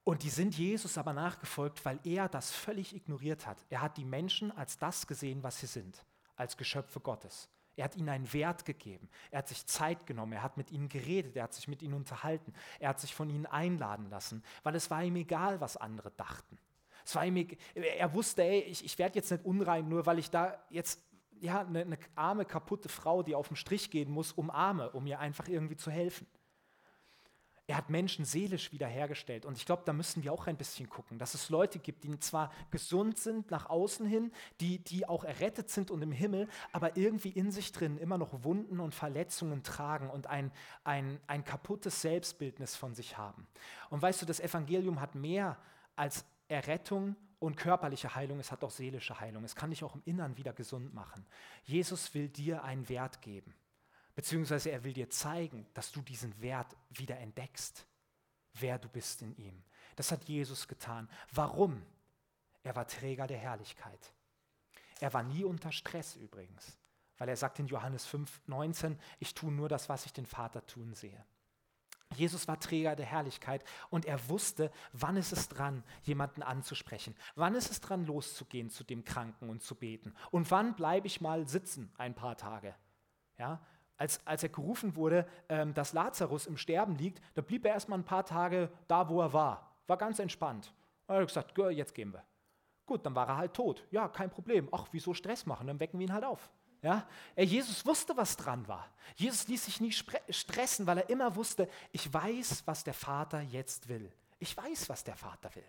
Und 0.09 0.23
die 0.23 0.31
sind 0.31 0.57
Jesus 0.57 0.97
aber 0.97 1.13
nachgefolgt, 1.13 1.85
weil 1.85 2.01
er 2.03 2.31
das 2.31 2.51
völlig 2.51 2.97
ignoriert 2.97 3.47
hat. 3.47 3.59
Er 3.69 3.83
hat 3.83 3.99
die 3.99 4.07
Menschen 4.07 4.51
als 4.51 4.79
das 4.79 5.07
gesehen, 5.07 5.43
was 5.43 5.61
sie 5.61 5.67
sind, 5.67 6.03
als 6.35 6.57
Geschöpfe 6.57 6.99
Gottes. 6.99 7.51
Er 7.77 7.85
hat 7.85 7.95
ihnen 7.95 8.09
einen 8.09 8.33
Wert 8.33 8.65
gegeben. 8.65 9.11
Er 9.31 9.41
hat 9.41 9.49
sich 9.49 9.67
Zeit 9.67 10.07
genommen. 10.07 10.33
Er 10.33 10.43
hat 10.43 10.57
mit 10.57 10.71
ihnen 10.71 10.89
geredet. 10.89 11.37
Er 11.37 11.43
hat 11.43 11.53
sich 11.53 11.69
mit 11.69 11.83
ihnen 11.83 11.93
unterhalten. 11.93 12.55
Er 12.79 12.89
hat 12.89 13.01
sich 13.01 13.15
von 13.15 13.29
ihnen 13.29 13.45
einladen 13.45 14.09
lassen, 14.09 14.43
weil 14.63 14.75
es 14.77 14.91
war 14.91 15.05
ihm 15.05 15.15
egal, 15.17 15.61
was 15.61 15.77
andere 15.77 16.11
dachten. 16.13 16.59
Es 17.05 17.15
war 17.15 17.27
ihm, 17.27 17.47
er 17.75 18.15
wusste, 18.15 18.45
ey, 18.45 18.61
ich, 18.61 18.87
ich 18.87 18.99
werde 18.99 19.17
jetzt 19.17 19.31
nicht 19.31 19.45
unrein, 19.45 19.91
nur 19.91 20.07
weil 20.07 20.19
ich 20.19 20.31
da 20.31 20.59
jetzt 20.71 21.03
ja, 21.39 21.61
eine, 21.67 21.83
eine 21.83 21.99
arme, 22.15 22.47
kaputte 22.47 22.89
Frau, 22.89 23.23
die 23.23 23.35
auf 23.35 23.49
den 23.49 23.57
Strich 23.59 23.91
gehen 23.91 24.11
muss, 24.11 24.33
umarme, 24.33 24.89
um 24.93 25.07
ihr 25.07 25.19
einfach 25.19 25.49
irgendwie 25.49 25.77
zu 25.77 25.91
helfen. 25.91 26.27
Er 27.69 27.77
hat 27.77 27.91
Menschen 27.91 28.25
seelisch 28.25 28.73
wiederhergestellt. 28.73 29.45
Und 29.45 29.59
ich 29.59 29.67
glaube, 29.67 29.83
da 29.85 29.93
müssen 29.93 30.25
wir 30.25 30.33
auch 30.33 30.47
ein 30.47 30.57
bisschen 30.57 30.89
gucken, 30.89 31.19
dass 31.19 31.35
es 31.35 31.51
Leute 31.51 31.79
gibt, 31.79 32.03
die 32.03 32.19
zwar 32.19 32.51
gesund 32.71 33.19
sind 33.19 33.51
nach 33.51 33.69
außen 33.69 34.07
hin, 34.07 34.33
die, 34.59 34.79
die 34.79 35.07
auch 35.07 35.23
errettet 35.23 35.69
sind 35.69 35.91
und 35.91 36.01
im 36.01 36.11
Himmel, 36.11 36.49
aber 36.73 36.97
irgendwie 36.97 37.29
in 37.29 37.53
sich 37.53 37.71
drin 37.71 37.99
immer 37.99 38.17
noch 38.17 38.43
Wunden 38.43 38.81
und 38.81 38.95
Verletzungen 38.95 39.63
tragen 39.63 40.09
und 40.09 40.29
ein, 40.29 40.51
ein, 40.83 41.21
ein 41.27 41.45
kaputtes 41.45 42.01
Selbstbildnis 42.01 42.75
von 42.75 42.95
sich 42.95 43.19
haben. 43.19 43.47
Und 43.91 44.01
weißt 44.01 44.23
du, 44.23 44.27
das 44.27 44.41
Evangelium 44.41 45.03
hat 45.03 45.15
mehr 45.15 45.59
als 45.95 46.25
Errettung 46.49 47.17
und 47.39 47.59
körperliche 47.59 48.15
Heilung, 48.15 48.41
es 48.41 48.51
hat 48.51 48.65
auch 48.65 48.71
seelische 48.71 49.21
Heilung. 49.21 49.45
Es 49.45 49.55
kann 49.55 49.69
dich 49.69 49.85
auch 49.85 49.95
im 49.95 50.03
Innern 50.07 50.39
wieder 50.39 50.55
gesund 50.55 50.95
machen. 50.95 51.27
Jesus 51.65 52.15
will 52.15 52.31
dir 52.31 52.65
einen 52.65 52.89
Wert 52.89 53.21
geben. 53.21 53.55
Beziehungsweise 54.19 54.73
er 54.73 54.83
will 54.83 54.95
dir 54.95 55.09
zeigen, 55.11 55.65
dass 55.75 55.93
du 55.93 56.03
diesen 56.03 56.43
Wert 56.43 56.75
wieder 56.91 57.17
entdeckst, 57.19 57.87
wer 58.55 58.77
du 58.77 58.89
bist 58.89 59.23
in 59.23 59.37
ihm. 59.37 59.63
Das 59.95 60.11
hat 60.11 60.25
Jesus 60.25 60.67
getan. 60.67 61.09
Warum? 61.31 61.87
Er 62.65 62.75
war 62.75 62.89
Träger 62.89 63.29
der 63.29 63.39
Herrlichkeit. 63.39 64.13
Er 64.99 65.15
war 65.15 65.23
nie 65.23 65.45
unter 65.45 65.71
Stress 65.71 66.17
übrigens, 66.17 66.81
weil 67.19 67.29
er 67.29 67.37
sagt 67.37 67.61
in 67.61 67.69
Johannes 67.69 68.07
5, 68.07 68.41
19, 68.49 68.99
ich 69.21 69.35
tue 69.35 69.53
nur 69.53 69.69
das, 69.69 69.89
was 69.89 70.05
ich 70.05 70.13
den 70.13 70.27
Vater 70.27 70.67
tun 70.67 70.95
sehe. 70.95 71.25
Jesus 72.17 72.49
war 72.49 72.59
Träger 72.59 72.97
der 72.97 73.07
Herrlichkeit 73.07 73.63
und 73.89 74.05
er 74.05 74.29
wusste, 74.29 74.73
wann 74.91 75.17
ist 75.17 75.31
es 75.31 75.49
dran, 75.49 75.85
jemanden 76.03 76.43
anzusprechen. 76.43 77.15
Wann 77.37 77.55
ist 77.55 77.71
es 77.71 77.81
dran, 77.81 78.05
loszugehen 78.05 78.69
zu 78.69 78.83
dem 78.83 79.05
Kranken 79.05 79.49
und 79.49 79.63
zu 79.63 79.77
beten. 79.77 80.13
Und 80.33 80.51
wann 80.51 80.75
bleibe 80.75 81.07
ich 81.07 81.21
mal 81.21 81.47
sitzen 81.47 81.93
ein 81.99 82.17
paar 82.17 82.37
Tage. 82.37 82.75
Ja, 83.39 83.65
als, 83.99 84.25
als 84.25 84.43
er 84.43 84.49
gerufen 84.49 84.97
wurde, 84.97 85.27
ähm, 85.49 85.75
dass 85.75 85.93
Lazarus 85.93 86.47
im 86.47 86.57
Sterben 86.57 86.95
liegt, 86.95 87.21
da 87.35 87.43
blieb 87.43 87.67
er 87.67 87.73
erstmal 87.73 87.99
ein 87.99 88.05
paar 88.05 88.25
Tage 88.25 88.71
da, 88.87 89.09
wo 89.09 89.21
er 89.21 89.33
war. 89.33 89.77
War 89.87 89.97
ganz 89.99 90.19
entspannt. 90.19 90.73
Und 91.07 91.17
er 91.17 91.21
hat 91.21 91.29
gesagt, 91.29 91.59
jetzt 91.73 91.95
gehen 91.95 92.13
wir. 92.13 92.25
Gut, 92.87 93.05
dann 93.05 93.15
war 93.15 93.29
er 93.29 93.37
halt 93.37 93.55
tot. 93.55 93.85
Ja, 93.91 94.09
kein 94.09 94.31
Problem. 94.31 94.69
Ach, 94.73 94.87
wieso 94.93 95.13
Stress 95.13 95.45
machen? 95.45 95.67
Dann 95.67 95.79
wecken 95.81 95.99
wir 95.99 96.07
ihn 96.07 96.13
halt 96.13 96.25
auf. 96.25 96.51
Ja? 96.81 97.07
Jesus 97.37 97.85
wusste, 97.85 98.17
was 98.17 98.37
dran 98.37 98.67
war. 98.69 98.89
Jesus 99.17 99.49
ließ 99.49 99.65
sich 99.65 99.81
nie 99.81 99.93
stressen, 99.93 100.87
weil 100.87 100.99
er 100.99 101.11
immer 101.11 101.35
wusste, 101.37 101.69
ich 101.93 102.13
weiß, 102.13 102.63
was 102.67 102.85
der 102.85 102.95
Vater 102.95 103.41
jetzt 103.41 103.89
will. 103.89 104.11
Ich 104.39 104.57
weiß, 104.57 104.89
was 104.89 105.05
der 105.05 105.17
Vater 105.17 105.55
will. 105.55 105.65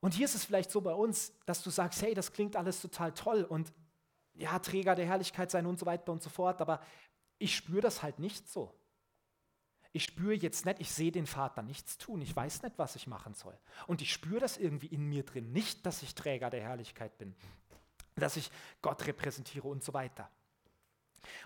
Und 0.00 0.12
hier 0.12 0.26
ist 0.26 0.34
es 0.34 0.44
vielleicht 0.44 0.70
so 0.70 0.82
bei 0.82 0.92
uns, 0.92 1.32
dass 1.46 1.62
du 1.62 1.70
sagst, 1.70 2.02
hey, 2.02 2.12
das 2.12 2.30
klingt 2.32 2.56
alles 2.56 2.80
total 2.82 3.12
toll 3.12 3.42
und 3.42 3.72
ja, 4.34 4.58
Träger 4.58 4.94
der 4.94 5.06
Herrlichkeit 5.06 5.50
sein 5.50 5.66
und 5.66 5.78
so 5.78 5.86
weiter 5.86 6.12
und 6.12 6.22
so 6.22 6.30
fort, 6.30 6.60
aber 6.60 6.80
ich 7.38 7.56
spüre 7.56 7.80
das 7.80 8.02
halt 8.02 8.18
nicht 8.18 8.48
so. 8.48 8.74
Ich 9.92 10.04
spüre 10.04 10.34
jetzt 10.34 10.66
nicht, 10.66 10.80
ich 10.80 10.90
sehe 10.90 11.12
den 11.12 11.26
Vater 11.26 11.62
nichts 11.62 11.98
tun, 11.98 12.20
ich 12.20 12.34
weiß 12.34 12.62
nicht, 12.62 12.78
was 12.78 12.96
ich 12.96 13.06
machen 13.06 13.34
soll. 13.34 13.56
Und 13.86 14.02
ich 14.02 14.12
spüre 14.12 14.40
das 14.40 14.56
irgendwie 14.56 14.88
in 14.88 15.08
mir 15.08 15.24
drin, 15.24 15.52
nicht, 15.52 15.86
dass 15.86 16.02
ich 16.02 16.14
Träger 16.16 16.50
der 16.50 16.62
Herrlichkeit 16.62 17.16
bin, 17.16 17.34
dass 18.16 18.36
ich 18.36 18.50
Gott 18.82 19.06
repräsentiere 19.06 19.68
und 19.68 19.84
so 19.84 19.94
weiter. 19.94 20.28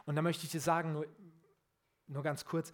Und 0.07 0.16
da 0.16 0.22
möchte 0.22 0.46
ich 0.46 0.51
dir 0.51 0.61
sagen, 0.61 0.92
nur, 0.94 1.07
nur 2.07 2.22
ganz 2.22 2.44
kurz, 2.44 2.72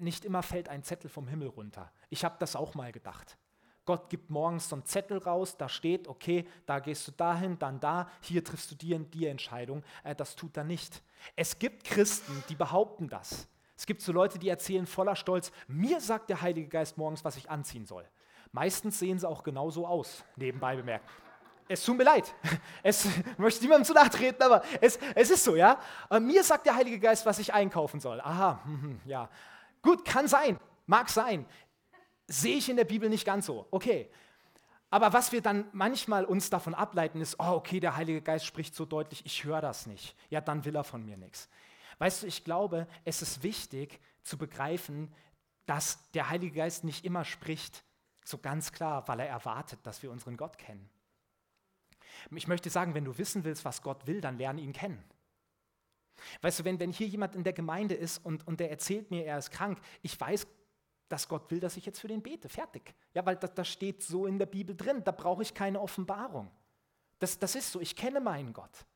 nicht 0.00 0.24
immer 0.24 0.42
fällt 0.42 0.70
ein 0.70 0.82
Zettel 0.82 1.10
vom 1.10 1.28
Himmel 1.28 1.48
runter. 1.48 1.92
Ich 2.08 2.24
habe 2.24 2.36
das 2.38 2.56
auch 2.56 2.74
mal 2.74 2.92
gedacht. 2.92 3.36
Gott 3.84 4.08
gibt 4.08 4.30
morgens 4.30 4.68
so 4.68 4.76
einen 4.76 4.84
Zettel 4.84 5.18
raus, 5.18 5.56
da 5.56 5.68
steht, 5.68 6.06
okay, 6.06 6.46
da 6.66 6.78
gehst 6.78 7.08
du 7.08 7.12
dahin, 7.12 7.58
dann 7.58 7.80
da, 7.80 8.08
hier 8.20 8.44
triffst 8.44 8.70
du 8.70 8.94
und 8.94 9.12
die 9.12 9.26
Entscheidung. 9.26 9.82
Äh, 10.04 10.14
das 10.14 10.36
tut 10.36 10.56
er 10.56 10.64
nicht. 10.64 11.02
Es 11.34 11.58
gibt 11.58 11.84
Christen, 11.84 12.44
die 12.48 12.54
behaupten 12.54 13.08
das. 13.08 13.48
Es 13.76 13.86
gibt 13.86 14.00
so 14.02 14.12
Leute, 14.12 14.38
die 14.38 14.48
erzählen 14.48 14.86
voller 14.86 15.16
Stolz, 15.16 15.50
mir 15.66 16.00
sagt 16.00 16.30
der 16.30 16.40
Heilige 16.42 16.68
Geist 16.68 16.96
morgens, 16.96 17.24
was 17.24 17.36
ich 17.36 17.50
anziehen 17.50 17.86
soll. 17.86 18.08
Meistens 18.52 18.98
sehen 18.98 19.18
sie 19.18 19.28
auch 19.28 19.42
genauso 19.42 19.86
aus, 19.86 20.24
nebenbei 20.36 20.76
bemerkt. 20.76 21.08
Es 21.66 21.84
tut 21.84 21.96
mir 21.96 22.04
leid. 22.04 22.32
Es 22.84 23.08
möchte 23.38 23.62
niemandem 23.62 23.84
zu 23.84 23.94
nachtreten, 23.94 24.42
aber 24.42 24.62
es, 24.80 24.98
es 25.14 25.30
ist 25.30 25.44
so, 25.44 25.56
ja. 25.56 25.78
Äh, 26.10 26.20
mir 26.20 26.44
sagt 26.44 26.66
der 26.66 26.76
Heilige 26.76 27.00
Geist, 27.00 27.26
was 27.26 27.38
ich 27.38 27.52
einkaufen 27.52 27.98
soll. 27.98 28.20
Aha, 28.20 28.60
ja. 29.04 29.28
Gut, 29.80 30.04
kann 30.04 30.28
sein, 30.28 30.60
mag 30.86 31.08
sein 31.08 31.46
sehe 32.32 32.56
ich 32.56 32.68
in 32.68 32.76
der 32.76 32.84
Bibel 32.84 33.08
nicht 33.08 33.24
ganz 33.24 33.46
so. 33.46 33.66
Okay. 33.70 34.10
Aber 34.90 35.12
was 35.12 35.32
wir 35.32 35.40
dann 35.40 35.66
manchmal 35.72 36.24
uns 36.24 36.50
davon 36.50 36.74
ableiten, 36.74 37.20
ist, 37.20 37.36
oh, 37.38 37.52
okay, 37.52 37.80
der 37.80 37.96
Heilige 37.96 38.20
Geist 38.20 38.44
spricht 38.44 38.74
so 38.74 38.84
deutlich, 38.84 39.24
ich 39.24 39.44
höre 39.44 39.60
das 39.60 39.86
nicht. 39.86 40.14
Ja, 40.28 40.40
dann 40.40 40.64
will 40.64 40.76
er 40.76 40.84
von 40.84 41.04
mir 41.04 41.16
nichts. 41.16 41.48
Weißt 41.98 42.22
du, 42.22 42.26
ich 42.26 42.44
glaube, 42.44 42.86
es 43.04 43.22
ist 43.22 43.42
wichtig 43.42 44.00
zu 44.22 44.36
begreifen, 44.36 45.12
dass 45.66 46.10
der 46.12 46.28
Heilige 46.28 46.56
Geist 46.56 46.84
nicht 46.84 47.04
immer 47.04 47.24
spricht, 47.24 47.84
so 48.24 48.38
ganz 48.38 48.72
klar, 48.72 49.08
weil 49.08 49.20
er 49.20 49.28
erwartet, 49.28 49.80
dass 49.84 50.02
wir 50.02 50.10
unseren 50.10 50.36
Gott 50.36 50.58
kennen. 50.58 50.90
Ich 52.30 52.46
möchte 52.46 52.70
sagen, 52.70 52.94
wenn 52.94 53.04
du 53.04 53.16
wissen 53.18 53.44
willst, 53.44 53.64
was 53.64 53.82
Gott 53.82 54.06
will, 54.06 54.20
dann 54.20 54.38
lerne 54.38 54.60
ihn 54.60 54.72
kennen. 54.72 55.02
Weißt 56.40 56.60
du, 56.60 56.64
wenn, 56.64 56.78
wenn 56.78 56.92
hier 56.92 57.06
jemand 57.06 57.34
in 57.34 57.44
der 57.44 57.52
Gemeinde 57.52 57.94
ist 57.94 58.18
und, 58.18 58.46
und 58.46 58.60
der 58.60 58.70
erzählt 58.70 59.10
mir, 59.10 59.24
er 59.24 59.38
ist 59.38 59.50
krank, 59.50 59.80
ich 60.02 60.20
weiß, 60.20 60.46
dass 61.12 61.28
Gott 61.28 61.50
will, 61.50 61.60
dass 61.60 61.76
ich 61.76 61.84
jetzt 61.84 62.00
für 62.00 62.08
den 62.08 62.22
bete. 62.22 62.48
Fertig. 62.48 62.94
Ja, 63.12 63.24
weil 63.26 63.36
das, 63.36 63.52
das 63.54 63.68
steht 63.68 64.02
so 64.02 64.26
in 64.26 64.38
der 64.38 64.46
Bibel 64.46 64.74
drin. 64.74 65.04
Da 65.04 65.12
brauche 65.12 65.42
ich 65.42 65.52
keine 65.52 65.80
Offenbarung. 65.80 66.50
Das, 67.18 67.38
das 67.38 67.54
ist 67.54 67.70
so. 67.70 67.80
Ich 67.80 67.94
kenne 67.94 68.20
meinen 68.20 68.52
Gott. 68.52 68.86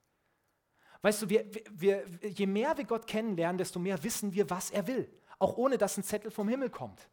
Weißt 1.03 1.23
du, 1.23 1.29
wir, 1.29 1.45
wir, 1.73 2.07
je 2.23 2.47
mehr 2.47 2.77
wir 2.79 2.85
Gott 2.85 3.07
kennenlernen, 3.07 3.59
desto 3.59 3.79
mehr 3.79 4.03
wissen 4.03 4.33
wir, 4.33 4.49
was 4.49 4.71
er 4.71 4.87
will. 4.87 5.13
Auch 5.39 5.59
ohne, 5.59 5.77
dass 5.77 5.99
ein 5.99 6.03
Zettel 6.03 6.31
vom 6.31 6.49
Himmel 6.49 6.71
kommt. 6.71 7.09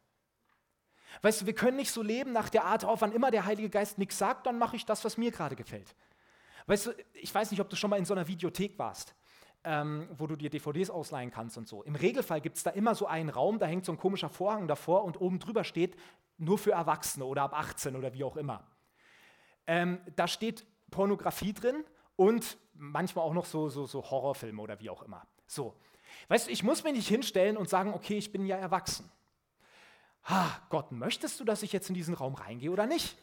Weißt 1.20 1.42
du, 1.42 1.46
wir 1.46 1.54
können 1.54 1.76
nicht 1.76 1.92
so 1.92 2.02
leben 2.02 2.32
nach 2.32 2.48
der 2.48 2.64
Art, 2.64 2.84
oh, 2.84 2.96
wann 2.98 3.12
immer 3.12 3.30
der 3.30 3.44
Heilige 3.44 3.68
Geist 3.68 3.98
nichts 3.98 4.18
sagt, 4.18 4.46
dann 4.46 4.58
mache 4.58 4.76
ich 4.76 4.86
das, 4.86 5.04
was 5.04 5.18
mir 5.18 5.30
gerade 5.30 5.54
gefällt. 5.54 5.94
Weißt 6.66 6.86
du, 6.86 6.92
ich 7.12 7.32
weiß 7.32 7.50
nicht, 7.50 7.60
ob 7.60 7.68
du 7.68 7.76
schon 7.76 7.90
mal 7.90 7.98
in 7.98 8.06
so 8.06 8.14
einer 8.14 8.26
Videothek 8.26 8.78
warst, 8.78 9.14
ähm, 9.64 10.08
wo 10.16 10.26
du 10.26 10.36
dir 10.36 10.50
DVDs 10.50 10.90
ausleihen 10.90 11.30
kannst 11.30 11.56
und 11.56 11.66
so. 11.66 11.82
Im 11.82 11.96
Regelfall 11.96 12.40
gibt 12.40 12.56
es 12.56 12.62
da 12.62 12.70
immer 12.70 12.94
so 12.94 13.06
einen 13.06 13.30
Raum, 13.30 13.58
da 13.58 13.66
hängt 13.66 13.84
so 13.84 13.92
ein 13.92 13.98
komischer 13.98 14.28
Vorhang 14.28 14.68
davor 14.68 15.04
und 15.04 15.20
oben 15.20 15.38
drüber 15.38 15.64
steht, 15.64 15.96
nur 16.36 16.58
für 16.58 16.72
Erwachsene 16.72 17.24
oder 17.24 17.42
ab 17.42 17.54
18 17.54 17.96
oder 17.96 18.12
wie 18.12 18.24
auch 18.24 18.36
immer. 18.36 18.66
Ähm, 19.66 20.00
da 20.16 20.28
steht 20.28 20.66
Pornografie 20.90 21.54
drin 21.54 21.84
und 22.16 22.58
manchmal 22.74 23.24
auch 23.24 23.32
noch 23.32 23.46
so, 23.46 23.68
so, 23.68 23.86
so 23.86 24.02
Horrorfilme 24.10 24.60
oder 24.60 24.80
wie 24.80 24.90
auch 24.90 25.02
immer. 25.02 25.26
So. 25.46 25.74
Weißt 26.28 26.46
du, 26.46 26.52
ich 26.52 26.62
muss 26.62 26.84
mich 26.84 26.92
nicht 26.92 27.08
hinstellen 27.08 27.56
und 27.56 27.68
sagen, 27.68 27.94
okay, 27.94 28.18
ich 28.18 28.32
bin 28.32 28.46
ja 28.46 28.56
erwachsen. 28.56 29.10
Ha, 30.24 30.62
Gott, 30.70 30.92
möchtest 30.92 31.40
du, 31.40 31.44
dass 31.44 31.62
ich 31.62 31.72
jetzt 31.72 31.88
in 31.88 31.94
diesen 31.94 32.14
Raum 32.14 32.34
reingehe 32.34 32.70
oder 32.70 32.86
nicht? 32.86 33.16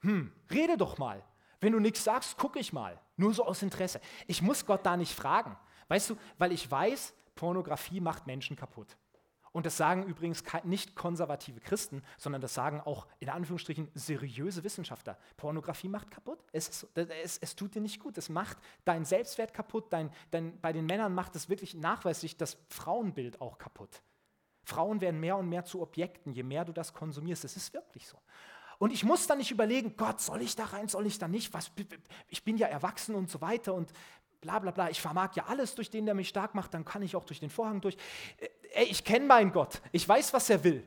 Hm, 0.00 0.32
rede 0.50 0.76
doch 0.76 0.98
mal. 0.98 1.22
Wenn 1.62 1.72
du 1.72 1.78
nichts 1.78 2.02
sagst, 2.02 2.36
gucke 2.36 2.58
ich 2.58 2.72
mal. 2.72 3.00
Nur 3.16 3.32
so 3.32 3.46
aus 3.46 3.62
Interesse. 3.62 4.00
Ich 4.26 4.42
muss 4.42 4.66
Gott 4.66 4.84
da 4.84 4.96
nicht 4.96 5.14
fragen. 5.14 5.56
Weißt 5.86 6.10
du, 6.10 6.16
weil 6.36 6.50
ich 6.50 6.68
weiß, 6.68 7.14
Pornografie 7.36 8.00
macht 8.00 8.26
Menschen 8.26 8.56
kaputt. 8.56 8.96
Und 9.52 9.64
das 9.64 9.76
sagen 9.76 10.02
übrigens 10.02 10.42
nicht 10.64 10.96
konservative 10.96 11.60
Christen, 11.60 12.02
sondern 12.18 12.40
das 12.40 12.54
sagen 12.54 12.80
auch 12.80 13.06
in 13.20 13.28
Anführungsstrichen 13.28 13.92
seriöse 13.94 14.64
Wissenschaftler. 14.64 15.18
Pornografie 15.36 15.88
macht 15.88 16.10
kaputt. 16.10 16.42
Es, 16.50 16.68
ist, 16.68 16.88
es, 16.96 17.38
es 17.38 17.54
tut 17.54 17.76
dir 17.76 17.80
nicht 17.80 18.00
gut. 18.00 18.18
Es 18.18 18.28
macht 18.28 18.56
deinen 18.84 19.04
Selbstwert 19.04 19.54
kaputt. 19.54 19.92
Dein, 19.92 20.10
dein, 20.32 20.58
bei 20.60 20.72
den 20.72 20.86
Männern 20.86 21.14
macht 21.14 21.36
es 21.36 21.48
wirklich 21.48 21.74
nachweislich 21.74 22.36
das 22.36 22.58
Frauenbild 22.70 23.40
auch 23.40 23.58
kaputt. 23.58 24.02
Frauen 24.64 25.00
werden 25.00 25.20
mehr 25.20 25.36
und 25.36 25.48
mehr 25.48 25.64
zu 25.64 25.80
Objekten, 25.80 26.32
je 26.32 26.42
mehr 26.42 26.64
du 26.64 26.72
das 26.72 26.92
konsumierst. 26.92 27.44
Das 27.44 27.56
ist 27.56 27.72
wirklich 27.72 28.08
so. 28.08 28.18
Und 28.82 28.92
ich 28.92 29.04
muss 29.04 29.28
dann 29.28 29.38
nicht 29.38 29.52
überlegen, 29.52 29.94
Gott, 29.96 30.20
soll 30.20 30.42
ich 30.42 30.56
da 30.56 30.64
rein, 30.64 30.88
soll 30.88 31.06
ich 31.06 31.16
da 31.16 31.28
nicht? 31.28 31.54
Was, 31.54 31.70
ich 32.26 32.42
bin 32.42 32.56
ja 32.56 32.66
erwachsen 32.66 33.14
und 33.14 33.30
so 33.30 33.40
weiter 33.40 33.74
und 33.74 33.92
bla 34.40 34.58
bla 34.58 34.72
bla. 34.72 34.90
Ich 34.90 35.00
vermag 35.00 35.36
ja 35.36 35.44
alles 35.46 35.76
durch 35.76 35.88
den, 35.88 36.04
der 36.04 36.16
mich 36.16 36.28
stark 36.28 36.56
macht, 36.56 36.74
dann 36.74 36.84
kann 36.84 37.00
ich 37.00 37.14
auch 37.14 37.22
durch 37.22 37.38
den 37.38 37.48
Vorhang 37.48 37.80
durch. 37.80 37.96
Äh, 38.38 38.48
ey, 38.72 38.86
ich 38.86 39.04
kenne 39.04 39.26
meinen 39.26 39.52
Gott. 39.52 39.80
Ich 39.92 40.08
weiß, 40.08 40.32
was 40.32 40.50
er 40.50 40.64
will. 40.64 40.82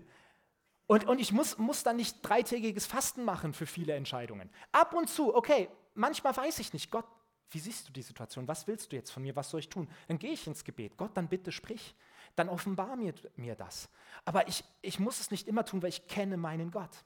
Und, 0.87 1.05
und 1.07 1.21
ich 1.21 1.31
muss, 1.31 1.57
muss 1.57 1.83
dann 1.83 1.95
nicht 1.95 2.17
dreitägiges 2.21 2.85
Fasten 2.85 3.23
machen 3.23 3.53
für 3.53 3.65
viele 3.65 3.93
Entscheidungen. 3.93 4.49
Ab 4.73 4.93
und 4.93 5.09
zu, 5.09 5.33
okay, 5.33 5.69
manchmal 5.93 6.35
weiß 6.35 6.59
ich 6.59 6.73
nicht, 6.73 6.91
Gott, 6.91 7.05
wie 7.51 7.59
siehst 7.59 7.87
du 7.87 7.93
die 7.93 8.01
Situation? 8.01 8.45
Was 8.45 8.67
willst 8.67 8.91
du 8.91 8.97
jetzt 8.97 9.11
von 9.11 9.23
mir? 9.23 9.37
Was 9.37 9.51
soll 9.51 9.61
ich 9.61 9.69
tun? 9.69 9.87
Dann 10.09 10.19
gehe 10.19 10.33
ich 10.33 10.45
ins 10.47 10.65
Gebet. 10.65 10.97
Gott, 10.97 11.11
dann 11.13 11.29
bitte 11.29 11.53
sprich. 11.53 11.95
Dann 12.35 12.49
offenbar 12.49 12.97
mir, 12.97 13.13
mir 13.37 13.55
das. 13.55 13.87
Aber 14.25 14.49
ich, 14.49 14.65
ich 14.81 14.99
muss 14.99 15.21
es 15.21 15.31
nicht 15.31 15.47
immer 15.47 15.63
tun, 15.63 15.81
weil 15.81 15.87
ich 15.87 16.09
kenne 16.09 16.35
meinen 16.35 16.71
Gott. 16.71 17.05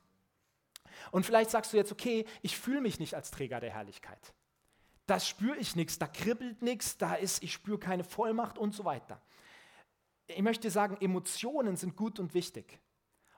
Und 1.11 1.25
vielleicht 1.25 1.49
sagst 1.49 1.73
du 1.73 1.77
jetzt, 1.77 1.91
okay, 1.91 2.25
ich 2.41 2.57
fühle 2.57 2.81
mich 2.81 2.99
nicht 2.99 3.15
als 3.15 3.31
Träger 3.31 3.59
der 3.59 3.71
Herrlichkeit. 3.71 4.33
Da 5.05 5.19
spüre 5.19 5.57
ich 5.57 5.75
nichts, 5.75 5.97
da 5.97 6.07
kribbelt 6.07 6.61
nichts, 6.61 6.97
da 6.97 7.15
ist, 7.15 7.43
ich 7.43 7.53
spüre 7.53 7.79
keine 7.79 8.03
Vollmacht 8.03 8.57
und 8.57 8.75
so 8.75 8.85
weiter 8.85 9.21
ich 10.29 10.41
möchte 10.41 10.69
sagen, 10.69 10.97
Emotionen 10.99 11.75
sind 11.75 11.95
gut 11.95 12.19
und 12.19 12.33
wichtig. 12.33 12.79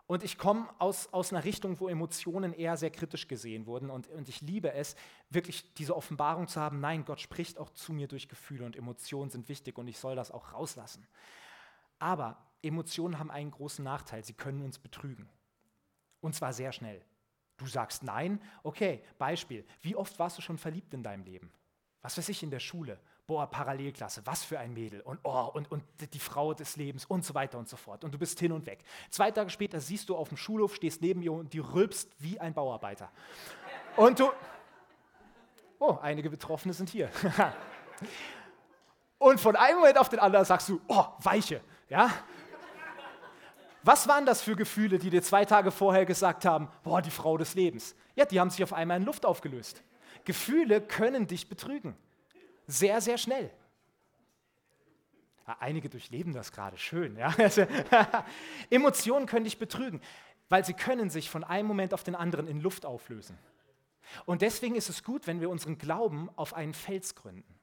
Und 0.08 0.24
ich 0.24 0.38
komme 0.38 0.68
aus, 0.78 1.12
aus 1.14 1.32
einer 1.32 1.46
Richtung, 1.46 1.80
wo 1.80 1.88
Emotionen 1.88 2.52
eher 2.52 2.76
sehr 2.76 2.92
kritisch 2.92 3.30
gesehen 3.30 3.66
wurden. 3.66 3.90
Und, 3.90 4.10
und 4.10 4.28
ich 4.28 4.42
liebe 4.42 4.74
es, 4.74 4.96
wirklich 5.30 5.74
diese 5.76 5.96
Offenbarung 5.96 6.50
zu 6.50 6.60
haben, 6.60 6.82
nein, 6.82 7.06
Gott 7.06 7.22
spricht 7.22 7.58
auch 7.58 7.70
zu 7.70 7.94
mir 7.94 8.10
durch 8.10 8.28
Gefühle 8.28 8.66
und 8.66 8.76
Emotionen 8.76 9.30
sind 9.30 9.48
wichtig 9.48 9.78
und 9.78 9.88
ich 9.88 9.98
soll 9.98 10.18
das 10.18 10.32
auch 10.32 10.52
rauslassen. 10.52 11.08
Aber 11.98 12.46
Emotionen 12.62 13.20
haben 13.20 13.32
einen 13.32 13.52
großen 13.52 13.86
Nachteil, 13.86 14.26
sie 14.26 14.34
können 14.34 14.64
uns 14.64 14.80
betrügen. 14.80 15.30
Und 16.20 16.36
zwar 16.36 16.52
sehr 16.52 16.74
schnell. 16.74 17.02
Du 17.62 17.68
sagst 17.68 18.04
nein, 18.04 18.42
okay, 18.64 19.04
Beispiel, 19.18 19.66
wie 19.82 19.96
oft 19.96 20.18
warst 20.20 20.38
du 20.38 20.42
schon 20.42 20.58
verliebt 20.58 20.94
in 20.94 21.04
deinem 21.04 21.24
Leben? 21.24 21.52
Was 22.02 22.18
weiß 22.18 22.28
ich 22.30 22.42
in 22.42 22.50
der 22.50 22.60
Schule? 22.60 23.00
boah, 23.32 23.50
Parallelklasse, 23.50 24.22
was 24.26 24.44
für 24.44 24.60
ein 24.60 24.74
Mädel 24.74 25.00
und, 25.00 25.18
oh, 25.24 25.50
und, 25.54 25.72
und 25.72 25.84
die 26.14 26.20
Frau 26.20 26.54
des 26.54 26.76
Lebens 26.76 27.06
und 27.06 27.24
so 27.24 27.34
weiter 27.34 27.58
und 27.58 27.70
so 27.70 27.78
fort. 27.78 28.04
Und 28.04 28.14
du 28.14 28.18
bist 28.18 28.38
hin 28.42 28.52
und 28.52 28.66
weg. 28.66 28.84
Zwei 29.10 29.32
Tage 29.32 29.50
später 29.50 29.80
siehst 29.80 30.10
du 30.10 30.18
auf 30.18 30.28
dem 30.28 30.36
Schulhof, 30.36 30.76
stehst 30.76 31.02
neben 31.02 31.22
ihr 31.22 31.32
und 31.32 31.54
die 31.54 31.60
rülpst 31.60 32.10
wie 32.20 32.38
ein 32.42 32.54
Bauarbeiter. 32.54 33.10
Und 33.96 34.20
du, 34.20 34.30
oh, 35.80 35.98
einige 36.02 36.30
Betroffene 36.30 36.74
sind 36.74 36.90
hier. 36.90 37.10
und 39.18 39.40
von 39.40 39.56
einem 39.56 39.78
Moment 39.78 39.98
auf 39.98 40.10
den 40.10 40.20
anderen 40.20 40.46
sagst 40.46 40.68
du, 40.68 40.82
oh, 40.90 41.06
Weiche, 41.20 41.62
ja? 41.88 42.12
Was 43.84 44.08
waren 44.08 44.26
das 44.26 44.42
für 44.42 44.56
Gefühle, 44.56 45.00
die 45.00 45.10
dir 45.10 45.24
zwei 45.24 45.46
Tage 45.46 45.72
vorher 45.72 46.06
gesagt 46.06 46.46
haben, 46.46 46.70
boah, 46.84 47.02
die 47.02 47.12
Frau 47.12 47.38
des 47.38 47.56
Lebens? 47.56 47.96
Ja, 48.16 48.26
die 48.26 48.40
haben 48.40 48.50
sich 48.50 48.64
auf 48.64 48.74
einmal 48.74 48.98
in 48.98 49.06
Luft 49.06 49.26
aufgelöst. 49.26 49.82
Gefühle 50.26 50.82
können 50.82 51.28
dich 51.28 51.50
betrügen. 51.50 51.96
Sehr, 52.68 53.02
sehr 53.02 53.18
schnell. 53.18 53.52
Ja, 55.48 55.58
einige 55.60 55.90
durchleben 55.90 56.34
das 56.34 56.52
gerade 56.52 56.78
schön. 56.78 57.18
Ja? 57.18 57.34
Emotionen 58.70 59.26
können 59.26 59.46
dich 59.46 59.58
betrügen, 59.58 60.00
weil 60.50 60.64
sie 60.64 60.74
können 60.74 61.10
sich 61.10 61.30
von 61.30 61.44
einem 61.44 61.68
Moment 61.68 61.94
auf 61.94 62.04
den 62.04 62.16
anderen 62.16 62.48
in 62.48 62.62
Luft 62.62 62.86
auflösen. 62.86 63.38
Und 64.26 64.42
deswegen 64.42 64.76
ist 64.76 64.90
es 64.90 65.04
gut, 65.04 65.26
wenn 65.26 65.42
wir 65.42 65.50
unseren 65.50 65.78
Glauben 65.78 66.30
auf 66.36 66.54
einen 66.54 66.74
Fels 66.74 67.16
gründen. 67.16 67.61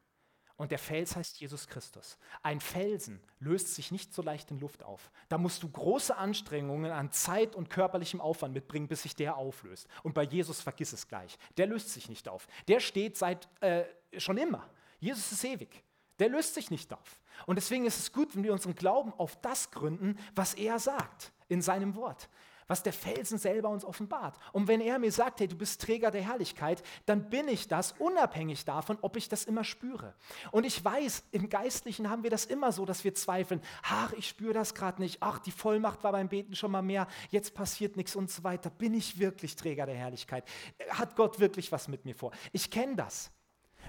Und 0.58 0.72
der 0.72 0.80
Fels 0.80 1.14
heißt 1.14 1.38
Jesus 1.38 1.68
Christus. 1.68 2.18
Ein 2.42 2.60
Felsen 2.60 3.20
löst 3.38 3.76
sich 3.76 3.92
nicht 3.92 4.12
so 4.12 4.22
leicht 4.22 4.50
in 4.50 4.58
Luft 4.58 4.82
auf. 4.82 5.12
Da 5.28 5.38
musst 5.38 5.62
du 5.62 5.70
große 5.70 6.16
Anstrengungen 6.16 6.90
an 6.90 7.12
Zeit 7.12 7.54
und 7.54 7.70
körperlichem 7.70 8.20
Aufwand 8.20 8.54
mitbringen, 8.54 8.88
bis 8.88 9.02
sich 9.02 9.14
der 9.14 9.36
auflöst. 9.36 9.86
Und 10.02 10.14
bei 10.14 10.24
Jesus 10.24 10.60
vergiss 10.60 10.92
es 10.92 11.06
gleich. 11.06 11.38
Der 11.56 11.68
löst 11.68 11.90
sich 11.90 12.08
nicht 12.08 12.28
auf. 12.28 12.48
Der 12.66 12.80
steht 12.80 13.16
seit 13.16 13.48
äh, 13.62 13.84
schon 14.16 14.36
immer. 14.36 14.68
Jesus 14.98 15.30
ist 15.30 15.44
ewig. 15.44 15.84
Der 16.18 16.28
löst 16.28 16.54
sich 16.54 16.72
nicht 16.72 16.92
auf. 16.92 17.20
Und 17.46 17.54
deswegen 17.54 17.86
ist 17.86 18.00
es 18.00 18.12
gut, 18.12 18.34
wenn 18.34 18.42
wir 18.42 18.52
unseren 18.52 18.74
Glauben 18.74 19.12
auf 19.12 19.40
das 19.40 19.70
gründen, 19.70 20.18
was 20.34 20.54
er 20.54 20.80
sagt 20.80 21.32
in 21.46 21.62
seinem 21.62 21.94
Wort, 21.94 22.28
was 22.68 22.82
der 22.82 22.92
Felsen 22.92 23.38
selber 23.38 23.70
uns 23.70 23.84
offenbart. 23.84 24.38
Und 24.52 24.68
wenn 24.68 24.80
er 24.80 24.98
mir 24.98 25.10
sagt, 25.10 25.40
hey, 25.40 25.48
du 25.48 25.56
bist 25.56 25.80
Träger 25.80 26.10
der 26.10 26.22
Herrlichkeit, 26.22 26.82
dann 27.06 27.28
bin 27.28 27.48
ich 27.48 27.66
das 27.66 27.92
unabhängig 27.98 28.64
davon, 28.64 28.98
ob 29.00 29.16
ich 29.16 29.28
das 29.28 29.44
immer 29.44 29.64
spüre. 29.64 30.14
Und 30.52 30.64
ich 30.64 30.84
weiß, 30.84 31.24
im 31.32 31.48
Geistlichen 31.48 32.08
haben 32.10 32.22
wir 32.22 32.30
das 32.30 32.44
immer 32.44 32.70
so, 32.70 32.84
dass 32.84 33.02
wir 33.02 33.14
zweifeln, 33.14 33.60
ach, 33.82 34.12
ich 34.12 34.28
spüre 34.28 34.52
das 34.52 34.74
gerade 34.74 35.02
nicht, 35.02 35.18
ach, 35.20 35.38
die 35.38 35.50
Vollmacht 35.50 36.04
war 36.04 36.12
beim 36.12 36.28
Beten 36.28 36.54
schon 36.54 36.70
mal 36.70 36.82
mehr, 36.82 37.08
jetzt 37.30 37.54
passiert 37.54 37.96
nichts 37.96 38.14
und 38.14 38.30
so 38.30 38.44
weiter. 38.44 38.70
Bin 38.70 38.94
ich 38.94 39.18
wirklich 39.18 39.56
Träger 39.56 39.86
der 39.86 39.96
Herrlichkeit? 39.96 40.44
Hat 40.90 41.16
Gott 41.16 41.40
wirklich 41.40 41.72
was 41.72 41.88
mit 41.88 42.04
mir 42.04 42.14
vor? 42.14 42.32
Ich 42.52 42.70
kenne 42.70 42.96
das. 42.96 43.32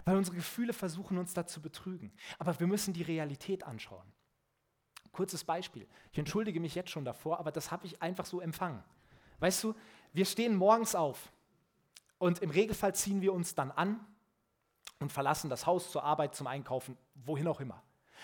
Weil 0.05 0.15
unsere 0.15 0.37
Gefühle 0.37 0.71
versuchen 0.71 1.17
uns 1.17 1.33
da 1.33 1.45
zu 1.45 1.61
betrügen. 1.61 2.13
Aber 2.37 2.57
wir 2.59 2.67
müssen 2.67 2.93
die 2.93 3.03
Realität 3.03 3.63
anschauen. 3.63 4.09
Kurzes 5.11 5.43
Beispiel. 5.43 5.87
Ich 6.11 6.19
entschuldige 6.19 6.59
mich 6.59 6.75
jetzt 6.75 6.89
schon 6.89 7.05
davor, 7.05 7.39
aber 7.39 7.51
das 7.51 7.71
habe 7.71 7.85
ich 7.85 8.01
einfach 8.01 8.25
so 8.25 8.41
empfangen. 8.41 8.83
Weißt 9.39 9.63
du, 9.63 9.75
wir 10.13 10.25
stehen 10.25 10.55
morgens 10.55 10.95
auf 10.95 11.31
und 12.17 12.39
im 12.39 12.49
Regelfall 12.49 12.93
ziehen 12.95 13.21
wir 13.21 13.33
uns 13.33 13.55
dann 13.55 13.71
an 13.71 13.99
und 14.99 15.11
verlassen 15.11 15.49
das 15.49 15.65
Haus 15.65 15.91
zur 15.91 16.03
Arbeit, 16.03 16.35
zum 16.35 16.47
Einkaufen, 16.47 16.97
wohin 17.15 17.47
auch 17.47 17.59
immer. 17.59 17.81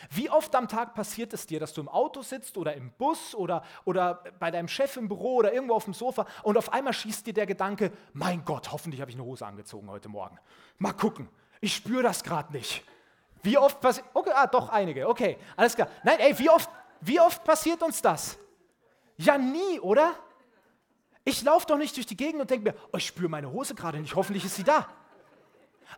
Wie 0.10 0.30
oft 0.30 0.54
am 0.56 0.68
Tag 0.68 0.94
passiert 0.94 1.34
es 1.34 1.48
dir, 1.48 1.60
dass 1.60 1.74
du 1.74 1.82
im 1.82 1.88
Auto 1.88 2.22
sitzt 2.22 2.58
oder 2.58 2.74
im 2.74 2.92
Bus 2.92 3.34
oder, 3.34 3.64
oder 3.86 4.24
bei 4.40 4.52
deinem 4.52 4.68
Chef 4.68 4.98
im 4.98 5.08
Büro 5.08 5.36
oder 5.36 5.54
irgendwo 5.54 5.74
auf 5.74 5.86
dem 5.86 5.94
Sofa 5.94 6.26
und 6.44 6.58
auf 6.58 6.74
einmal 6.74 6.94
schießt 6.94 7.28
dir 7.28 7.34
der 7.34 7.46
Gedanke, 7.46 7.92
mein 8.14 8.44
Gott, 8.44 8.72
hoffentlich 8.72 9.02
habe 9.02 9.12
ich 9.12 9.16
eine 9.16 9.26
Hose 9.26 9.46
angezogen 9.46 9.90
heute 9.90 10.10
Morgen. 10.10 10.38
Mal 10.78 10.94
gucken, 10.94 11.30
ich 11.62 11.74
spüre 11.74 12.04
das 12.04 12.24
gerade 12.24 12.52
nicht. 12.52 12.84
Wie 13.46 13.60
oft 13.60 13.80
passiert, 13.80 14.08
okay, 14.12 14.32
ah, 14.34 14.48
doch 14.48 14.70
einige, 14.70 15.08
okay, 15.08 15.38
alles 15.56 15.76
klar. 15.76 15.88
Nein, 16.04 16.18
ey, 16.18 16.38
wie 16.40 16.50
oft, 16.50 16.68
wie 17.00 17.20
oft 17.20 17.44
passiert 17.44 17.84
uns 17.84 18.02
das? 18.02 18.40
Ja, 19.18 19.38
nie, 19.38 19.80
oder? 19.82 20.16
Ich 21.24 21.44
laufe 21.44 21.68
doch 21.68 21.78
nicht 21.78 21.96
durch 21.96 22.08
die 22.08 22.18
Gegend 22.18 22.42
und 22.42 22.50
denke 22.50 22.72
mir, 22.72 22.78
oh, 22.92 22.98
ich 22.98 23.06
spüre 23.06 23.30
meine 23.30 23.52
Hose 23.52 23.76
gerade 23.76 24.00
nicht, 24.00 24.16
hoffentlich 24.16 24.46
ist 24.46 24.56
sie 24.56 24.64
da. 24.64 24.88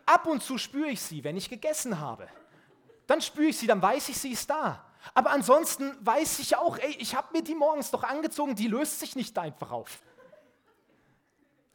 Ab 0.04 0.26
und 0.26 0.42
zu 0.42 0.58
spüre 0.58 0.90
ich 0.90 1.00
sie, 1.00 1.24
wenn 1.24 1.38
ich 1.38 1.48
gegessen 1.48 1.98
habe. 1.98 2.28
Dann 3.06 3.22
spüre 3.22 3.46
ich 3.48 3.56
sie, 3.56 3.66
dann 3.66 3.80
weiß 3.80 4.10
ich, 4.10 4.18
sie 4.18 4.32
ist 4.32 4.50
da. 4.50 4.84
Aber 5.14 5.30
ansonsten 5.30 5.96
weiß 6.04 6.40
ich 6.40 6.54
auch, 6.54 6.76
ey, 6.76 6.96
ich 6.98 7.14
habe 7.14 7.28
mir 7.32 7.42
die 7.42 7.54
morgens 7.54 7.90
doch 7.90 8.04
angezogen, 8.04 8.56
die 8.56 8.68
löst 8.68 9.00
sich 9.00 9.16
nicht 9.16 9.38
einfach 9.38 9.70
auf. 9.70 10.02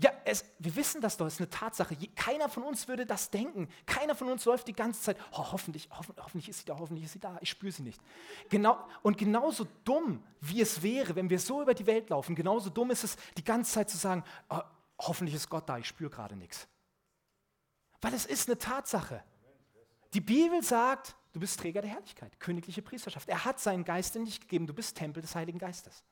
Ja, 0.03 0.11
es, 0.25 0.43
wir 0.59 0.75
wissen 0.75 0.99
das 0.99 1.15
doch, 1.15 1.25
es 1.27 1.35
ist 1.35 1.39
eine 1.39 1.49
Tatsache. 1.49 1.95
Keiner 2.13 2.49
von 2.49 2.63
uns 2.63 2.89
würde 2.89 3.05
das 3.05 3.29
denken. 3.29 3.69
Keiner 3.85 4.15
von 4.15 4.29
uns 4.29 4.43
läuft 4.43 4.67
die 4.67 4.73
ganze 4.73 5.01
Zeit, 5.01 5.17
oh, 5.31 5.53
hoffentlich, 5.53 5.87
hoffentlich, 5.91 6.21
hoffentlich 6.21 6.49
ist 6.49 6.59
sie 6.59 6.65
da, 6.65 6.77
hoffentlich 6.77 7.05
ist 7.05 7.13
sie 7.13 7.21
da, 7.21 7.37
ich 7.39 7.49
spüre 7.49 7.71
sie 7.71 7.83
nicht. 7.83 8.01
Genau, 8.49 8.85
und 9.01 9.17
genauso 9.17 9.65
dumm, 9.85 10.21
wie 10.41 10.59
es 10.59 10.83
wäre, 10.83 11.15
wenn 11.15 11.29
wir 11.29 11.39
so 11.39 11.61
über 11.61 11.73
die 11.73 11.85
Welt 11.85 12.09
laufen, 12.09 12.35
genauso 12.35 12.69
dumm 12.69 12.91
ist 12.91 13.05
es, 13.05 13.15
die 13.37 13.45
ganze 13.45 13.71
Zeit 13.71 13.89
zu 13.89 13.95
sagen, 13.95 14.25
oh, 14.49 14.59
hoffentlich 14.99 15.37
ist 15.37 15.49
Gott 15.49 15.69
da, 15.69 15.77
ich 15.77 15.87
spüre 15.87 16.09
gerade 16.09 16.35
nichts. 16.35 16.67
Weil 18.01 18.13
es 18.13 18.25
ist 18.25 18.49
eine 18.49 18.57
Tatsache. 18.57 19.23
Die 20.13 20.19
Bibel 20.19 20.61
sagt, 20.63 21.15
du 21.31 21.39
bist 21.39 21.61
Träger 21.61 21.79
der 21.79 21.91
Herrlichkeit, 21.91 22.37
königliche 22.41 22.81
Priesterschaft. 22.81 23.29
Er 23.29 23.45
hat 23.45 23.61
seinen 23.61 23.85
Geist 23.85 24.17
in 24.17 24.25
dich 24.25 24.41
gegeben, 24.41 24.67
du 24.67 24.73
bist 24.73 24.97
Tempel 24.97 25.21
des 25.21 25.33
Heiligen 25.33 25.59
Geistes. 25.59 26.03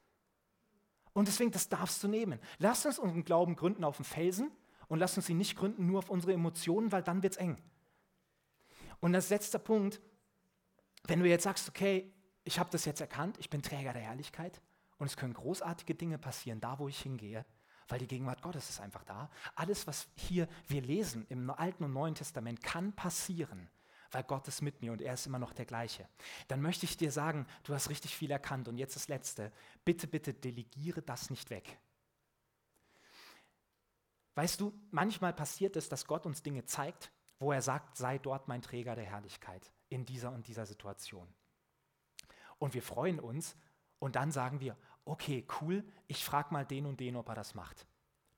Und 1.13 1.27
deswegen, 1.27 1.51
das 1.51 1.69
darfst 1.69 2.01
du 2.03 2.07
nehmen. 2.07 2.39
Lass 2.57 2.85
uns 2.85 2.99
unseren 2.99 3.25
Glauben 3.25 3.55
gründen 3.55 3.83
auf 3.83 3.97
dem 3.97 4.05
Felsen 4.05 4.51
und 4.87 4.99
lass 4.99 5.17
uns 5.17 5.29
ihn 5.29 5.37
nicht 5.37 5.57
gründen 5.57 5.85
nur 5.85 5.99
auf 5.99 6.09
unsere 6.09 6.33
Emotionen, 6.33 6.91
weil 6.91 7.03
dann 7.03 7.23
wird 7.23 7.33
es 7.33 7.37
eng. 7.37 7.57
Und 8.99 9.15
als 9.15 9.29
letzter 9.29 9.59
Punkt, 9.59 9.99
wenn 11.05 11.19
du 11.19 11.27
jetzt 11.27 11.43
sagst, 11.43 11.67
okay, 11.67 12.13
ich 12.43 12.59
habe 12.59 12.69
das 12.71 12.85
jetzt 12.85 13.01
erkannt, 13.01 13.37
ich 13.39 13.49
bin 13.49 13.61
Träger 13.61 13.93
der 13.93 14.01
Herrlichkeit 14.01 14.61
und 14.97 15.07
es 15.07 15.17
können 15.17 15.33
großartige 15.33 15.95
Dinge 15.95 16.17
passieren, 16.17 16.59
da 16.59 16.79
wo 16.79 16.87
ich 16.87 17.01
hingehe, 17.01 17.45
weil 17.87 17.99
die 17.99 18.07
Gegenwart 18.07 18.41
Gottes 18.41 18.69
ist 18.69 18.79
einfach 18.79 19.03
da. 19.03 19.29
Alles, 19.55 19.87
was 19.87 20.07
hier 20.15 20.47
wir 20.67 20.81
lesen 20.81 21.25
im 21.29 21.49
Alten 21.49 21.83
und 21.83 21.93
Neuen 21.93 22.15
Testament, 22.15 22.61
kann 22.63 22.93
passieren 22.93 23.69
weil 24.11 24.23
Gott 24.23 24.47
ist 24.47 24.61
mit 24.61 24.81
mir 24.81 24.91
und 24.91 25.01
er 25.01 25.13
ist 25.13 25.25
immer 25.25 25.39
noch 25.39 25.53
der 25.53 25.65
gleiche. 25.65 26.07
Dann 26.47 26.61
möchte 26.61 26.85
ich 26.85 26.97
dir 26.97 27.11
sagen, 27.11 27.47
du 27.63 27.73
hast 27.73 27.89
richtig 27.89 28.15
viel 28.15 28.31
erkannt 28.31 28.67
und 28.67 28.77
jetzt 28.77 28.95
das 28.95 29.07
Letzte. 29.07 29.51
Bitte, 29.85 30.07
bitte 30.07 30.33
delegiere 30.33 31.01
das 31.01 31.29
nicht 31.29 31.49
weg. 31.49 31.79
Weißt 34.35 34.61
du, 34.61 34.73
manchmal 34.91 35.33
passiert 35.33 35.75
es, 35.75 35.89
dass 35.89 36.07
Gott 36.07 36.25
uns 36.25 36.41
Dinge 36.41 36.65
zeigt, 36.65 37.11
wo 37.39 37.51
er 37.51 37.61
sagt, 37.61 37.97
sei 37.97 38.17
dort 38.17 38.47
mein 38.47 38.61
Träger 38.61 38.95
der 38.95 39.05
Herrlichkeit 39.05 39.71
in 39.89 40.05
dieser 40.05 40.31
und 40.31 40.47
dieser 40.47 40.65
Situation. 40.65 41.27
Und 42.59 42.73
wir 42.73 42.83
freuen 42.83 43.19
uns 43.19 43.57
und 43.99 44.15
dann 44.15 44.31
sagen 44.31 44.59
wir, 44.59 44.77
okay, 45.05 45.45
cool, 45.61 45.83
ich 46.07 46.23
frage 46.23 46.53
mal 46.53 46.65
den 46.65 46.85
und 46.85 46.99
den, 46.99 47.15
ob 47.15 47.27
er 47.29 47.35
das 47.35 47.55
macht. 47.55 47.87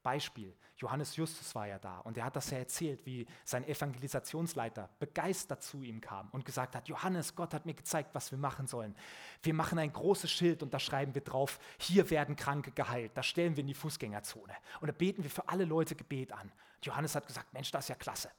Beispiel, 0.03 0.55
Johannes 0.77 1.15
Justus 1.15 1.55
war 1.55 1.67
ja 1.67 1.79
da 1.79 1.99
und 1.99 2.17
er 2.17 2.25
hat 2.25 2.35
das 2.35 2.49
ja 2.49 2.57
erzählt, 2.57 3.05
wie 3.05 3.25
sein 3.45 3.65
Evangelisationsleiter 3.67 4.89
begeistert 4.99 5.63
zu 5.63 5.81
ihm 5.81 6.01
kam 6.01 6.29
und 6.31 6.45
gesagt 6.45 6.75
hat, 6.75 6.87
Johannes, 6.87 7.35
Gott 7.35 7.53
hat 7.53 7.65
mir 7.65 7.73
gezeigt, 7.73 8.09
was 8.13 8.31
wir 8.31 8.37
machen 8.37 8.67
sollen. 8.67 8.95
Wir 9.41 9.53
machen 9.53 9.79
ein 9.79 9.91
großes 9.91 10.29
Schild 10.29 10.61
und 10.61 10.73
da 10.73 10.79
schreiben 10.79 11.15
wir 11.15 11.21
drauf, 11.21 11.59
hier 11.79 12.09
werden 12.09 12.35
Kranke 12.35 12.71
geheilt. 12.71 13.11
Das 13.15 13.25
stellen 13.25 13.55
wir 13.55 13.61
in 13.61 13.67
die 13.67 13.73
Fußgängerzone 13.73 14.53
und 14.81 14.87
da 14.87 14.93
beten 14.93 15.23
wir 15.23 15.31
für 15.31 15.47
alle 15.47 15.65
Leute 15.65 15.95
Gebet 15.95 16.31
an. 16.33 16.51
Johannes 16.81 17.15
hat 17.15 17.25
gesagt, 17.25 17.53
Mensch, 17.53 17.71
das 17.71 17.85
ist 17.85 17.89
ja 17.89 17.95
klasse. 17.95 18.29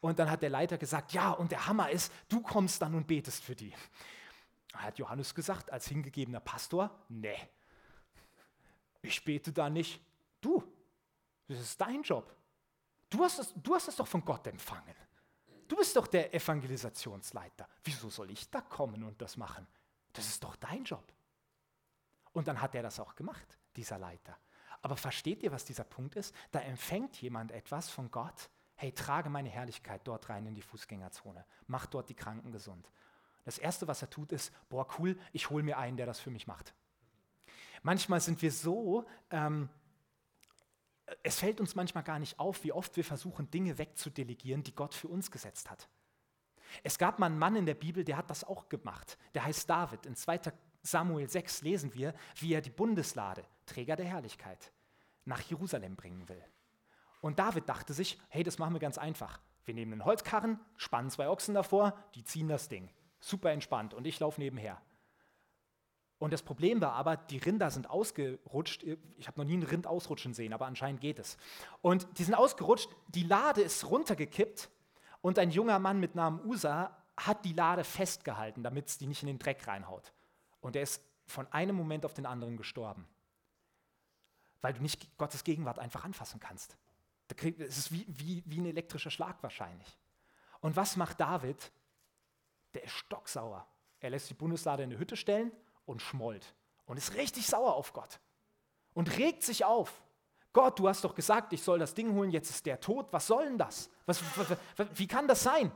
Und 0.00 0.18
dann 0.18 0.30
hat 0.30 0.42
der 0.42 0.50
Leiter 0.50 0.76
gesagt, 0.76 1.12
ja, 1.12 1.30
und 1.30 1.52
der 1.52 1.66
Hammer 1.66 1.90
ist, 1.90 2.12
du 2.28 2.42
kommst 2.42 2.82
dann 2.82 2.94
und 2.94 3.06
betest 3.06 3.42
für 3.42 3.54
die. 3.54 3.72
Hat 4.74 4.98
Johannes 4.98 5.34
gesagt, 5.34 5.72
als 5.72 5.86
hingegebener 5.86 6.40
Pastor, 6.40 6.90
nee, 7.08 7.38
ich 9.04 9.22
bete 9.22 9.52
da 9.52 9.68
nicht, 9.70 10.00
du, 10.40 10.62
das 11.48 11.60
ist 11.60 11.80
dein 11.80 12.02
Job. 12.02 12.34
Du 13.10 13.22
hast, 13.22 13.38
das, 13.38 13.52
du 13.54 13.74
hast 13.74 13.88
das 13.88 13.96
doch 13.96 14.06
von 14.06 14.24
Gott 14.24 14.46
empfangen. 14.46 14.94
Du 15.68 15.76
bist 15.76 15.96
doch 15.96 16.06
der 16.06 16.34
Evangelisationsleiter. 16.34 17.68
Wieso 17.84 18.10
soll 18.10 18.30
ich 18.30 18.50
da 18.50 18.60
kommen 18.60 19.02
und 19.02 19.20
das 19.20 19.36
machen? 19.36 19.66
Das 20.12 20.26
ist 20.26 20.42
doch 20.42 20.56
dein 20.56 20.84
Job. 20.84 21.12
Und 22.32 22.48
dann 22.48 22.60
hat 22.60 22.74
er 22.74 22.82
das 22.82 23.00
auch 23.00 23.14
gemacht, 23.14 23.58
dieser 23.76 23.98
Leiter. 23.98 24.36
Aber 24.82 24.96
versteht 24.96 25.42
ihr, 25.42 25.52
was 25.52 25.64
dieser 25.64 25.84
Punkt 25.84 26.16
ist? 26.16 26.34
Da 26.50 26.60
empfängt 26.60 27.20
jemand 27.22 27.52
etwas 27.52 27.88
von 27.88 28.10
Gott. 28.10 28.50
Hey, 28.76 28.92
trage 28.92 29.30
meine 29.30 29.48
Herrlichkeit 29.48 30.02
dort 30.04 30.28
rein 30.28 30.46
in 30.46 30.54
die 30.54 30.62
Fußgängerzone. 30.62 31.44
Mach 31.68 31.86
dort 31.86 32.08
die 32.08 32.14
Kranken 32.14 32.52
gesund. 32.52 32.90
Das 33.44 33.58
Erste, 33.58 33.86
was 33.88 34.02
er 34.02 34.10
tut, 34.10 34.32
ist, 34.32 34.52
boah, 34.68 34.86
cool, 34.98 35.18
ich 35.32 35.50
hole 35.50 35.62
mir 35.62 35.78
einen, 35.78 35.96
der 35.96 36.06
das 36.06 36.20
für 36.20 36.30
mich 36.30 36.46
macht. 36.46 36.74
Manchmal 37.82 38.20
sind 38.20 38.40
wir 38.42 38.50
so 38.50 39.06
ähm, 39.30 39.68
es 41.22 41.38
fällt 41.38 41.60
uns 41.60 41.74
manchmal 41.74 42.04
gar 42.04 42.18
nicht 42.18 42.38
auf, 42.38 42.64
wie 42.64 42.72
oft 42.72 42.96
wir 42.96 43.04
versuchen, 43.04 43.50
Dinge 43.50 43.78
wegzudelegieren, 43.78 44.62
die 44.62 44.74
Gott 44.74 44.94
für 44.94 45.08
uns 45.08 45.30
gesetzt 45.30 45.70
hat. 45.70 45.88
Es 46.82 46.98
gab 46.98 47.18
mal 47.18 47.26
einen 47.26 47.38
Mann 47.38 47.56
in 47.56 47.66
der 47.66 47.74
Bibel, 47.74 48.04
der 48.04 48.16
hat 48.16 48.30
das 48.30 48.44
auch 48.44 48.68
gemacht. 48.68 49.18
Der 49.34 49.44
heißt 49.44 49.68
David. 49.68 50.06
In 50.06 50.16
2 50.16 50.40
Samuel 50.82 51.28
6 51.28 51.62
lesen 51.62 51.94
wir, 51.94 52.14
wie 52.36 52.54
er 52.54 52.60
die 52.60 52.70
Bundeslade, 52.70 53.44
Träger 53.66 53.96
der 53.96 54.06
Herrlichkeit, 54.06 54.72
nach 55.24 55.40
Jerusalem 55.42 55.96
bringen 55.96 56.28
will. 56.28 56.42
Und 57.20 57.38
David 57.38 57.68
dachte 57.68 57.94
sich, 57.94 58.18
hey, 58.28 58.42
das 58.42 58.58
machen 58.58 58.74
wir 58.74 58.80
ganz 58.80 58.98
einfach. 58.98 59.40
Wir 59.64 59.74
nehmen 59.74 59.92
einen 59.92 60.04
Holzkarren, 60.04 60.60
spannen 60.76 61.10
zwei 61.10 61.28
Ochsen 61.28 61.54
davor, 61.54 61.96
die 62.14 62.24
ziehen 62.24 62.48
das 62.48 62.68
Ding. 62.68 62.90
Super 63.20 63.50
entspannt 63.50 63.94
und 63.94 64.06
ich 64.06 64.20
laufe 64.20 64.40
nebenher. 64.40 64.80
Und 66.18 66.32
das 66.32 66.42
Problem 66.42 66.80
war 66.80 66.92
aber, 66.92 67.16
die 67.16 67.38
Rinder 67.38 67.70
sind 67.70 67.90
ausgerutscht. 67.90 68.84
Ich 69.18 69.26
habe 69.26 69.40
noch 69.40 69.46
nie 69.46 69.54
einen 69.54 69.64
Rind 69.64 69.86
ausrutschen 69.86 70.32
sehen, 70.32 70.52
aber 70.52 70.66
anscheinend 70.66 71.00
geht 71.00 71.18
es. 71.18 71.36
Und 71.82 72.06
die 72.18 72.24
sind 72.24 72.34
ausgerutscht, 72.34 72.88
die 73.08 73.24
Lade 73.24 73.62
ist 73.62 73.90
runtergekippt 73.90 74.70
und 75.20 75.38
ein 75.38 75.50
junger 75.50 75.78
Mann 75.78 76.00
mit 76.00 76.14
Namen 76.14 76.44
Usa 76.44 76.96
hat 77.16 77.44
die 77.44 77.52
Lade 77.52 77.84
festgehalten, 77.84 78.62
damit 78.62 78.88
es 78.88 78.98
die 78.98 79.06
nicht 79.06 79.22
in 79.22 79.28
den 79.28 79.38
Dreck 79.38 79.66
reinhaut. 79.66 80.12
Und 80.60 80.76
er 80.76 80.82
ist 80.82 81.02
von 81.26 81.50
einem 81.52 81.76
Moment 81.76 82.04
auf 82.04 82.14
den 82.14 82.26
anderen 82.26 82.56
gestorben, 82.56 83.06
weil 84.60 84.72
du 84.72 84.82
nicht 84.82 85.16
Gottes 85.18 85.44
Gegenwart 85.44 85.78
einfach 85.78 86.04
anfassen 86.04 86.40
kannst. 86.40 86.76
Es 87.58 87.78
ist 87.78 87.92
wie, 87.92 88.06
wie, 88.08 88.42
wie 88.46 88.60
ein 88.60 88.66
elektrischer 88.66 89.10
Schlag 89.10 89.42
wahrscheinlich. 89.42 89.98
Und 90.60 90.76
was 90.76 90.96
macht 90.96 91.20
David? 91.20 91.72
Der 92.74 92.84
ist 92.84 92.92
stocksauer. 92.92 93.66
Er 94.00 94.10
lässt 94.10 94.28
die 94.28 94.34
Bundeslade 94.34 94.82
in 94.82 94.90
eine 94.90 94.98
Hütte 94.98 95.16
stellen 95.16 95.52
und 95.86 96.02
schmollt 96.02 96.54
und 96.86 96.96
ist 96.96 97.14
richtig 97.14 97.46
sauer 97.46 97.74
auf 97.74 97.92
Gott 97.92 98.20
und 98.94 99.16
regt 99.18 99.42
sich 99.42 99.64
auf. 99.64 100.02
Gott, 100.52 100.78
du 100.78 100.88
hast 100.88 101.02
doch 101.04 101.14
gesagt, 101.14 101.52
ich 101.52 101.62
soll 101.62 101.80
das 101.80 101.94
Ding 101.94 102.12
holen, 102.12 102.30
jetzt 102.30 102.48
ist 102.50 102.64
der 102.64 102.80
tot. 102.80 103.08
Was 103.10 103.26
soll 103.26 103.44
denn 103.44 103.58
das? 103.58 103.90
Was, 104.06 104.22
wie 104.94 105.08
kann 105.08 105.26
das 105.26 105.42
sein? 105.42 105.72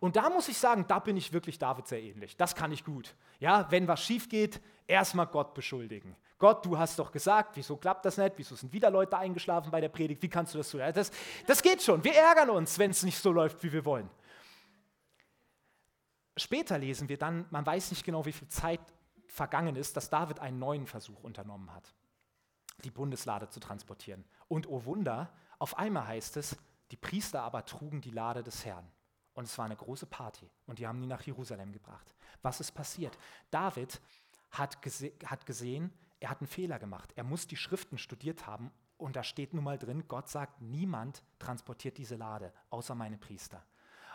Und 0.00 0.16
da 0.16 0.30
muss 0.30 0.48
ich 0.48 0.58
sagen, 0.58 0.84
da 0.88 0.98
bin 0.98 1.16
ich 1.16 1.32
wirklich 1.32 1.58
David 1.58 1.86
sehr 1.86 2.02
ähnlich. 2.02 2.36
Das 2.36 2.56
kann 2.56 2.72
ich 2.72 2.84
gut. 2.84 3.14
Ja, 3.38 3.70
wenn 3.70 3.86
was 3.86 4.02
schief 4.02 4.28
geht, 4.28 4.60
erstmal 4.88 5.26
Gott 5.26 5.54
beschuldigen. 5.54 6.16
Gott, 6.38 6.66
du 6.66 6.76
hast 6.76 6.98
doch 6.98 7.12
gesagt, 7.12 7.54
wieso 7.54 7.76
klappt 7.76 8.04
das 8.04 8.18
nicht? 8.18 8.32
Wieso 8.36 8.56
sind 8.56 8.72
wieder 8.72 8.90
Leute 8.90 9.16
eingeschlafen 9.16 9.70
bei 9.70 9.80
der 9.80 9.90
Predigt? 9.90 10.20
Wie 10.20 10.28
kannst 10.28 10.54
du 10.54 10.58
das 10.58 10.70
tun? 10.70 10.80
Das, 10.92 11.12
das 11.46 11.62
geht 11.62 11.80
schon. 11.82 12.02
Wir 12.02 12.14
ärgern 12.14 12.50
uns, 12.50 12.78
wenn 12.80 12.90
es 12.90 13.04
nicht 13.04 13.16
so 13.16 13.30
läuft, 13.30 13.62
wie 13.62 13.72
wir 13.72 13.84
wollen. 13.84 14.10
Später 16.36 16.78
lesen 16.78 17.08
wir 17.08 17.18
dann, 17.18 17.46
man 17.50 17.64
weiß 17.64 17.92
nicht 17.92 18.04
genau, 18.04 18.24
wie 18.26 18.32
viel 18.32 18.48
Zeit 18.48 18.80
vergangen 19.32 19.76
ist, 19.76 19.96
dass 19.96 20.10
David 20.10 20.40
einen 20.40 20.58
neuen 20.58 20.86
Versuch 20.86 21.24
unternommen 21.24 21.72
hat, 21.72 21.94
die 22.84 22.90
Bundeslade 22.90 23.48
zu 23.48 23.60
transportieren. 23.60 24.26
Und 24.46 24.68
oh 24.68 24.84
Wunder, 24.84 25.32
auf 25.58 25.78
einmal 25.78 26.06
heißt 26.06 26.36
es, 26.36 26.54
die 26.90 26.98
Priester 26.98 27.42
aber 27.42 27.64
trugen 27.64 28.02
die 28.02 28.10
Lade 28.10 28.42
des 28.42 28.66
Herrn. 28.66 28.86
Und 29.32 29.44
es 29.44 29.56
war 29.56 29.64
eine 29.64 29.76
große 29.76 30.04
Party 30.04 30.50
und 30.66 30.78
die 30.78 30.86
haben 30.86 31.00
die 31.00 31.06
nach 31.06 31.22
Jerusalem 31.22 31.72
gebracht. 31.72 32.14
Was 32.42 32.60
ist 32.60 32.72
passiert? 32.72 33.18
David 33.50 34.02
hat, 34.50 34.82
gese 34.82 35.12
hat 35.24 35.46
gesehen, 35.46 35.94
er 36.20 36.28
hat 36.28 36.40
einen 36.40 36.46
Fehler 36.46 36.78
gemacht. 36.78 37.14
Er 37.16 37.24
muss 37.24 37.46
die 37.46 37.56
Schriften 37.56 37.96
studiert 37.96 38.46
haben 38.46 38.70
und 38.98 39.16
da 39.16 39.24
steht 39.24 39.54
nun 39.54 39.64
mal 39.64 39.78
drin, 39.78 40.04
Gott 40.08 40.28
sagt, 40.28 40.60
niemand 40.60 41.22
transportiert 41.38 41.96
diese 41.96 42.16
Lade, 42.16 42.52
außer 42.68 42.94
meine 42.94 43.16
Priester. 43.16 43.64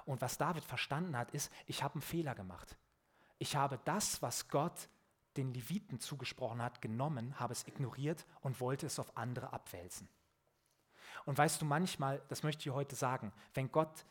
Und 0.06 0.22
was 0.22 0.38
David 0.38 0.64
verstanden 0.64 1.18
hat, 1.18 1.32
ist, 1.32 1.52
ich 1.66 1.82
habe 1.82 1.96
einen 1.96 2.02
Fehler 2.04 2.36
gemacht. 2.36 2.78
Ich 3.40 3.56
habe 3.56 3.80
das, 3.84 4.22
was 4.22 4.48
Gott 4.50 4.90
den 5.38 5.54
Leviten 5.54 6.00
zugesprochen 6.00 6.62
hat, 6.62 6.82
genommen, 6.82 7.40
habe 7.40 7.54
es 7.54 7.68
ignoriert 7.68 8.26
und 8.42 8.60
wollte 8.60 8.86
es 8.86 9.00
auf 9.00 9.16
andere 9.16 9.54
abwälzen. 9.54 10.10
Und 11.26 11.38
weißt 11.38 11.62
du, 11.62 11.66
manchmal, 11.66 12.22
das 12.30 12.44
möchte 12.44 12.68
ich 12.68 12.74
heute 12.74 12.96
sagen, 12.96 13.32
wenn 13.54 13.72
Gott 13.72 14.06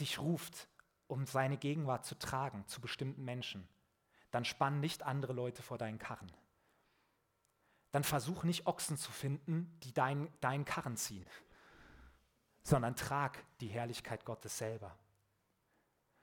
dich 0.00 0.18
ruft, 0.18 0.68
um 1.06 1.26
seine 1.26 1.56
Gegenwart 1.56 2.04
zu 2.04 2.18
tragen 2.18 2.66
zu 2.66 2.80
bestimmten 2.80 3.24
Menschen, 3.24 3.68
dann 4.30 4.44
spann 4.44 4.80
nicht 4.80 5.02
andere 5.02 5.32
Leute 5.32 5.62
vor 5.62 5.76
deinen 5.76 5.98
Karren. 5.98 6.30
Dann 7.92 8.04
versuch 8.04 8.44
nicht 8.44 8.66
Ochsen 8.66 8.96
zu 8.96 9.10
finden, 9.10 9.76
die 9.82 9.92
deinen 9.92 10.32
dein 10.40 10.64
Karren 10.64 10.96
ziehen, 10.96 11.26
sondern 12.62 12.94
trag 12.94 13.44
die 13.60 13.68
Herrlichkeit 13.68 14.24
Gottes 14.24 14.56
selber. 14.56 14.96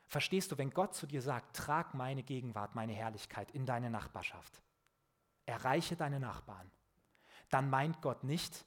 Verstehst 0.07 0.51
du, 0.51 0.57
wenn 0.57 0.69
Gott 0.69 0.95
zu 0.95 1.05
dir 1.05 1.21
sagt, 1.21 1.55
trag 1.55 1.93
meine 1.93 2.23
Gegenwart, 2.23 2.75
meine 2.75 2.93
Herrlichkeit 2.93 3.51
in 3.51 3.65
deine 3.65 3.89
Nachbarschaft, 3.89 4.61
erreiche 5.45 5.95
deine 5.97 6.19
Nachbarn, 6.19 6.71
dann 7.49 7.69
meint 7.69 8.01
Gott 8.01 8.23
nicht, 8.23 8.65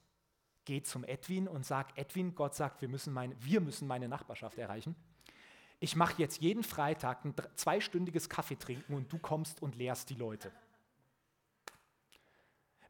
geh 0.67 0.83
zum 0.83 1.03
Edwin 1.05 1.49
und 1.49 1.65
sag, 1.65 1.97
Edwin, 1.97 2.35
Gott 2.35 2.55
sagt, 2.55 2.83
wir 2.83 2.89
müssen 2.89 3.13
meine, 3.13 3.35
wir 3.43 3.61
müssen 3.61 3.89
meine 3.89 4.09
Nachbarschaft 4.09 4.59
erreichen. 4.59 4.95
Ich 5.81 5.97
mache 5.97 6.15
jetzt 6.19 6.41
jeden 6.43 6.63
Freitag 6.63 7.25
ein 7.25 7.35
zweistündiges 7.55 8.29
Kaffee 8.29 8.57
trinken 8.57 8.95
und 8.95 9.11
du 9.11 9.19
kommst 9.19 9.63
und 9.63 9.77
lehrst 9.77 10.11
die 10.11 10.15
Leute. 10.15 10.53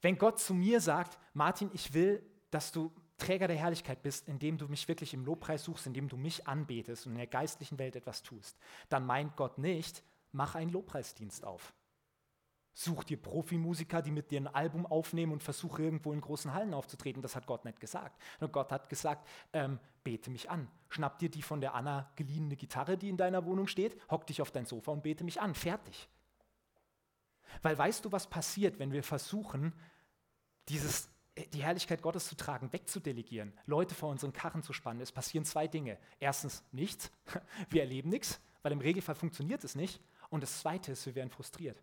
Wenn 0.02 0.18
Gott 0.18 0.40
zu 0.40 0.54
mir 0.54 0.80
sagt, 0.80 1.18
Martin, 1.34 1.70
ich 1.72 1.94
will, 1.94 2.20
dass 2.50 2.72
du 2.72 2.92
Träger 3.20 3.46
der 3.46 3.56
Herrlichkeit 3.56 4.02
bist, 4.02 4.28
indem 4.28 4.58
du 4.58 4.66
mich 4.66 4.88
wirklich 4.88 5.14
im 5.14 5.24
Lobpreis 5.24 5.64
suchst, 5.64 5.86
indem 5.86 6.08
du 6.08 6.16
mich 6.16 6.48
anbetest 6.48 7.06
und 7.06 7.12
in 7.12 7.18
der 7.18 7.26
geistlichen 7.28 7.78
Welt 7.78 7.94
etwas 7.94 8.22
tust, 8.22 8.58
dann 8.88 9.06
meint 9.06 9.36
Gott 9.36 9.58
nicht, 9.58 10.02
mach 10.32 10.56
einen 10.56 10.72
Lobpreisdienst 10.72 11.44
auf. 11.44 11.72
Such 12.72 13.04
dir 13.04 13.20
Profimusiker, 13.20 14.00
die 14.00 14.12
mit 14.12 14.30
dir 14.30 14.40
ein 14.40 14.46
Album 14.46 14.86
aufnehmen 14.86 15.32
und 15.32 15.42
versuche 15.42 15.82
irgendwo 15.82 16.12
in 16.12 16.20
großen 16.20 16.54
Hallen 16.54 16.72
aufzutreten. 16.72 17.20
Das 17.20 17.34
hat 17.34 17.46
Gott 17.46 17.64
nicht 17.64 17.80
gesagt. 17.80 18.20
Und 18.38 18.52
Gott 18.52 18.70
hat 18.70 18.88
gesagt, 18.88 19.28
ähm, 19.52 19.78
bete 20.04 20.30
mich 20.30 20.48
an. 20.48 20.68
Schnapp 20.88 21.18
dir 21.18 21.30
die 21.30 21.42
von 21.42 21.60
der 21.60 21.74
Anna 21.74 22.10
geliehene 22.16 22.56
Gitarre, 22.56 22.96
die 22.96 23.08
in 23.08 23.16
deiner 23.16 23.44
Wohnung 23.44 23.66
steht, 23.66 24.00
hock 24.10 24.26
dich 24.26 24.40
auf 24.40 24.50
dein 24.50 24.66
Sofa 24.66 24.92
und 24.92 25.02
bete 25.02 25.24
mich 25.24 25.40
an. 25.40 25.54
Fertig. 25.54 26.08
Weil 27.62 27.76
weißt 27.76 28.04
du, 28.04 28.12
was 28.12 28.28
passiert, 28.28 28.78
wenn 28.78 28.92
wir 28.92 29.02
versuchen, 29.02 29.74
dieses, 30.68 31.10
die 31.48 31.62
Herrlichkeit 31.62 32.02
Gottes 32.02 32.26
zu 32.26 32.36
tragen, 32.36 32.72
wegzudelegieren, 32.72 33.52
Leute 33.66 33.94
vor 33.94 34.10
unseren 34.10 34.32
Karren 34.32 34.62
zu 34.62 34.72
spannen? 34.72 35.00
Es 35.00 35.12
passieren 35.12 35.44
zwei 35.44 35.66
Dinge. 35.66 35.98
Erstens 36.18 36.62
nichts, 36.72 37.10
wir 37.70 37.82
erleben 37.82 38.10
nichts, 38.10 38.40
weil 38.62 38.72
im 38.72 38.80
Regelfall 38.80 39.14
funktioniert 39.14 39.64
es 39.64 39.74
nicht. 39.74 40.00
Und 40.28 40.42
das 40.42 40.60
Zweite 40.60 40.92
ist, 40.92 41.06
wir 41.06 41.14
werden 41.14 41.30
frustriert 41.30 41.82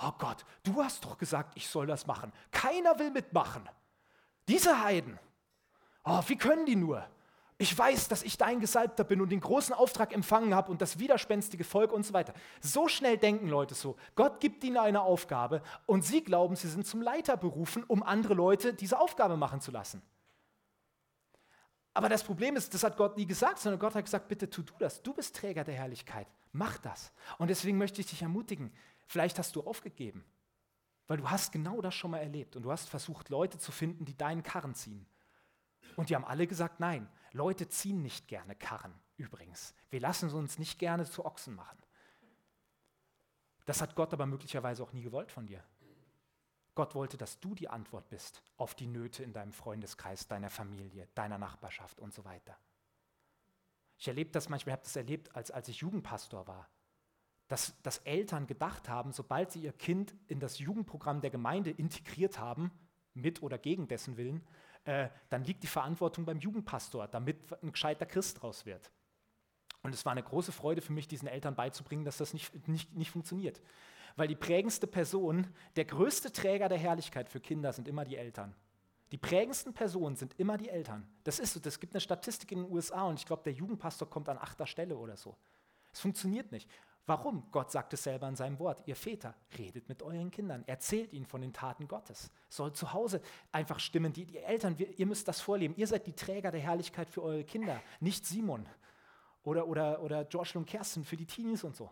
oh 0.00 0.12
Gott, 0.18 0.44
du 0.62 0.82
hast 0.82 1.04
doch 1.04 1.18
gesagt, 1.18 1.52
ich 1.56 1.68
soll 1.68 1.86
das 1.86 2.06
machen. 2.06 2.32
Keiner 2.50 2.98
will 2.98 3.10
mitmachen. 3.10 3.68
Diese 4.46 4.82
Heiden, 4.82 5.18
oh, 6.04 6.22
wie 6.26 6.36
können 6.36 6.66
die 6.66 6.76
nur? 6.76 7.06
Ich 7.60 7.76
weiß, 7.76 8.06
dass 8.06 8.22
ich 8.22 8.38
dein 8.38 8.60
Gesalbter 8.60 9.02
bin 9.02 9.20
und 9.20 9.30
den 9.30 9.40
großen 9.40 9.74
Auftrag 9.74 10.14
empfangen 10.14 10.54
habe 10.54 10.70
und 10.70 10.80
das 10.80 11.00
widerspenstige 11.00 11.64
Volk 11.64 11.92
und 11.92 12.06
so 12.06 12.12
weiter. 12.12 12.32
So 12.60 12.86
schnell 12.86 13.18
denken 13.18 13.48
Leute 13.48 13.74
so. 13.74 13.96
Gott 14.14 14.38
gibt 14.38 14.62
ihnen 14.62 14.76
eine 14.76 15.02
Aufgabe 15.02 15.62
und 15.84 16.04
sie 16.04 16.22
glauben, 16.22 16.54
sie 16.54 16.68
sind 16.68 16.86
zum 16.86 17.02
Leiter 17.02 17.36
berufen, 17.36 17.82
um 17.88 18.04
andere 18.04 18.34
Leute 18.34 18.74
diese 18.74 19.00
Aufgabe 19.00 19.36
machen 19.36 19.60
zu 19.60 19.72
lassen. 19.72 20.02
Aber 21.94 22.08
das 22.08 22.22
Problem 22.22 22.54
ist, 22.54 22.72
das 22.74 22.84
hat 22.84 22.96
Gott 22.96 23.16
nie 23.16 23.26
gesagt, 23.26 23.58
sondern 23.58 23.80
Gott 23.80 23.96
hat 23.96 24.04
gesagt, 24.04 24.28
bitte 24.28 24.48
tu 24.48 24.62
du 24.62 24.74
das. 24.78 25.02
Du 25.02 25.12
bist 25.12 25.34
Träger 25.34 25.64
der 25.64 25.74
Herrlichkeit. 25.74 26.28
Mach 26.52 26.78
das. 26.78 27.12
Und 27.38 27.48
deswegen 27.48 27.76
möchte 27.76 28.00
ich 28.00 28.06
dich 28.06 28.22
ermutigen, 28.22 28.72
Vielleicht 29.08 29.38
hast 29.38 29.56
du 29.56 29.62
aufgegeben, 29.62 30.22
weil 31.06 31.16
du 31.16 31.30
hast 31.30 31.50
genau 31.50 31.80
das 31.80 31.94
schon 31.94 32.10
mal 32.10 32.18
erlebt 32.18 32.56
und 32.56 32.62
du 32.62 32.70
hast 32.70 32.90
versucht, 32.90 33.30
Leute 33.30 33.58
zu 33.58 33.72
finden, 33.72 34.04
die 34.04 34.16
deinen 34.16 34.42
Karren 34.42 34.74
ziehen. 34.74 35.06
Und 35.96 36.10
die 36.10 36.14
haben 36.14 36.26
alle 36.26 36.46
gesagt, 36.46 36.78
nein, 36.78 37.08
Leute 37.38 37.68
ziehen 37.68 38.02
nicht 38.02 38.28
gerne 38.28 38.54
Karren 38.54 38.94
übrigens. 39.16 39.74
Wir 39.90 40.00
lassen 40.00 40.30
uns 40.30 40.58
nicht 40.58 40.78
gerne 40.78 41.04
zu 41.06 41.24
Ochsen 41.24 41.54
machen. 41.54 41.78
Das 43.64 43.80
hat 43.80 43.94
Gott 43.94 44.12
aber 44.12 44.26
möglicherweise 44.26 44.82
auch 44.82 44.92
nie 44.92 45.02
gewollt 45.02 45.32
von 45.32 45.46
dir. 45.46 45.64
Gott 46.74 46.94
wollte, 46.94 47.16
dass 47.16 47.40
du 47.40 47.54
die 47.54 47.68
Antwort 47.68 48.08
bist 48.08 48.42
auf 48.56 48.74
die 48.74 48.86
Nöte 48.86 49.22
in 49.22 49.32
deinem 49.32 49.52
Freundeskreis, 49.52 50.28
deiner 50.28 50.50
Familie, 50.50 51.08
deiner 51.14 51.38
Nachbarschaft 51.38 51.98
und 51.98 52.12
so 52.12 52.24
weiter. 52.24 52.58
Ich 53.96 54.06
erlebe 54.06 54.30
das 54.30 54.48
manchmal, 54.48 54.74
ich 54.74 54.78
habe 54.78 54.84
das 54.84 54.96
erlebt, 54.96 55.34
als, 55.34 55.50
als 55.50 55.68
ich 55.68 55.78
Jugendpastor 55.78 56.46
war 56.46 56.68
dass, 57.48 57.74
dass 57.82 57.98
Eltern 57.98 58.46
gedacht 58.46 58.88
haben, 58.88 59.12
sobald 59.12 59.50
sie 59.50 59.62
ihr 59.62 59.72
Kind 59.72 60.14
in 60.28 60.38
das 60.38 60.58
Jugendprogramm 60.58 61.22
der 61.22 61.30
Gemeinde 61.30 61.70
integriert 61.70 62.38
haben, 62.38 62.70
mit 63.14 63.42
oder 63.42 63.58
gegen 63.58 63.88
dessen 63.88 64.16
Willen, 64.16 64.46
äh, 64.84 65.08
dann 65.28 65.44
liegt 65.44 65.62
die 65.62 65.68
Verantwortung 65.68 66.24
beim 66.24 66.38
Jugendpastor, 66.38 67.08
damit 67.08 67.36
ein 67.62 67.72
gescheiter 67.72 68.06
Christ 68.06 68.42
draus 68.42 68.66
wird. 68.66 68.90
Und 69.82 69.94
es 69.94 70.04
war 70.04 70.12
eine 70.12 70.22
große 70.22 70.52
Freude 70.52 70.80
für 70.80 70.92
mich, 70.92 71.08
diesen 71.08 71.28
Eltern 71.28 71.54
beizubringen, 71.54 72.04
dass 72.04 72.18
das 72.18 72.32
nicht, 72.34 72.68
nicht, 72.68 72.94
nicht 72.94 73.10
funktioniert. 73.10 73.60
Weil 74.16 74.28
die 74.28 74.36
prägendste 74.36 74.86
Person, 74.86 75.46
der 75.76 75.84
größte 75.84 76.32
Träger 76.32 76.68
der 76.68 76.78
Herrlichkeit 76.78 77.28
für 77.28 77.40
Kinder 77.40 77.72
sind 77.72 77.86
immer 77.86 78.04
die 78.04 78.16
Eltern. 78.16 78.54
Die 79.12 79.18
prägendsten 79.18 79.72
Personen 79.72 80.16
sind 80.16 80.34
immer 80.38 80.58
die 80.58 80.68
Eltern. 80.68 81.08
Das 81.24 81.38
ist 81.38 81.54
so, 81.54 81.60
das 81.60 81.80
gibt 81.80 81.94
eine 81.94 82.00
Statistik 82.00 82.52
in 82.52 82.64
den 82.64 82.70
USA 82.70 83.04
und 83.04 83.18
ich 83.18 83.24
glaube, 83.24 83.42
der 83.44 83.52
Jugendpastor 83.52 84.10
kommt 84.10 84.28
an 84.28 84.38
achter 84.38 84.66
Stelle 84.66 84.96
oder 84.96 85.16
so. 85.16 85.36
Es 85.92 86.00
funktioniert 86.00 86.52
nicht. 86.52 86.68
Warum? 87.08 87.50
Gott 87.52 87.70
sagt 87.70 87.94
es 87.94 88.02
selber 88.02 88.28
in 88.28 88.36
seinem 88.36 88.58
Wort. 88.58 88.82
Ihr 88.84 88.94
Väter, 88.94 89.34
redet 89.56 89.88
mit 89.88 90.02
euren 90.02 90.30
Kindern, 90.30 90.62
erzählt 90.66 91.14
ihnen 91.14 91.24
von 91.24 91.40
den 91.40 91.54
Taten 91.54 91.88
Gottes. 91.88 92.30
Soll 92.50 92.74
zu 92.74 92.92
Hause 92.92 93.22
einfach 93.50 93.80
stimmen. 93.80 94.12
Die, 94.12 94.26
die 94.26 94.36
Eltern, 94.36 94.76
ihr 94.76 95.06
müsst 95.06 95.26
das 95.26 95.40
vorleben. 95.40 95.74
Ihr 95.78 95.86
seid 95.86 96.06
die 96.06 96.12
Träger 96.12 96.50
der 96.50 96.60
Herrlichkeit 96.60 97.08
für 97.08 97.22
eure 97.22 97.44
Kinder, 97.44 97.80
nicht 98.00 98.26
Simon 98.26 98.68
oder, 99.42 99.66
oder, 99.66 100.02
oder 100.02 100.28
Joshua 100.28 100.60
und 100.60 100.66
Kerstin 100.66 101.02
für 101.02 101.16
die 101.16 101.24
Teenies 101.24 101.64
und 101.64 101.74
so. 101.74 101.90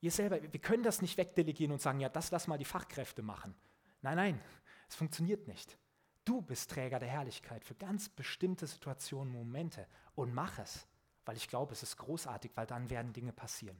Ihr 0.00 0.12
selber, 0.12 0.40
wir 0.40 0.60
können 0.60 0.84
das 0.84 1.02
nicht 1.02 1.18
wegdelegieren 1.18 1.72
und 1.72 1.82
sagen, 1.82 1.98
ja, 1.98 2.08
das 2.08 2.30
lass 2.30 2.46
mal 2.46 2.56
die 2.56 2.64
Fachkräfte 2.64 3.22
machen. 3.22 3.56
Nein, 4.00 4.16
nein, 4.16 4.40
es 4.88 4.94
funktioniert 4.94 5.48
nicht. 5.48 5.76
Du 6.24 6.40
bist 6.40 6.70
Träger 6.70 7.00
der 7.00 7.08
Herrlichkeit 7.08 7.64
für 7.64 7.74
ganz 7.74 8.10
bestimmte 8.10 8.68
Situationen, 8.68 9.32
Momente 9.32 9.88
und 10.14 10.32
mach 10.32 10.60
es, 10.60 10.86
weil 11.24 11.36
ich 11.36 11.48
glaube, 11.48 11.72
es 11.72 11.82
ist 11.82 11.96
großartig, 11.96 12.52
weil 12.54 12.66
dann 12.66 12.90
werden 12.90 13.12
Dinge 13.12 13.32
passieren. 13.32 13.76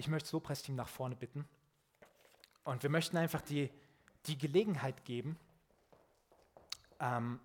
Ich 0.00 0.08
möchte 0.08 0.26
das 0.26 0.32
Lobpreisteam 0.32 0.74
nach 0.74 0.88
vorne 0.88 1.14
bitten. 1.14 1.46
Und 2.64 2.82
wir 2.82 2.90
möchten 2.90 3.16
einfach 3.18 3.42
die, 3.42 3.70
die 4.26 4.38
Gelegenheit 4.38 5.04
geben, 5.04 5.38
ähm, 6.98 7.38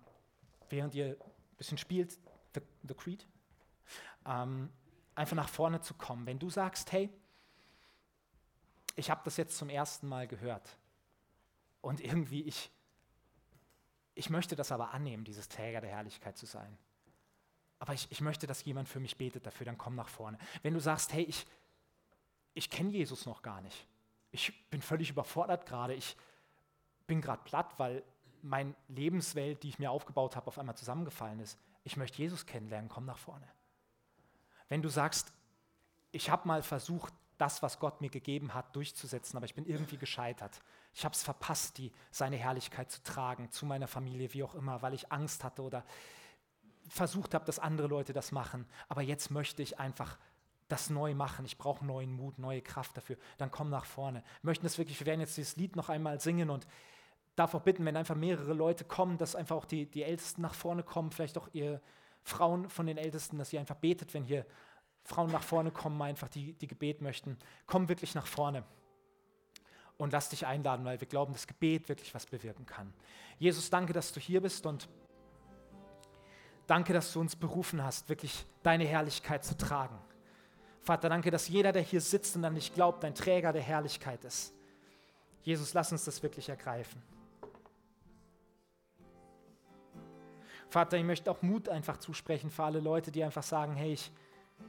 während 0.70 0.94
ihr 0.94 1.18
ein 1.20 1.56
bisschen 1.56 1.78
spielt, 1.78 2.18
The, 2.54 2.62
the 2.88 2.94
Creed, 2.94 3.26
ähm, 4.24 4.70
einfach 5.14 5.36
nach 5.36 5.50
vorne 5.50 5.82
zu 5.82 5.92
kommen. 5.94 6.24
Wenn 6.26 6.38
du 6.38 6.48
sagst, 6.48 6.90
hey, 6.92 7.10
ich 8.94 9.10
habe 9.10 9.20
das 9.24 9.36
jetzt 9.36 9.58
zum 9.58 9.68
ersten 9.68 10.08
Mal 10.08 10.26
gehört 10.26 10.78
und 11.82 12.00
irgendwie 12.00 12.42
ich, 12.42 12.70
ich 14.14 14.30
möchte 14.30 14.56
das 14.56 14.72
aber 14.72 14.94
annehmen, 14.94 15.24
dieses 15.24 15.50
Träger 15.50 15.82
der 15.82 15.90
Herrlichkeit 15.90 16.38
zu 16.38 16.46
sein. 16.46 16.78
Aber 17.78 17.92
ich, 17.92 18.10
ich 18.10 18.22
möchte, 18.22 18.46
dass 18.46 18.64
jemand 18.64 18.88
für 18.88 19.00
mich 19.00 19.18
betet 19.18 19.44
dafür, 19.44 19.66
dann 19.66 19.76
komm 19.76 19.94
nach 19.94 20.08
vorne. 20.08 20.38
Wenn 20.62 20.72
du 20.72 20.80
sagst, 20.80 21.12
hey, 21.12 21.24
ich, 21.24 21.46
ich 22.56 22.70
kenne 22.70 22.90
Jesus 22.90 23.26
noch 23.26 23.42
gar 23.42 23.60
nicht. 23.60 23.86
Ich 24.30 24.68
bin 24.70 24.80
völlig 24.80 25.10
überfordert 25.10 25.66
gerade. 25.66 25.94
Ich 25.94 26.16
bin 27.06 27.20
gerade 27.20 27.42
platt, 27.44 27.78
weil 27.78 28.02
meine 28.42 28.74
Lebenswelt, 28.88 29.62
die 29.62 29.68
ich 29.68 29.78
mir 29.78 29.90
aufgebaut 29.90 30.36
habe, 30.36 30.48
auf 30.48 30.58
einmal 30.58 30.76
zusammengefallen 30.76 31.38
ist. 31.40 31.58
Ich 31.84 31.96
möchte 31.96 32.18
Jesus 32.18 32.46
kennenlernen, 32.46 32.88
komm 32.88 33.04
nach 33.04 33.18
vorne. 33.18 33.46
Wenn 34.68 34.82
du 34.82 34.88
sagst, 34.88 35.32
ich 36.12 36.30
habe 36.30 36.48
mal 36.48 36.62
versucht, 36.62 37.12
das, 37.36 37.62
was 37.62 37.78
Gott 37.78 38.00
mir 38.00 38.08
gegeben 38.08 38.54
hat, 38.54 38.74
durchzusetzen, 38.74 39.36
aber 39.36 39.44
ich 39.44 39.54
bin 39.54 39.66
irgendwie 39.66 39.98
gescheitert. 39.98 40.62
Ich 40.94 41.04
habe 41.04 41.14
es 41.14 41.22
verpasst, 41.22 41.76
die, 41.76 41.92
seine 42.10 42.36
Herrlichkeit 42.36 42.90
zu 42.90 43.02
tragen, 43.02 43.50
zu 43.50 43.66
meiner 43.66 43.86
Familie, 43.86 44.32
wie 44.32 44.42
auch 44.42 44.54
immer, 44.54 44.80
weil 44.80 44.94
ich 44.94 45.12
Angst 45.12 45.44
hatte 45.44 45.60
oder 45.60 45.84
versucht 46.88 47.34
habe, 47.34 47.44
dass 47.44 47.58
andere 47.58 47.88
Leute 47.88 48.14
das 48.14 48.32
machen. 48.32 48.66
Aber 48.88 49.02
jetzt 49.02 49.30
möchte 49.30 49.62
ich 49.62 49.78
einfach 49.78 50.18
das 50.68 50.90
neu 50.90 51.14
machen. 51.14 51.44
Ich 51.44 51.58
brauche 51.58 51.84
neuen 51.84 52.12
Mut, 52.12 52.38
neue 52.38 52.62
Kraft 52.62 52.96
dafür. 52.96 53.16
Dann 53.38 53.50
komm 53.50 53.70
nach 53.70 53.84
vorne. 53.84 54.22
Wir 54.42 54.48
möchten 54.50 54.64
das 54.64 54.78
wirklich, 54.78 54.98
wir 55.00 55.06
werden 55.06 55.20
jetzt 55.20 55.36
dieses 55.36 55.56
Lied 55.56 55.76
noch 55.76 55.88
einmal 55.88 56.20
singen 56.20 56.50
und 56.50 56.66
darf 57.36 57.54
auch 57.54 57.62
bitten, 57.62 57.84
wenn 57.84 57.96
einfach 57.96 58.16
mehrere 58.16 58.52
Leute 58.52 58.84
kommen, 58.84 59.18
dass 59.18 59.36
einfach 59.36 59.56
auch 59.56 59.64
die, 59.64 59.86
die 59.86 60.02
Ältesten 60.02 60.42
nach 60.42 60.54
vorne 60.54 60.82
kommen, 60.82 61.10
vielleicht 61.10 61.38
auch 61.38 61.48
ihr 61.52 61.80
Frauen 62.22 62.68
von 62.68 62.86
den 62.86 62.98
Ältesten, 62.98 63.38
dass 63.38 63.52
ihr 63.52 63.60
einfach 63.60 63.76
betet, 63.76 64.14
wenn 64.14 64.24
hier 64.24 64.46
Frauen 65.04 65.30
nach 65.30 65.42
vorne 65.42 65.70
kommen, 65.70 66.00
einfach 66.02 66.28
die, 66.28 66.54
die 66.54 66.66
Gebet 66.66 67.00
möchten. 67.00 67.38
Komm 67.66 67.88
wirklich 67.88 68.14
nach 68.14 68.26
vorne 68.26 68.64
und 69.98 70.12
lass 70.12 70.30
dich 70.30 70.46
einladen, 70.46 70.84
weil 70.84 71.00
wir 71.00 71.06
glauben, 71.06 71.32
dass 71.32 71.46
Gebet 71.46 71.88
wirklich 71.88 72.14
was 72.14 72.26
bewirken 72.26 72.66
kann. 72.66 72.92
Jesus, 73.38 73.70
danke, 73.70 73.92
dass 73.92 74.12
du 74.12 74.18
hier 74.18 74.40
bist 74.40 74.66
und 74.66 74.88
danke, 76.66 76.92
dass 76.92 77.12
du 77.12 77.20
uns 77.20 77.36
berufen 77.36 77.84
hast, 77.84 78.08
wirklich 78.08 78.46
deine 78.62 78.84
Herrlichkeit 78.84 79.44
zu 79.44 79.56
tragen. 79.56 79.98
Vater, 80.86 81.08
danke, 81.08 81.32
dass 81.32 81.48
jeder, 81.48 81.72
der 81.72 81.82
hier 81.82 82.00
sitzt 82.00 82.36
und 82.36 82.44
an 82.44 82.54
dich 82.54 82.72
glaubt, 82.72 83.04
ein 83.04 83.12
Träger 83.12 83.52
der 83.52 83.60
Herrlichkeit 83.60 84.24
ist. 84.24 84.54
Jesus, 85.42 85.74
lass 85.74 85.90
uns 85.90 86.04
das 86.04 86.22
wirklich 86.22 86.48
ergreifen. 86.48 87.02
Vater, 90.68 90.96
ich 90.96 91.02
möchte 91.02 91.28
auch 91.28 91.42
Mut 91.42 91.68
einfach 91.68 91.96
zusprechen 91.96 92.50
für 92.50 92.62
alle 92.62 92.78
Leute, 92.78 93.10
die 93.10 93.24
einfach 93.24 93.42
sagen, 93.42 93.74
hey, 93.74 93.94
ich, 93.94 94.12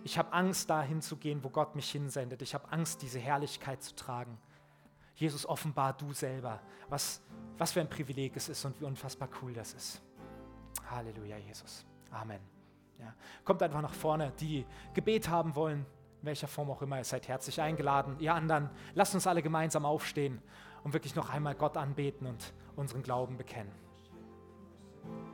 ich 0.03 0.17
habe 0.17 0.33
Angst, 0.33 0.71
dahin 0.71 1.03
zu 1.03 1.17
gehen, 1.17 1.43
wo 1.43 1.49
Gott 1.49 1.75
mich 1.75 1.91
hinsendet. 1.91 2.41
Ich 2.41 2.55
habe 2.55 2.71
Angst, 2.71 3.03
diese 3.03 3.19
Herrlichkeit 3.19 3.83
zu 3.83 3.93
tragen. 3.93 4.39
Jesus, 5.13 5.45
offenbar 5.45 5.93
du 5.93 6.13
selber, 6.13 6.59
was, 6.89 7.21
was 7.59 7.73
für 7.73 7.81
ein 7.81 7.89
Privileg 7.89 8.35
es 8.35 8.49
ist 8.49 8.65
und 8.65 8.81
wie 8.81 8.85
unfassbar 8.85 9.29
cool 9.43 9.53
das 9.53 9.75
ist. 9.75 10.01
Halleluja, 10.89 11.37
Jesus. 11.37 11.85
Amen. 12.09 12.41
Ja. 12.97 13.13
Kommt 13.43 13.61
einfach 13.61 13.83
nach 13.83 13.93
vorne, 13.93 14.33
die 14.39 14.65
Gebet 14.95 15.29
haben 15.29 15.55
wollen 15.55 15.85
in 16.21 16.27
welcher 16.27 16.47
Form 16.47 16.71
auch 16.71 16.81
immer, 16.81 16.97
ihr 16.97 17.03
seid 17.03 17.27
herzlich 17.27 17.61
eingeladen. 17.61 18.15
Ihr 18.19 18.33
anderen, 18.33 18.69
lasst 18.95 19.13
uns 19.13 19.27
alle 19.27 19.41
gemeinsam 19.41 19.85
aufstehen 19.85 20.41
und 20.83 20.93
wirklich 20.93 21.15
noch 21.15 21.29
einmal 21.29 21.55
Gott 21.55 21.77
anbeten 21.77 22.27
und 22.27 22.53
unseren 22.75 23.03
Glauben 23.03 23.37
bekennen. 23.37 23.71